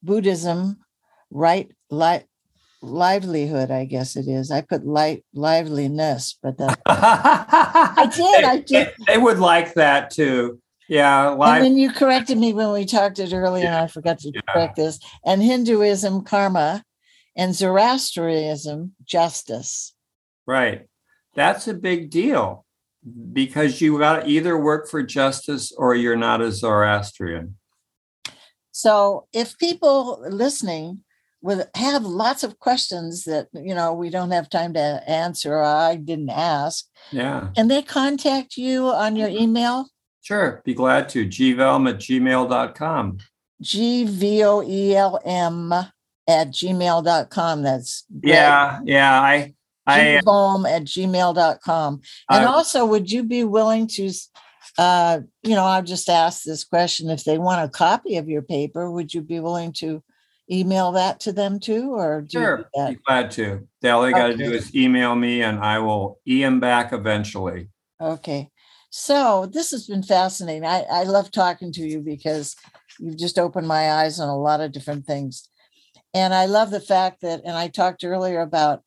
Buddhism, 0.03 0.77
right, 1.31 1.71
li- 1.89 2.27
livelihood. 2.83 3.71
I 3.71 3.85
guess 3.85 4.15
it 4.15 4.27
is. 4.27 4.51
I 4.51 4.61
put 4.61 4.85
light 4.85 5.25
liveliness, 5.33 6.37
but 6.43 6.59
that 6.59 6.79
I 6.85 8.11
did, 8.15 8.43
I 8.45 8.57
did. 8.59 8.93
They 9.07 9.17
would 9.17 9.39
like 9.39 9.73
that 9.73 10.11
too. 10.11 10.61
Yeah, 10.87 11.31
And 11.31 11.39
live. 11.39 11.63
then 11.63 11.75
you 11.75 11.91
corrected 11.91 12.37
me 12.37 12.53
when 12.53 12.71
we 12.71 12.85
talked 12.85 13.17
it 13.17 13.33
earlier, 13.33 13.65
and 13.65 13.75
I 13.75 13.87
forgot 13.87 14.19
to 14.19 14.31
Yeah. 14.31 14.41
correct 14.53 14.75
this. 14.75 14.99
And 15.25 15.41
Hinduism, 15.41 16.25
karma, 16.25 16.83
and 17.35 17.55
Zoroastrianism, 17.55 18.91
justice. 19.03 19.95
Right. 20.45 20.85
That's 21.33 21.67
a 21.67 21.73
big 21.73 22.11
deal 22.11 22.65
because 23.33 23.81
you 23.81 23.97
got 23.99 24.21
to 24.21 24.27
either 24.27 24.57
work 24.57 24.89
for 24.89 25.03
justice 25.03 25.71
or 25.71 25.95
you're 25.95 26.15
not 26.15 26.41
a 26.41 26.51
Zoroastrian. 26.51 27.55
So 28.71 29.27
if 29.33 29.57
people 29.57 30.23
listening 30.29 31.03
would 31.41 31.67
have 31.75 32.03
lots 32.03 32.43
of 32.43 32.59
questions 32.59 33.23
that 33.23 33.47
you 33.53 33.73
know 33.73 33.93
we 33.93 34.09
don't 34.09 34.31
have 34.31 34.49
time 34.49 34.73
to 34.73 35.03
answer 35.07 35.53
or 35.55 35.63
I 35.63 35.95
didn't 35.95 36.29
ask, 36.29 36.85
Yeah, 37.11 37.49
and 37.55 37.69
they 37.69 37.81
contact 37.81 38.57
you 38.57 38.87
on 38.87 39.15
your 39.15 39.29
mm-hmm. 39.29 39.43
email, 39.43 39.89
sure. 40.21 40.61
Be 40.65 40.73
glad 40.73 41.09
to. 41.09 41.25
gvelm 41.25 41.89
at 41.89 41.97
gmail.com. 41.97 43.17
G 43.61 44.05
V 44.05 44.43
O 44.43 44.63
E 44.63 44.95
L 44.95 45.19
M 45.25 45.73
at 45.73 46.47
gmail.com. 46.51 47.61
That's 47.63 48.05
Yeah, 48.23 48.79
yeah. 48.85 49.21
I, 49.21 49.53
I, 49.89 50.69
at 50.69 50.83
gmail.com. 50.83 52.01
And 52.29 52.43
I- 52.43 52.45
also, 52.45 52.85
would 52.85 53.11
you 53.11 53.23
be 53.23 53.43
willing 53.43 53.87
to, 53.87 54.11
uh, 54.77 55.19
you 55.43 55.55
know, 55.55 55.65
I'll 55.65 55.83
just 55.83 56.09
ask 56.09 56.43
this 56.43 56.63
question. 56.63 57.09
If 57.09 57.23
they 57.23 57.37
want 57.37 57.63
a 57.63 57.69
copy 57.69 58.17
of 58.17 58.29
your 58.29 58.41
paper, 58.41 58.91
would 58.91 59.13
you 59.13 59.21
be 59.21 59.39
willing 59.39 59.73
to 59.73 60.03
email 60.51 60.91
that 60.93 61.19
to 61.21 61.31
them 61.31 61.59
too? 61.59 61.93
Or 61.93 62.21
do 62.21 62.39
you 62.39 62.43
sure. 62.43 62.69
do? 62.73 62.87
Be 62.89 62.99
glad 63.05 63.31
to. 63.31 63.67
They, 63.81 63.89
All 63.89 64.01
they 64.01 64.11
got 64.11 64.27
to 64.27 64.37
do 64.37 64.51
is 64.51 64.75
email 64.75 65.15
me 65.15 65.41
and 65.41 65.59
I 65.59 65.79
will 65.79 66.19
e 66.25 66.41
them 66.41 66.59
back 66.59 66.93
eventually. 66.93 67.69
Okay. 68.01 68.49
So 68.89 69.45
this 69.45 69.71
has 69.71 69.85
been 69.87 70.03
fascinating. 70.03 70.65
I, 70.65 70.81
I 70.91 71.03
love 71.03 71.31
talking 71.31 71.71
to 71.73 71.81
you 71.81 72.01
because 72.01 72.55
you've 72.99 73.17
just 73.17 73.37
opened 73.37 73.67
my 73.67 73.91
eyes 73.91 74.19
on 74.19 74.29
a 74.29 74.37
lot 74.37 74.61
of 74.61 74.71
different 74.71 75.05
things. 75.05 75.47
And 76.13 76.33
I 76.33 76.45
love 76.45 76.71
the 76.71 76.79
fact 76.79 77.21
that, 77.21 77.41
and 77.45 77.55
I 77.55 77.67
talked 77.67 78.03
earlier 78.03 78.41
about, 78.41 78.81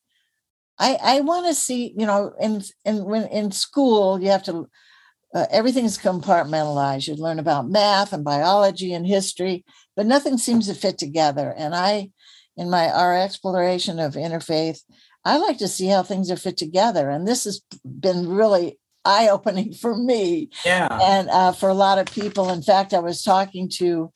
I, 0.82 0.98
I 1.02 1.20
want 1.20 1.46
to 1.46 1.54
see, 1.54 1.94
you 1.96 2.06
know, 2.06 2.32
in, 2.40 2.62
in, 2.84 3.04
when 3.04 3.24
in 3.28 3.52
school, 3.52 4.20
you 4.20 4.30
have 4.30 4.42
to, 4.44 4.68
uh, 5.34 5.46
everything's 5.50 5.96
compartmentalized. 5.96 7.06
You 7.06 7.14
learn 7.14 7.38
about 7.38 7.68
math 7.70 8.12
and 8.12 8.24
biology 8.24 8.92
and 8.92 9.06
history, 9.06 9.64
but 9.96 10.06
nothing 10.06 10.36
seems 10.38 10.66
to 10.66 10.74
fit 10.74 10.98
together. 10.98 11.54
And 11.56 11.74
I, 11.74 12.10
in 12.56 12.68
my, 12.68 12.90
our 12.90 13.16
exploration 13.16 14.00
of 14.00 14.14
interfaith, 14.14 14.80
I 15.24 15.36
like 15.38 15.58
to 15.58 15.68
see 15.68 15.86
how 15.86 16.02
things 16.02 16.30
are 16.32 16.36
fit 16.36 16.56
together. 16.56 17.08
And 17.10 17.26
this 17.28 17.44
has 17.44 17.62
been 17.84 18.28
really 18.28 18.78
eye 19.04 19.28
opening 19.28 19.72
for 19.82 19.96
me 19.96 20.50
Yeah. 20.64 20.88
and 21.00 21.30
uh, 21.30 21.52
for 21.52 21.68
a 21.68 21.74
lot 21.74 21.98
of 21.98 22.06
people. 22.06 22.50
In 22.50 22.62
fact, 22.62 22.92
I 22.92 22.98
was 22.98 23.22
talking 23.22 23.68
to 23.78 24.12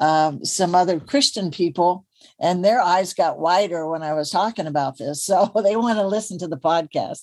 um, 0.00 0.44
some 0.44 0.74
other 0.74 1.00
Christian 1.00 1.50
people, 1.50 2.04
and 2.40 2.64
their 2.64 2.80
eyes 2.80 3.14
got 3.14 3.38
wider 3.38 3.88
when 3.88 4.02
I 4.02 4.14
was 4.14 4.30
talking 4.30 4.66
about 4.66 4.98
this. 4.98 5.24
So 5.24 5.50
they 5.62 5.76
want 5.76 5.98
to 5.98 6.06
listen 6.06 6.38
to 6.38 6.48
the 6.48 6.56
podcast. 6.58 7.20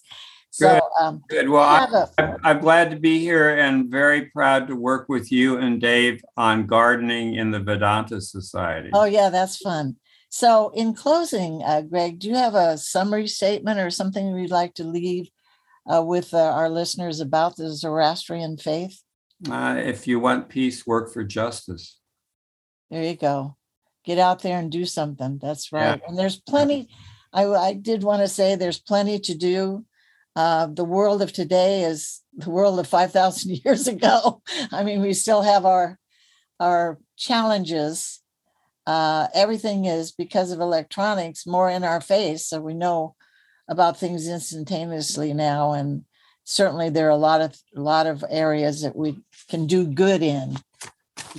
So 0.52 0.70
Good. 0.74 1.04
um, 1.06 1.24
Good. 1.28 1.50
Well, 1.50 1.64
a- 1.64 2.10
I'm- 2.18 2.38
I'm 2.44 2.60
glad 2.62 2.92
to 2.92 2.98
be 2.98 3.20
here 3.20 3.58
and 3.58 3.90
very 3.92 4.28
proud 4.28 4.68
to 4.68 4.76
work 4.76 5.10
with 5.10 5.32
you 5.32 5.58
and 5.58 5.82
Dave 5.82 6.24
on 6.38 6.66
gardening 6.66 7.36
in 7.36 7.52
the 7.52 7.60
Vedanta 7.60 8.22
Society. 8.22 8.90
oh 8.94 9.06
yeah, 9.06 9.30
that's 9.30 9.58
fun. 9.58 9.98
So 10.30 10.72
in 10.76 10.94
closing, 10.94 11.62
uh, 11.64 11.82
Greg, 11.82 12.20
do 12.20 12.28
you 12.30 12.36
have 12.36 12.56
a 12.56 12.78
summary 12.78 13.28
statement 13.28 13.80
or 13.80 13.90
something 13.90 14.36
you'd 14.38 14.52
like 14.52 14.74
to 14.76 14.84
leave 14.84 15.30
uh, 15.94 16.04
with 16.04 16.34
uh, 16.34 16.38
our 16.40 16.70
listeners 16.70 17.20
about 17.22 17.56
the 17.56 17.70
Zoroastrian 17.72 18.58
faith? 18.58 19.02
Uh, 19.50 19.76
if 19.78 20.08
you 20.08 20.20
want 20.20 20.50
peace, 20.50 20.86
work 20.88 21.12
for 21.14 21.24
justice. 21.24 22.00
There 22.90 23.04
you 23.04 23.16
go. 23.16 23.56
Get 24.06 24.20
out 24.20 24.42
there 24.42 24.58
and 24.60 24.72
do 24.72 24.86
something. 24.86 25.40
That's 25.42 25.72
Yeah. 25.72 25.92
right. 25.92 26.02
And 26.08 26.18
there's 26.18 26.40
plenty. 26.40 26.90
I, 27.34 27.46
I 27.48 27.74
did 27.74 28.04
want 28.04 28.22
to 28.22 28.28
say 28.28 28.56
there's 28.56 28.80
plenty 28.80 29.20
to 29.20 29.36
do. 29.36 29.86
Uh, 30.36 30.68
the 30.68 30.84
world 30.86 31.22
of 31.22 31.32
today 31.34 31.84
is 31.84 32.22
the 32.34 32.50
world 32.50 32.78
of 32.80 32.88
5,000 32.88 33.52
years 33.66 33.88
ago. 33.88 34.42
I 34.72 34.84
mean, 34.84 35.02
we 35.02 35.14
still 35.14 35.42
have 35.42 35.66
our 35.66 35.98
our 36.60 36.98
challenges. 37.18 38.22
Uh, 38.88 39.28
everything 39.34 39.86
is 39.86 40.12
because 40.12 40.52
of 40.52 40.60
electronics 40.62 41.46
more 41.48 41.70
in 41.70 41.84
our 41.84 42.00
face, 42.00 42.46
so 42.46 42.62
we 42.62 42.74
know 42.74 43.16
about 43.68 43.98
things 43.98 44.28
instantaneously 44.28 45.34
now. 45.34 45.74
And 45.74 46.06
certainly, 46.46 46.90
there 46.90 47.08
are 47.08 47.10
a 47.10 47.16
lot 47.18 47.42
of 47.42 47.58
a 47.76 47.82
lot 47.82 48.06
of 48.08 48.24
areas 48.30 48.84
that 48.84 48.96
we 48.96 49.18
can 49.50 49.66
do 49.68 49.86
good 49.88 50.22
in. 50.22 50.58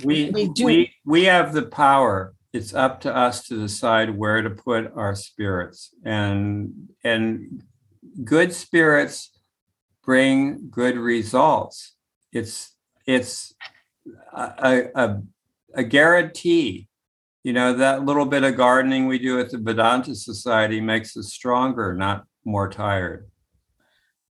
We, 0.03 0.29
We 0.31 0.49
do. 0.49 0.65
we, 0.65 0.93
we 1.05 1.23
have 1.25 1.53
the 1.53 1.63
power. 1.63 2.33
It's 2.57 2.73
up 2.73 3.01
to 3.01 3.15
us 3.15 3.47
to 3.49 3.55
decide 3.55 4.17
where 4.17 4.41
to 4.41 4.49
put 4.49 4.91
our 4.95 5.13
spirits 5.13 5.93
and, 6.03 6.89
and 7.03 7.61
good 8.23 8.51
spirits 8.51 9.29
bring 10.03 10.67
good 10.71 10.97
results. 10.97 11.93
It's, 12.31 12.75
it's 13.05 13.53
a, 14.33 14.89
a, 14.95 15.21
a 15.75 15.83
guarantee. 15.83 16.87
You 17.43 17.53
know, 17.53 17.73
that 17.73 18.03
little 18.03 18.25
bit 18.25 18.43
of 18.43 18.57
gardening 18.57 19.05
we 19.05 19.19
do 19.19 19.39
at 19.39 19.51
the 19.51 19.59
Vedanta 19.59 20.15
Society 20.15 20.81
makes 20.81 21.15
us 21.15 21.31
stronger, 21.31 21.93
not 21.93 22.25
more 22.43 22.69
tired. 22.71 23.29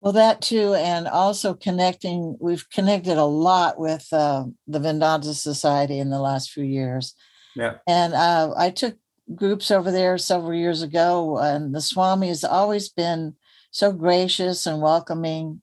Well, 0.01 0.13
that 0.13 0.41
too, 0.41 0.75
and 0.75 1.09
also 1.09 1.55
connecting. 1.55 2.37
We've 2.41 2.71
connected 2.71 3.19
a 3.19 3.25
lot 3.25 3.81
with 3.81 4.07
uh, 4.13 4.45
the 4.69 4.79
Vedanta 4.79 5.35
Society 5.35 5.99
in 5.99 6.11
the 6.11 6.21
last 6.21 6.53
few 6.53 6.65
years, 6.65 7.15
Yeah. 7.55 7.79
and 7.87 8.15
uh, 8.15 8.55
I 8.57 8.71
took 8.71 8.97
groups 9.35 9.71
over 9.71 9.91
there 9.91 10.19
several 10.19 10.55
years 10.55 10.83
ago, 10.83 11.39
and 11.39 11.75
the 11.75 11.81
Swami 11.81 12.29
has 12.29 12.45
always 12.45 12.89
been 12.89 13.37
so 13.71 13.93
gracious 13.93 14.67
and 14.67 14.81
welcoming. 14.81 15.63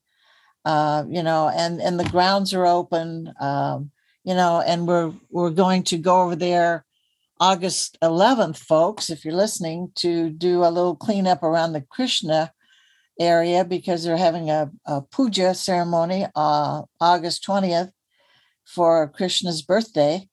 Uh, 0.65 1.05
you 1.09 1.23
know, 1.23 1.49
and 1.49 1.81
and 1.81 1.99
the 1.99 2.09
grounds 2.09 2.53
are 2.53 2.65
open. 2.65 3.33
Um, 3.39 3.91
you 4.23 4.35
know, 4.35 4.61
and 4.65 4.87
we're 4.87 5.13
we're 5.29 5.49
going 5.49 5.83
to 5.83 5.97
go 5.97 6.21
over 6.21 6.35
there 6.35 6.85
August 7.39 7.97
11th, 8.03 8.57
folks. 8.57 9.09
If 9.09 9.23
you're 9.23 9.33
listening, 9.33 9.91
to 9.95 10.29
do 10.29 10.63
a 10.63 10.69
little 10.69 10.95
cleanup 10.95 11.41
around 11.41 11.73
the 11.73 11.81
Krishna 11.81 12.51
area 13.19 13.63
because 13.65 14.03
they're 14.03 14.17
having 14.17 14.49
a, 14.49 14.71
a 14.85 15.01
puja 15.01 15.53
ceremony 15.53 16.25
uh, 16.35 16.83
August 16.99 17.45
20th 17.45 17.91
for 18.65 19.07
Krishna's 19.09 19.61
birthday. 19.61 20.27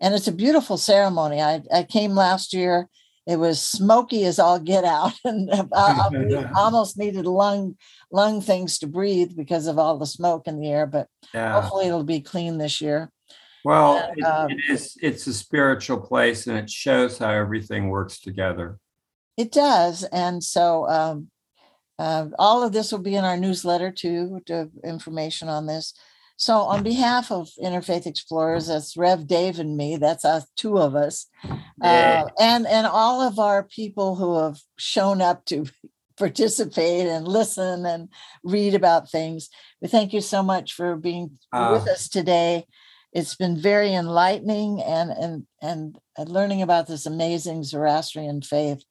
And 0.00 0.14
it's 0.14 0.28
a 0.28 0.32
beautiful 0.32 0.76
ceremony. 0.76 1.40
I, 1.40 1.62
I 1.72 1.82
came 1.84 2.12
last 2.12 2.52
year. 2.52 2.88
It 3.26 3.38
was 3.38 3.60
smoky 3.60 4.24
as 4.24 4.38
all 4.38 4.60
get 4.60 4.84
out, 4.84 5.12
and 5.24 5.50
I, 5.52 5.64
I 5.74 6.46
almost 6.56 6.96
needed 6.96 7.26
lung 7.26 7.76
lung 8.12 8.40
things 8.40 8.78
to 8.78 8.86
breathe 8.86 9.32
because 9.36 9.66
of 9.66 9.78
all 9.78 9.98
the 9.98 10.06
smoke 10.06 10.46
in 10.46 10.60
the 10.60 10.70
air. 10.70 10.86
But 10.86 11.08
Yeah. 11.34 11.52
hopefully, 11.60 11.86
it'll 11.86 12.04
be 12.04 12.20
clean 12.20 12.58
this 12.58 12.80
year. 12.80 13.10
Well, 13.64 13.96
And, 14.10 14.18
it- 14.18 14.24
um, 14.24 14.52
it 14.52 14.72
is, 14.74 14.96
it's 15.02 15.26
a 15.26 15.34
spiritual 15.34 15.98
place 16.00 16.46
and 16.46 16.56
it 16.56 16.70
shows 16.70 17.18
how 17.18 17.30
everything 17.30 17.88
works 17.88 18.20
together. 18.20 18.78
It 19.36 19.50
does, 19.50 20.04
and 20.04 20.42
so 20.42 20.88
um, 20.88 21.28
uh, 21.98 22.28
all 22.38 22.62
of 22.62 22.72
this 22.72 22.92
will 22.92 23.00
be 23.00 23.16
in 23.16 23.24
our 23.24 23.36
newsletter 23.36 23.90
too. 23.90 24.40
To 24.46 24.70
information 24.84 25.48
on 25.48 25.66
this. 25.66 25.94
So, 26.36 26.58
on 26.58 26.82
behalf 26.82 27.32
of 27.32 27.48
Interfaith 27.62 28.06
Explorers, 28.06 28.66
that's 28.68 28.96
Rev 28.96 29.26
Dave 29.26 29.58
and 29.58 29.76
me. 29.76 29.96
That's 29.96 30.24
us, 30.24 30.46
two 30.56 30.78
of 30.78 30.94
us, 30.94 31.26
Yeah. 31.44 32.24
uh, 32.28 32.30
and 32.38 32.66
and 32.66 32.86
all 32.86 33.22
of 33.22 33.38
our 33.38 33.62
people 33.64 34.16
who 34.16 34.38
have 34.38 34.58
shown 34.78 35.22
up 35.22 35.44
to 35.46 35.64
participate 36.18 37.06
and 37.06 37.26
listen 37.26 37.86
and 37.86 38.08
read 38.44 38.74
about 38.74 39.10
things. 39.10 39.48
We 39.80 39.88
thank 39.88 40.12
you 40.12 40.20
so 40.20 40.42
much 40.42 40.74
for 40.74 40.96
being 40.96 41.38
with 41.52 41.88
Uh, 41.88 41.92
us 41.92 42.08
today. 42.08 42.66
It's 43.12 43.34
been 43.34 43.56
very 43.56 43.94
enlightening 43.94 44.82
and 44.82 45.10
and 45.10 45.46
and 45.62 45.98
learning 46.28 46.60
about 46.60 46.86
this 46.86 47.06
amazing 47.06 47.64
Zoroastrian 47.64 48.42
faith. 48.42 48.84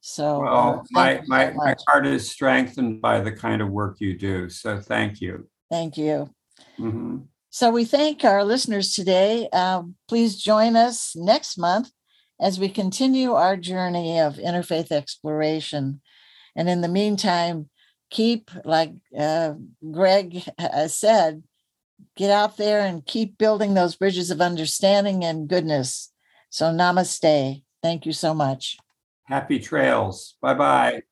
So, 0.00 0.46
uh, 0.46 0.50
Well, 0.52 0.72
thank 0.76 0.90
my, 0.92 1.12
you 1.12 1.18
so 1.18 1.24
my, 1.28 1.50
my 1.52 1.74
heart 1.88 2.06
is 2.06 2.30
strengthened 2.30 3.02
by 3.02 3.20
the 3.20 3.32
kind 3.32 3.60
of 3.60 3.68
work 3.68 4.00
you 4.00 4.16
do. 4.16 4.48
So 4.48 4.80
thank 4.80 5.20
you. 5.20 5.48
thank 5.70 5.98
you. 5.98 6.30
Mhm. 6.78 7.28
So 7.50 7.70
we 7.70 7.84
thank 7.84 8.24
our 8.24 8.44
listeners 8.44 8.92
today. 8.92 9.48
Um, 9.48 9.96
please 10.08 10.36
join 10.36 10.76
us 10.76 11.16
next 11.16 11.56
month 11.56 11.90
as 12.38 12.60
we 12.60 12.68
continue 12.68 13.32
our 13.32 13.56
journey 13.56 14.20
of 14.20 14.34
interfaith 14.36 14.92
exploration. 14.92 16.02
And 16.54 16.68
in 16.68 16.82
the 16.82 16.88
meantime, 16.88 17.70
keep, 18.10 18.50
like 18.64 18.92
uh, 19.18 19.54
Greg 19.90 20.42
has 20.58 20.94
said, 20.94 21.42
get 22.16 22.30
out 22.30 22.56
there 22.56 22.80
and 22.80 23.06
keep 23.06 23.38
building 23.38 23.74
those 23.74 23.96
bridges 23.96 24.30
of 24.30 24.40
understanding 24.40 25.24
and 25.24 25.48
goodness. 25.48 26.12
So 26.50 26.66
namaste. 26.66 27.62
Thank 27.82 28.06
you 28.06 28.12
so 28.12 28.34
much. 28.34 28.76
Happy 29.24 29.58
trails. 29.58 30.36
Bye 30.40 30.54
bye. 30.54 31.02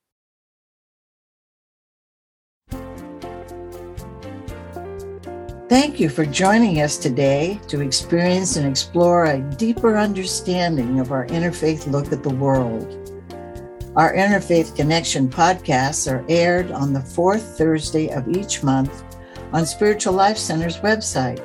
Thank 5.75 5.99
you 5.99 6.09
for 6.09 6.25
joining 6.25 6.83
us 6.83 6.97
today 6.97 7.61
to 7.67 7.81
experience 7.81 8.55
and 8.55 8.65
explore 8.65 9.25
a 9.25 9.41
deeper 9.57 9.99
understanding 9.99 11.01
of 11.01 11.11
our 11.11 11.27
interfaith 11.27 11.91
look 11.91 12.13
at 12.13 12.23
the 12.23 12.33
world. 12.33 12.87
Our 13.97 14.15
Interfaith 14.15 14.77
Connection 14.77 15.29
podcasts 15.29 16.09
are 16.09 16.25
aired 16.29 16.71
on 16.71 16.93
the 16.93 17.01
fourth 17.01 17.59
Thursday 17.59 18.09
of 18.11 18.29
each 18.29 18.63
month 18.63 19.03
on 19.53 19.67
Spiritual 19.67 20.13
Life 20.13 20.39
Center's 20.39 20.77
website. 20.77 21.45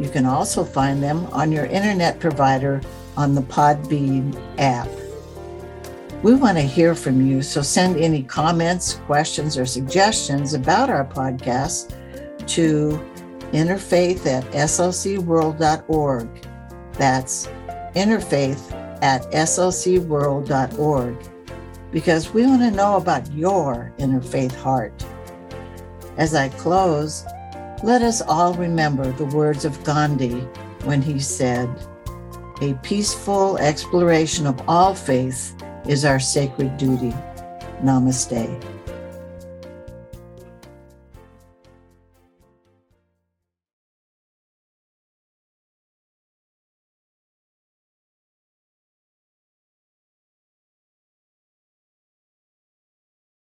You 0.00 0.10
can 0.10 0.26
also 0.26 0.62
find 0.62 1.02
them 1.02 1.26
on 1.32 1.50
your 1.50 1.66
internet 1.66 2.20
provider 2.20 2.80
on 3.16 3.34
the 3.34 3.42
Podbean 3.42 4.40
app. 4.58 4.88
We 6.22 6.36
want 6.36 6.56
to 6.56 6.62
hear 6.62 6.94
from 6.94 7.26
you, 7.26 7.42
so 7.42 7.62
send 7.62 7.96
any 7.96 8.22
comments, 8.22 9.00
questions, 9.06 9.58
or 9.58 9.66
suggestions 9.66 10.54
about 10.54 10.88
our 10.88 11.04
podcast 11.04 11.96
to 12.46 13.04
interfaith 13.56 14.26
at 14.26 14.44
slcworld.org. 14.52 16.28
That's 16.92 17.46
interfaith 17.94 18.72
at 19.02 19.22
slcworld.org 19.32 21.16
because 21.90 22.34
we 22.34 22.44
want 22.44 22.60
to 22.60 22.70
know 22.70 22.96
about 22.96 23.32
your 23.32 23.94
interfaith 23.98 24.54
heart. 24.54 25.02
As 26.18 26.34
I 26.34 26.50
close, 26.50 27.24
let 27.82 28.02
us 28.02 28.20
all 28.20 28.52
remember 28.54 29.10
the 29.12 29.24
words 29.24 29.64
of 29.64 29.82
Gandhi 29.84 30.40
when 30.84 31.00
he 31.00 31.18
said, 31.18 31.68
A 32.60 32.74
peaceful 32.82 33.56
exploration 33.56 34.46
of 34.46 34.60
all 34.68 34.94
faiths 34.94 35.54
is 35.88 36.04
our 36.04 36.20
sacred 36.20 36.76
duty. 36.76 37.14
Namaste. 37.82 38.75